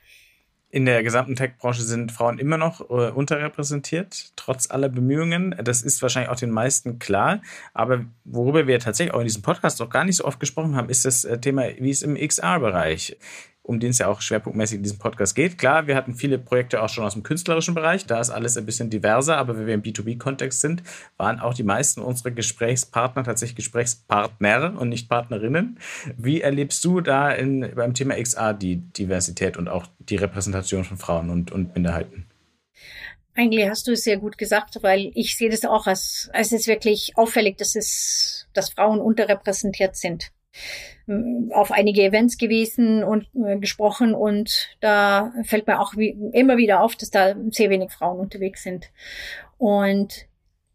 In 0.73 0.87
der 0.87 1.03
gesamten 1.03 1.35
Tech-Branche 1.35 1.83
sind 1.83 2.13
Frauen 2.13 2.39
immer 2.39 2.57
noch 2.57 2.81
äh, 2.91 3.11
unterrepräsentiert, 3.11 4.33
trotz 4.37 4.71
aller 4.71 4.89
Bemühungen. 4.89 5.53
Das 5.65 5.83
ist 5.83 6.01
wahrscheinlich 6.01 6.31
auch 6.31 6.37
den 6.37 6.51
meisten 6.51 7.01
klar. 7.01 7.43
Aber 7.75 8.05
worüber 8.25 8.69
wir 8.69 8.79
tatsächlich 8.79 9.13
auch 9.13 9.19
in 9.19 9.27
diesem 9.27 9.43
Podcast 9.43 9.81
noch 9.81 9.91
gar 9.91 10.05
nicht 10.05 10.17
so 10.17 10.25
oft 10.25 10.39
gesprochen 10.39 10.77
haben, 10.77 10.89
ist 10.89 11.05
das 11.05 11.25
äh, 11.25 11.39
Thema, 11.39 11.65
wie 11.79 11.91
es 11.91 12.03
im 12.03 12.15
XR-Bereich 12.15 13.17
um 13.63 13.79
den 13.79 13.91
es 13.91 13.99
ja 13.99 14.09
auch 14.09 14.21
schwerpunktmäßig 14.21 14.79
in 14.79 14.83
diesem 14.83 14.99
Podcast 14.99 15.35
geht. 15.35 15.59
Klar, 15.59 15.87
wir 15.87 15.95
hatten 15.95 16.15
viele 16.15 16.39
Projekte 16.39 16.83
auch 16.83 16.89
schon 16.89 17.05
aus 17.05 17.13
dem 17.13 17.23
künstlerischen 17.23 17.75
Bereich, 17.75 18.07
da 18.07 18.21
ist 18.21 18.31
alles 18.31 18.57
ein 18.57 18.67
bisschen 18.67 18.91
diverser, 18.91 19.37
aber 19.37 19.57
wenn 19.57 19.67
wir 19.67 19.75
im 19.75 19.83
B2B-Kontext 19.83 20.61
sind, 20.61 20.83
waren 21.17 21.41
auch 21.41 21.55
die 21.55 21.63
meisten 21.63 22.01
unserer 22.01 22.31
Gesprächspartner 22.31 23.25
tatsächlich 23.25 23.57
Gesprächspartner 23.57 24.79
und 24.79 24.89
nicht 24.89 25.09
Partnerinnen. 25.09 25.79
Wie 26.17 26.41
erlebst 26.41 26.85
du 26.85 27.01
da 27.01 27.31
in, 27.31 27.73
beim 27.75 27.95
Thema 27.95 28.21
XR 28.21 28.55
die 28.55 28.77
Diversität 28.77 29.57
und 29.57 29.69
auch 29.69 29.87
die 29.99 30.17
Repräsentation 30.17 30.85
von 30.85 30.97
Frauen 30.97 31.31
und, 31.31 31.53
und 31.53 31.75
Minderheiten? 31.75 32.27
Eigentlich 33.35 33.69
hast 33.69 33.87
du 33.87 33.93
es 33.93 34.03
sehr 34.03 34.17
gut 34.17 34.37
gesagt, 34.39 34.83
weil 34.83 35.13
ich 35.15 35.37
sehe 35.37 35.51
das 35.51 35.65
auch 35.65 35.87
als, 35.87 36.29
als 36.33 36.53
es 36.53 36.67
wirklich 36.67 37.13
auffällig, 37.15 37.57
dass 37.59 37.77
es, 37.77 38.49
dass 38.53 38.71
Frauen 38.71 39.01
unterrepräsentiert 39.01 39.97
sind 39.97 40.33
auf 41.51 41.73
einige 41.73 42.03
Events 42.03 42.39
gewesen 42.39 43.03
und 43.03 43.27
äh, 43.35 43.59
gesprochen 43.59 44.15
und 44.15 44.69
da 44.81 45.33
fällt 45.45 45.67
mir 45.67 45.81
auch 45.81 45.97
wie, 45.97 46.17
immer 46.33 46.57
wieder 46.57 46.83
auf, 46.83 46.95
dass 46.95 47.11
da 47.11 47.35
sehr 47.51 47.71
wenig 47.71 47.91
Frauen 47.91 48.21
unterwegs 48.21 48.63
sind. 48.63 48.91
Und 49.59 50.27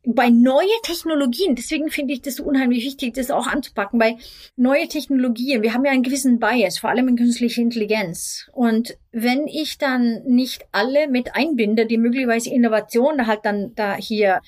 bei 0.05 0.29
neue 0.29 0.67
Technologien, 0.83 1.55
deswegen 1.55 1.89
finde 1.89 2.13
ich 2.13 2.21
das 2.21 2.39
unheimlich 2.39 2.83
wichtig, 2.83 3.13
das 3.15 3.31
auch 3.31 3.47
anzupacken, 3.47 3.97
bei 3.97 4.17
neue 4.55 4.87
Technologien, 4.87 5.63
wir 5.63 5.73
haben 5.73 5.85
ja 5.85 5.91
einen 5.91 6.03
gewissen 6.03 6.39
Bias, 6.39 6.77
vor 6.77 6.89
allem 6.89 7.07
in 7.07 7.15
künstlicher 7.15 7.61
Intelligenz. 7.61 8.47
Und 8.53 8.97
wenn 9.11 9.47
ich 9.47 9.77
dann 9.77 10.23
nicht 10.25 10.65
alle 10.71 11.07
mit 11.07 11.35
einbinde, 11.35 11.85
die 11.85 11.97
möglicherweise 11.97 12.53
Innovation 12.53 13.25
halt 13.25 13.45
dann 13.45 13.73
da 13.75 13.95
hier 13.95 14.41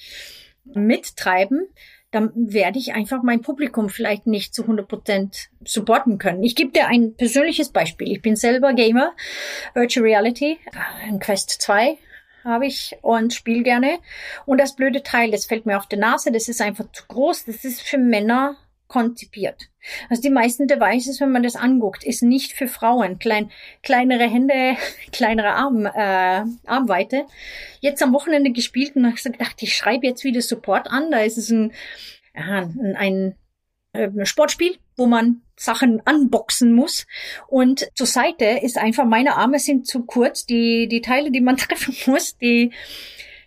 mittreiben, 0.64 1.68
dann 2.12 2.32
werde 2.36 2.80
ich 2.80 2.94
einfach 2.94 3.22
mein 3.22 3.42
Publikum 3.42 3.90
vielleicht 3.90 4.28
nicht 4.28 4.54
zu 4.54 4.64
100 4.64 4.88
Prozent 4.88 5.50
supporten 5.66 6.18
können. 6.18 6.44
Ich 6.44 6.56
gebe 6.56 6.72
dir 6.72 6.88
ein 6.88 7.16
persönliches 7.16 7.70
Beispiel. 7.70 8.12
Ich 8.12 8.22
bin 8.22 8.36
selber 8.36 8.74
Gamer, 8.74 9.14
Virtual 9.74 10.06
Reality, 10.06 10.58
ein 11.04 11.20
Quest 11.20 11.62
2 11.62 11.98
habe 12.44 12.66
ich 12.66 12.96
und 13.02 13.34
spiele 13.34 13.62
gerne. 13.62 14.00
Und 14.46 14.60
das 14.60 14.76
blöde 14.76 15.04
Teil, 15.04 15.32
das 15.32 15.46
fällt 15.46 15.66
mir 15.66 15.78
auf 15.78 15.88
die 15.88 15.98
Nase, 15.98 16.32
das 16.32 16.48
ist 16.48 16.62
einfach 16.62 16.90
zu 16.94 17.04
groß, 17.08 17.46
das 17.46 17.66
ist 17.66 17.82
für 17.82 17.98
Männer 17.98 18.56
konzipiert. 18.88 19.70
Also 20.10 20.22
die 20.22 20.30
meisten 20.30 20.68
Devices, 20.68 21.20
wenn 21.22 21.32
man 21.32 21.44
das 21.44 21.56
anguckt, 21.56 22.04
ist 22.04 22.24
nicht 22.24 22.54
für 22.54 22.68
Frauen. 22.68 23.20
Klein, 23.20 23.52
kleinere 23.84 24.30
Hände, 24.30 24.78
kleinere 25.12 25.54
Arm, 25.54 25.86
äh, 25.86 26.44
Armweite. 26.66 27.26
Jetzt 27.80 28.02
am 28.04 28.14
Wochenende 28.14 28.52
gespielt 28.52 28.96
und 28.96 29.06
habe 29.06 29.16
gedacht, 29.16 29.62
ich 29.62 29.76
schreibe 29.76 30.08
jetzt 30.08 30.24
wieder 30.24 30.42
Support 30.42 30.90
an. 30.90 31.12
Da 31.12 31.20
ist 31.20 31.38
es 31.38 31.50
ein, 31.50 31.72
ein, 32.34 32.96
ein 32.96 33.36
äh, 33.94 34.26
Sportspiel, 34.26 34.78
wo 34.96 35.06
man 35.06 35.42
Sachen 35.56 36.02
unboxen 36.02 36.72
muss. 36.72 37.08
Und 37.48 37.90
zur 37.96 38.08
Seite 38.08 38.46
ist 38.62 38.78
einfach, 38.78 39.06
meine 39.06 39.36
Arme 39.36 39.60
sind 39.60 39.88
zu 39.88 40.06
kurz. 40.06 40.46
Die, 40.46 40.88
die 40.88 41.02
Teile, 41.02 41.32
die 41.32 41.42
man 41.42 41.58
treffen 41.58 41.96
muss, 42.06 42.38
die, 42.38 42.72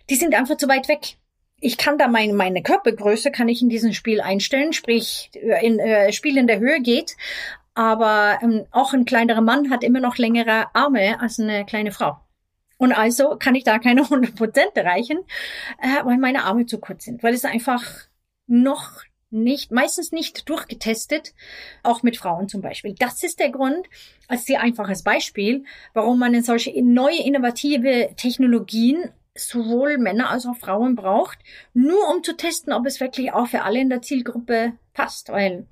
die 0.09 0.15
sind 0.15 0.35
einfach 0.35 0.57
zu 0.57 0.67
weit 0.67 0.87
weg 0.87 1.17
ich 1.61 1.77
kann 1.77 1.97
da 1.97 2.07
meine, 2.07 2.33
meine 2.33 2.63
Körpergröße 2.63 3.31
kann 3.31 3.47
ich 3.47 3.61
in 3.61 3.69
diesem 3.69 3.93
Spiel 3.93 4.19
einstellen, 4.19 4.73
sprich 4.73 5.29
in 5.61 5.79
äh, 5.79 6.11
Spiel 6.11 6.37
in 6.37 6.47
der 6.47 6.59
Höhe 6.59 6.81
geht, 6.81 7.15
aber 7.75 8.39
ähm, 8.41 8.65
auch 8.71 8.93
ein 8.93 9.05
kleinerer 9.05 9.41
Mann 9.41 9.69
hat 9.69 9.83
immer 9.83 9.99
noch 9.99 10.17
längere 10.17 10.75
Arme 10.75 11.21
als 11.21 11.39
eine 11.39 11.65
kleine 11.65 11.91
Frau. 11.91 12.17
Und 12.77 12.93
also 12.93 13.37
kann 13.37 13.55
ich 13.55 13.63
da 13.63 13.77
keine 13.77 14.01
100 14.09 14.35
Prozent 14.35 14.75
erreichen, 14.75 15.19
äh, 15.81 16.03
weil 16.03 16.17
meine 16.17 16.43
Arme 16.43 16.65
zu 16.65 16.79
kurz 16.79 17.05
sind, 17.05 17.21
weil 17.23 17.35
es 17.35 17.45
einfach 17.45 17.83
noch 18.47 19.03
nicht, 19.29 19.71
meistens 19.71 20.11
nicht 20.11 20.49
durchgetestet, 20.49 21.33
auch 21.83 22.03
mit 22.03 22.17
Frauen 22.17 22.49
zum 22.49 22.61
Beispiel. 22.61 22.95
Das 22.97 23.23
ist 23.23 23.39
der 23.39 23.49
Grund, 23.49 23.87
als 24.27 24.45
sehr 24.45 24.61
einfaches 24.61 25.03
Beispiel, 25.03 25.63
warum 25.93 26.19
man 26.19 26.33
in 26.33 26.43
solche 26.43 26.73
neue 26.83 27.23
innovative 27.23 28.09
Technologien 28.17 29.11
sowohl 29.35 29.97
Männer 29.97 30.29
als 30.29 30.45
auch 30.45 30.57
Frauen 30.57 30.95
braucht, 30.95 31.39
nur 31.73 32.09
um 32.09 32.23
zu 32.23 32.35
testen, 32.35 32.73
ob 32.73 32.85
es 32.85 32.99
wirklich 32.99 33.33
auch 33.33 33.47
für 33.47 33.63
alle 33.63 33.79
in 33.79 33.89
der 33.89 34.01
Zielgruppe 34.01 34.73
passt, 34.93 35.29
weil 35.29 35.67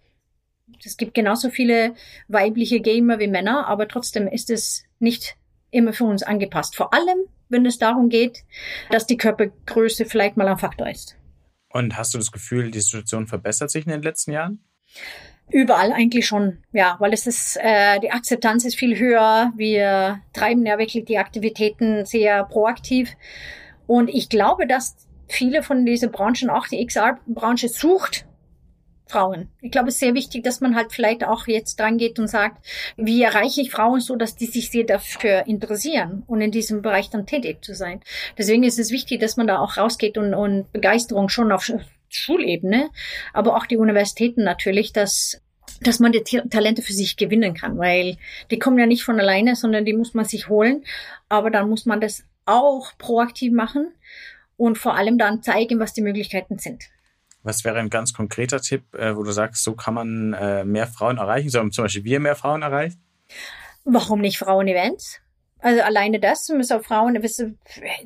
es 0.84 0.98
gibt 0.98 1.14
genauso 1.14 1.50
viele 1.50 1.96
weibliche 2.28 2.80
Gamer 2.80 3.20
wie 3.20 3.28
Männer, 3.28 3.68
aber 3.68 3.88
trotzdem 3.88 4.28
ist 4.28 4.50
es 4.50 4.84
nicht 5.00 5.36
immer 5.72 5.94
für 5.94 6.06
uns 6.06 6.24
angepasst. 6.24 6.76
Vor 6.76 6.94
allem, 6.94 7.18
wenn 7.50 7.66
es 7.66 7.78
darum 7.78 8.10
geht, 8.10 8.44
dass 8.90 9.08
die 9.08 9.18
Körpergröße 9.18 10.06
vielleicht 10.06 10.38
mal 10.38 10.48
ein 10.48 10.58
Faktor 10.58 10.90
ist. 10.90 11.18
Und 11.70 11.98
hast 11.98 12.14
du 12.14 12.18
das 12.18 12.32
Gefühl, 12.32 12.72
die 12.72 12.80
Situation 12.80 13.28
verbessert 13.28 13.72
sich 13.72 13.86
in 13.86 13.92
den 13.92 14.02
letzten 14.02 14.32
Jahren? 14.32 14.64
Überall 15.52 15.92
eigentlich 15.92 16.28
schon, 16.28 16.60
ja, 16.74 16.96
weil 17.00 17.14
es 17.14 17.26
ist, 17.26 17.58
äh, 17.62 18.00
die 18.00 18.12
Akzeptanz 18.12 18.66
ist 18.66 18.76
viel 18.76 19.00
höher. 19.00 19.52
Wir 19.56 20.22
treiben 20.34 20.66
ja 20.66 20.78
wirklich 20.78 21.06
die 21.06 21.18
Aktivitäten 21.18 22.06
sehr 22.06 22.44
proaktiv. 22.44 23.16
Und 23.88 24.10
ich 24.10 24.30
glaube, 24.30 24.68
dass 24.68 24.96
viele 25.28 25.64
von 25.64 25.86
diesen 25.86 26.12
Branchen, 26.12 26.50
auch 26.50 26.68
die 26.68 26.86
XR-Branche, 26.86 27.70
sucht 27.70 28.26
Frauen. 29.10 29.50
Ich 29.62 29.72
glaube, 29.72 29.88
es 29.88 29.96
ist 29.96 30.02
sehr 30.02 30.14
wichtig, 30.14 30.44
dass 30.44 30.62
man 30.62 30.76
halt 30.76 30.94
vielleicht 30.94 31.24
auch 31.24 31.48
jetzt 31.48 31.80
dran 31.80 31.98
geht 31.98 32.20
und 32.20 32.28
sagt, 32.28 32.64
wie 32.96 33.24
erreiche 33.24 33.62
ich 33.62 33.72
Frauen 33.72 34.02
so, 34.02 34.16
dass 34.16 34.36
die 34.36 34.46
sich 34.46 34.70
sehr 34.70 34.84
dafür 34.84 35.48
interessieren 35.48 36.24
und 36.28 36.42
in 36.42 36.52
diesem 36.52 36.84
Bereich 36.84 37.10
dann 37.10 37.26
tätig 37.26 37.64
zu 37.64 37.74
sein. 37.74 38.02
Deswegen 38.38 38.64
ist 38.64 38.78
es 38.78 38.92
wichtig, 38.92 39.20
dass 39.20 39.36
man 39.36 39.48
da 39.48 39.58
auch 39.58 39.78
rausgeht 39.78 40.20
und, 40.20 40.36
und 40.36 40.72
Begeisterung 40.72 41.28
schon 41.30 41.52
auf 41.52 41.72
Schulebene, 42.10 42.90
aber 43.34 43.56
auch 43.56 43.66
die 43.66 43.78
Universitäten 43.78 44.44
natürlich, 44.44 44.94
dass 44.94 45.42
dass 45.82 46.00
man 46.00 46.12
die 46.12 46.22
Talente 46.22 46.82
für 46.82 46.92
sich 46.92 47.16
gewinnen 47.16 47.54
kann, 47.54 47.78
weil 47.78 48.18
die 48.52 48.60
kommen 48.60 48.78
ja 48.80 48.86
nicht 48.86 49.04
von 49.04 49.20
alleine, 49.20 49.56
sondern 49.56 49.86
die 49.86 49.94
muss 49.94 50.14
man 50.14 50.26
sich 50.26 50.50
holen. 50.50 50.84
Aber 51.30 51.52
dann 51.52 51.70
muss 51.70 51.86
man 51.86 52.02
das 52.02 52.24
auch 52.46 52.98
proaktiv 52.98 53.54
machen 53.54 53.94
und 54.58 54.78
vor 54.78 54.96
allem 54.96 55.18
dann 55.18 55.42
zeigen, 55.42 55.80
was 55.80 55.94
die 55.94 56.02
Möglichkeiten 56.02 56.58
sind. 56.58 56.84
Was 57.44 57.64
wäre 57.64 57.80
ein 57.80 57.90
ganz 57.90 58.14
konkreter 58.14 58.60
Tipp, 58.60 58.94
äh, 58.94 59.16
wo 59.16 59.24
du 59.24 59.32
sagst, 59.32 59.64
so 59.64 59.74
kann 59.74 59.94
man 59.94 60.34
äh, 60.34 60.66
mehr 60.66 60.88
Frauen 60.88 61.18
erreichen? 61.18 61.50
Sollen 61.50 61.72
zum 61.72 61.86
Beispiel 61.86 62.04
wir 62.04 62.20
mehr 62.20 62.36
Frauen 62.36 62.62
erreichen? 62.62 63.02
Warum 63.86 64.20
nicht 64.20 64.38
Frauen-Events? 64.38 65.22
Also 65.62 65.82
alleine 65.82 66.20
das 66.20 66.48
müssen 66.50 66.78
auch 66.78 66.84
Frauen, 66.84 67.22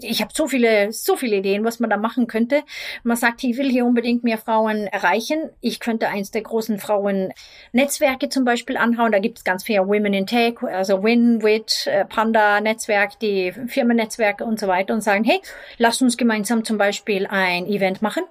ich 0.01 0.21
habe 0.21 0.31
so 0.33 0.47
viele, 0.47 0.91
so 0.91 1.15
viele 1.15 1.37
Ideen, 1.37 1.63
was 1.63 1.79
man 1.79 1.89
da 1.89 1.97
machen 1.97 2.25
könnte. 2.25 2.63
Man 3.03 3.15
sagt, 3.15 3.43
ich 3.43 3.57
will 3.57 3.69
hier 3.69 3.85
unbedingt 3.85 4.23
mehr 4.23 4.39
Frauen 4.39 4.87
erreichen. 4.87 5.49
Ich 5.61 5.79
könnte 5.79 6.09
eins 6.09 6.31
der 6.31 6.41
großen 6.41 6.79
Frauen-Netzwerke 6.79 8.29
zum 8.29 8.43
Beispiel 8.43 8.77
anhauen. 8.77 9.11
Da 9.11 9.19
gibt 9.19 9.37
es 9.37 9.43
ganz 9.43 9.63
viele 9.63 9.87
Women 9.87 10.13
in 10.13 10.25
Tech, 10.25 10.63
also 10.63 11.03
Win, 11.03 11.43
Wit, 11.43 11.85
äh, 11.87 12.05
Panda-Netzwerk, 12.05 13.19
die 13.19 13.51
Firmennetzwerke 13.67 14.45
und 14.45 14.59
so 14.59 14.67
weiter 14.67 14.93
und 14.95 15.01
sagen, 15.01 15.23
hey, 15.23 15.39
lass 15.77 16.01
uns 16.01 16.17
gemeinsam 16.17 16.63
zum 16.63 16.79
Beispiel 16.79 17.27
ein 17.27 17.67
Event 17.67 18.01
machen. 18.01 18.23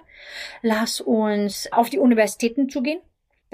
Lass 0.61 0.99
uns 0.99 1.71
auf 1.71 1.89
die 1.89 1.99
Universitäten 1.99 2.69
zugehen 2.69 2.99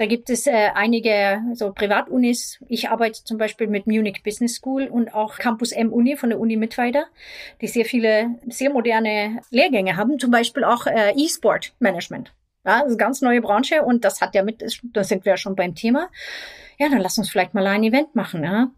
da 0.00 0.06
gibt 0.06 0.30
es 0.30 0.46
äh, 0.46 0.70
einige 0.74 1.42
so 1.52 1.74
Privatunis. 1.74 2.58
Ich 2.68 2.88
arbeite 2.88 3.22
zum 3.22 3.36
Beispiel 3.36 3.66
mit 3.66 3.86
Munich 3.86 4.22
Business 4.22 4.54
School 4.54 4.84
und 4.86 5.14
auch 5.14 5.36
Campus 5.36 5.72
M 5.72 5.92
Uni 5.92 6.16
von 6.16 6.30
der 6.30 6.40
Uni 6.40 6.56
Mittweida, 6.56 7.04
die 7.60 7.66
sehr 7.66 7.84
viele, 7.84 8.30
sehr 8.48 8.70
moderne 8.70 9.42
Lehrgänge 9.50 9.98
haben, 9.98 10.18
zum 10.18 10.30
Beispiel 10.30 10.64
auch 10.64 10.86
äh, 10.86 11.12
E-Sport 11.16 11.74
Management. 11.80 12.32
Ja, 12.64 12.78
das 12.78 12.84
ist 12.84 12.88
eine 12.92 12.96
ganz 12.96 13.20
neue 13.20 13.42
Branche 13.42 13.82
und 13.82 14.06
das 14.06 14.22
hat 14.22 14.34
ja 14.34 14.42
mit, 14.42 14.64
da 14.84 15.04
sind 15.04 15.26
wir 15.26 15.34
ja 15.34 15.36
schon 15.36 15.54
beim 15.54 15.74
Thema. 15.74 16.08
Ja, 16.78 16.88
dann 16.88 17.00
lass 17.00 17.18
uns 17.18 17.28
vielleicht 17.28 17.52
mal 17.52 17.66
ein 17.66 17.84
Event 17.84 18.14
machen, 18.14 18.42
ja, 18.42 18.70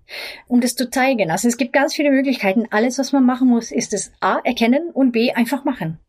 um 0.49 0.61
das 0.61 0.75
zu 0.75 0.91
zeigen. 0.91 1.31
Also 1.31 1.47
es 1.47 1.57
gibt 1.57 1.73
ganz 1.73 1.95
viele 1.95 2.11
Möglichkeiten. 2.11 2.66
Alles, 2.73 2.99
was 2.99 3.12
man 3.12 3.25
machen 3.25 3.47
muss, 3.47 3.70
ist 3.70 3.95
es 3.95 4.11
A, 4.18 4.41
erkennen 4.43 4.91
und 4.93 5.12
B, 5.12 5.31
einfach 5.31 5.64
machen. 5.64 6.01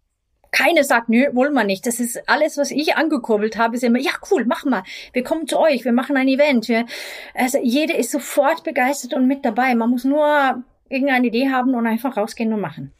Keine 0.53 0.83
sagt, 0.83 1.09
nö, 1.09 1.25
wollen 1.33 1.53
wir 1.53 1.63
nicht. 1.63 1.85
Das 1.85 1.99
ist 1.99 2.29
alles, 2.29 2.57
was 2.57 2.71
ich 2.71 2.95
angekurbelt 2.95 3.57
habe, 3.57 3.75
ist 3.75 3.83
immer, 3.83 3.99
ja, 3.99 4.11
cool, 4.31 4.45
mach 4.45 4.63
mal. 4.63 4.83
Wir 5.11 5.23
kommen 5.23 5.47
zu 5.47 5.59
euch, 5.59 5.83
wir 5.83 5.91
machen 5.91 6.15
ein 6.15 6.27
Event. 6.27 6.69
Wir, 6.69 6.85
also 7.33 7.57
jede 7.61 7.93
ist 7.93 8.11
sofort 8.11 8.63
begeistert 8.63 9.13
und 9.13 9.27
mit 9.27 9.43
dabei. 9.43 9.73
Man 9.73 9.89
muss 9.89 10.05
nur 10.05 10.63
irgendeine 10.89 11.27
Idee 11.27 11.49
haben 11.49 11.73
und 11.73 11.87
einfach 11.87 12.15
rausgehen 12.15 12.53
und 12.53 12.61
machen. 12.61 12.93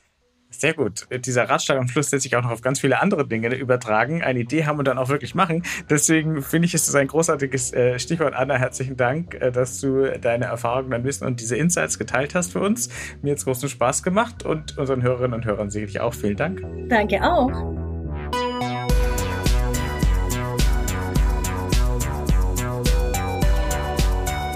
Sehr 0.58 0.74
gut. 0.74 1.08
Dieser 1.26 1.50
Ratschlag 1.50 1.78
am 1.78 1.88
Schluss 1.88 2.12
lässt 2.12 2.24
sich 2.24 2.36
auch 2.36 2.44
noch 2.44 2.52
auf 2.52 2.62
ganz 2.62 2.80
viele 2.80 3.02
andere 3.02 3.28
Dinge 3.28 3.54
übertragen. 3.56 4.22
Eine 4.22 4.40
Idee 4.40 4.66
haben 4.66 4.80
und 4.80 4.88
dann 4.88 4.98
auch 4.98 5.10
wirklich 5.10 5.36
machen. 5.36 5.64
Deswegen 5.90 6.42
finde 6.42 6.68
ich, 6.68 6.74
ist 6.74 6.88
es 6.88 6.96
ein 6.96 7.08
großartiges 7.08 7.74
äh, 7.74 8.00
Stichwort. 8.00 8.34
Anna, 8.34 8.56
herzlichen 8.56 8.96
Dank, 8.96 9.36
äh, 9.36 9.52
dass 9.52 9.80
du 9.80 10.18
deine 10.20 10.46
Erfahrungen, 10.46 10.92
dein 10.92 11.04
Wissen 11.04 11.26
und 11.26 11.42
diese 11.42 11.58
Insights 11.58 11.98
geteilt 12.00 12.36
hast 12.36 12.52
für 12.52 12.60
uns. 12.60 12.90
Mir 13.22 13.32
hat 13.32 13.40
es 13.40 13.46
großen 13.46 13.70
Spaß 13.70 14.04
gemacht 14.04 14.46
und 14.46 14.78
unseren 14.78 15.02
Hörerinnen 15.02 15.34
und 15.34 15.46
Hörern 15.46 15.70
sicherlich 15.70 16.00
auch. 16.00 16.14
Vielen 16.14 16.38
Dank. 16.38 16.62
Danke 16.90 17.22
auch. 17.22 17.93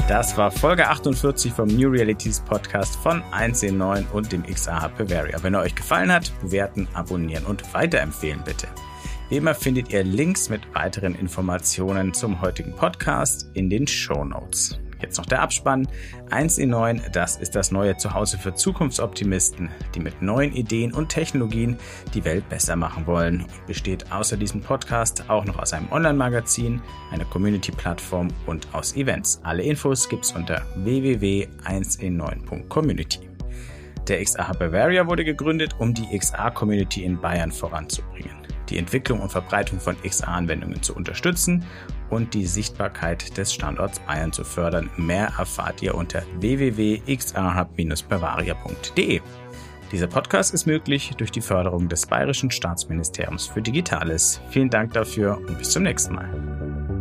Das 0.07 0.37
war 0.37 0.51
Folge 0.51 0.87
48 0.87 1.51
vom 1.51 1.67
New 1.67 1.89
Realities 1.89 2.39
Podcast 2.39 2.95
von 2.95 3.21
1C9 3.33 4.09
und 4.13 4.31
dem 4.31 4.43
XAH 4.43 4.87
Bavaria. 4.97 5.43
Wenn 5.43 5.53
er 5.53 5.59
euch 5.59 5.75
gefallen 5.75 6.13
hat, 6.13 6.31
bewerten, 6.39 6.87
abonnieren 6.93 7.45
und 7.45 7.73
weiterempfehlen 7.73 8.41
bitte. 8.45 8.69
Wie 9.27 9.35
immer 9.35 9.53
findet 9.53 9.91
ihr 9.91 10.05
Links 10.05 10.47
mit 10.47 10.61
weiteren 10.73 11.13
Informationen 11.13 12.13
zum 12.13 12.39
heutigen 12.39 12.73
Podcast 12.73 13.49
in 13.53 13.69
den 13.69 13.85
Show 13.85 14.23
Notes. 14.23 14.79
Jetzt 15.01 15.17
noch 15.17 15.25
der 15.25 15.41
Abspann. 15.41 15.87
1 16.31 16.57
in 16.57 16.71
9, 16.71 17.01
das 17.11 17.35
ist 17.37 17.55
das 17.55 17.71
neue 17.71 17.95
Zuhause 17.97 18.37
für 18.37 18.53
Zukunftsoptimisten, 18.53 19.69
die 19.95 19.99
mit 19.99 20.21
neuen 20.21 20.53
Ideen 20.53 20.93
und 20.93 21.09
Technologien 21.09 21.77
die 22.13 22.23
Welt 22.25 22.47
besser 22.49 22.75
machen 22.75 23.07
wollen 23.07 23.41
und 23.41 23.65
besteht 23.67 24.11
außer 24.11 24.37
diesem 24.37 24.61
Podcast 24.61 25.29
auch 25.29 25.45
noch 25.45 25.57
aus 25.59 25.73
einem 25.73 25.91
Online-Magazin, 25.91 26.81
einer 27.11 27.25
Community-Plattform 27.25 28.29
und 28.45 28.67
aus 28.73 28.95
Events. 28.95 29.39
Alle 29.43 29.63
Infos 29.63 30.07
gibt's 30.09 30.31
unter 30.31 30.63
www.1in9.community. 30.75 33.29
Der 34.07 34.23
XA 34.23 34.53
Bavaria 34.53 35.07
wurde 35.07 35.25
gegründet, 35.25 35.75
um 35.79 35.93
die 35.93 36.17
XA-Community 36.17 37.03
in 37.03 37.19
Bayern 37.19 37.51
voranzubringen 37.51 38.47
die 38.69 38.77
Entwicklung 38.77 39.21
und 39.21 39.31
Verbreitung 39.31 39.79
von 39.79 39.95
XA-Anwendungen 40.01 40.81
zu 40.81 40.95
unterstützen 40.95 41.65
und 42.09 42.33
die 42.33 42.45
Sichtbarkeit 42.45 43.37
des 43.37 43.53
Standorts 43.53 43.99
Bayern 43.99 44.31
zu 44.31 44.43
fördern. 44.43 44.89
Mehr 44.97 45.31
erfahrt 45.37 45.81
ihr 45.81 45.95
unter 45.95 46.23
www.xahub-bavaria.de. 46.39 49.21
Dieser 49.91 50.07
Podcast 50.07 50.53
ist 50.53 50.65
möglich 50.65 51.13
durch 51.17 51.31
die 51.31 51.41
Förderung 51.41 51.87
des 51.87 52.05
Bayerischen 52.05 52.51
Staatsministeriums 52.51 53.47
für 53.47 53.61
Digitales. 53.61 54.41
Vielen 54.49 54.69
Dank 54.69 54.93
dafür 54.93 55.37
und 55.37 55.57
bis 55.57 55.71
zum 55.71 55.83
nächsten 55.83 56.15
Mal. 56.15 56.96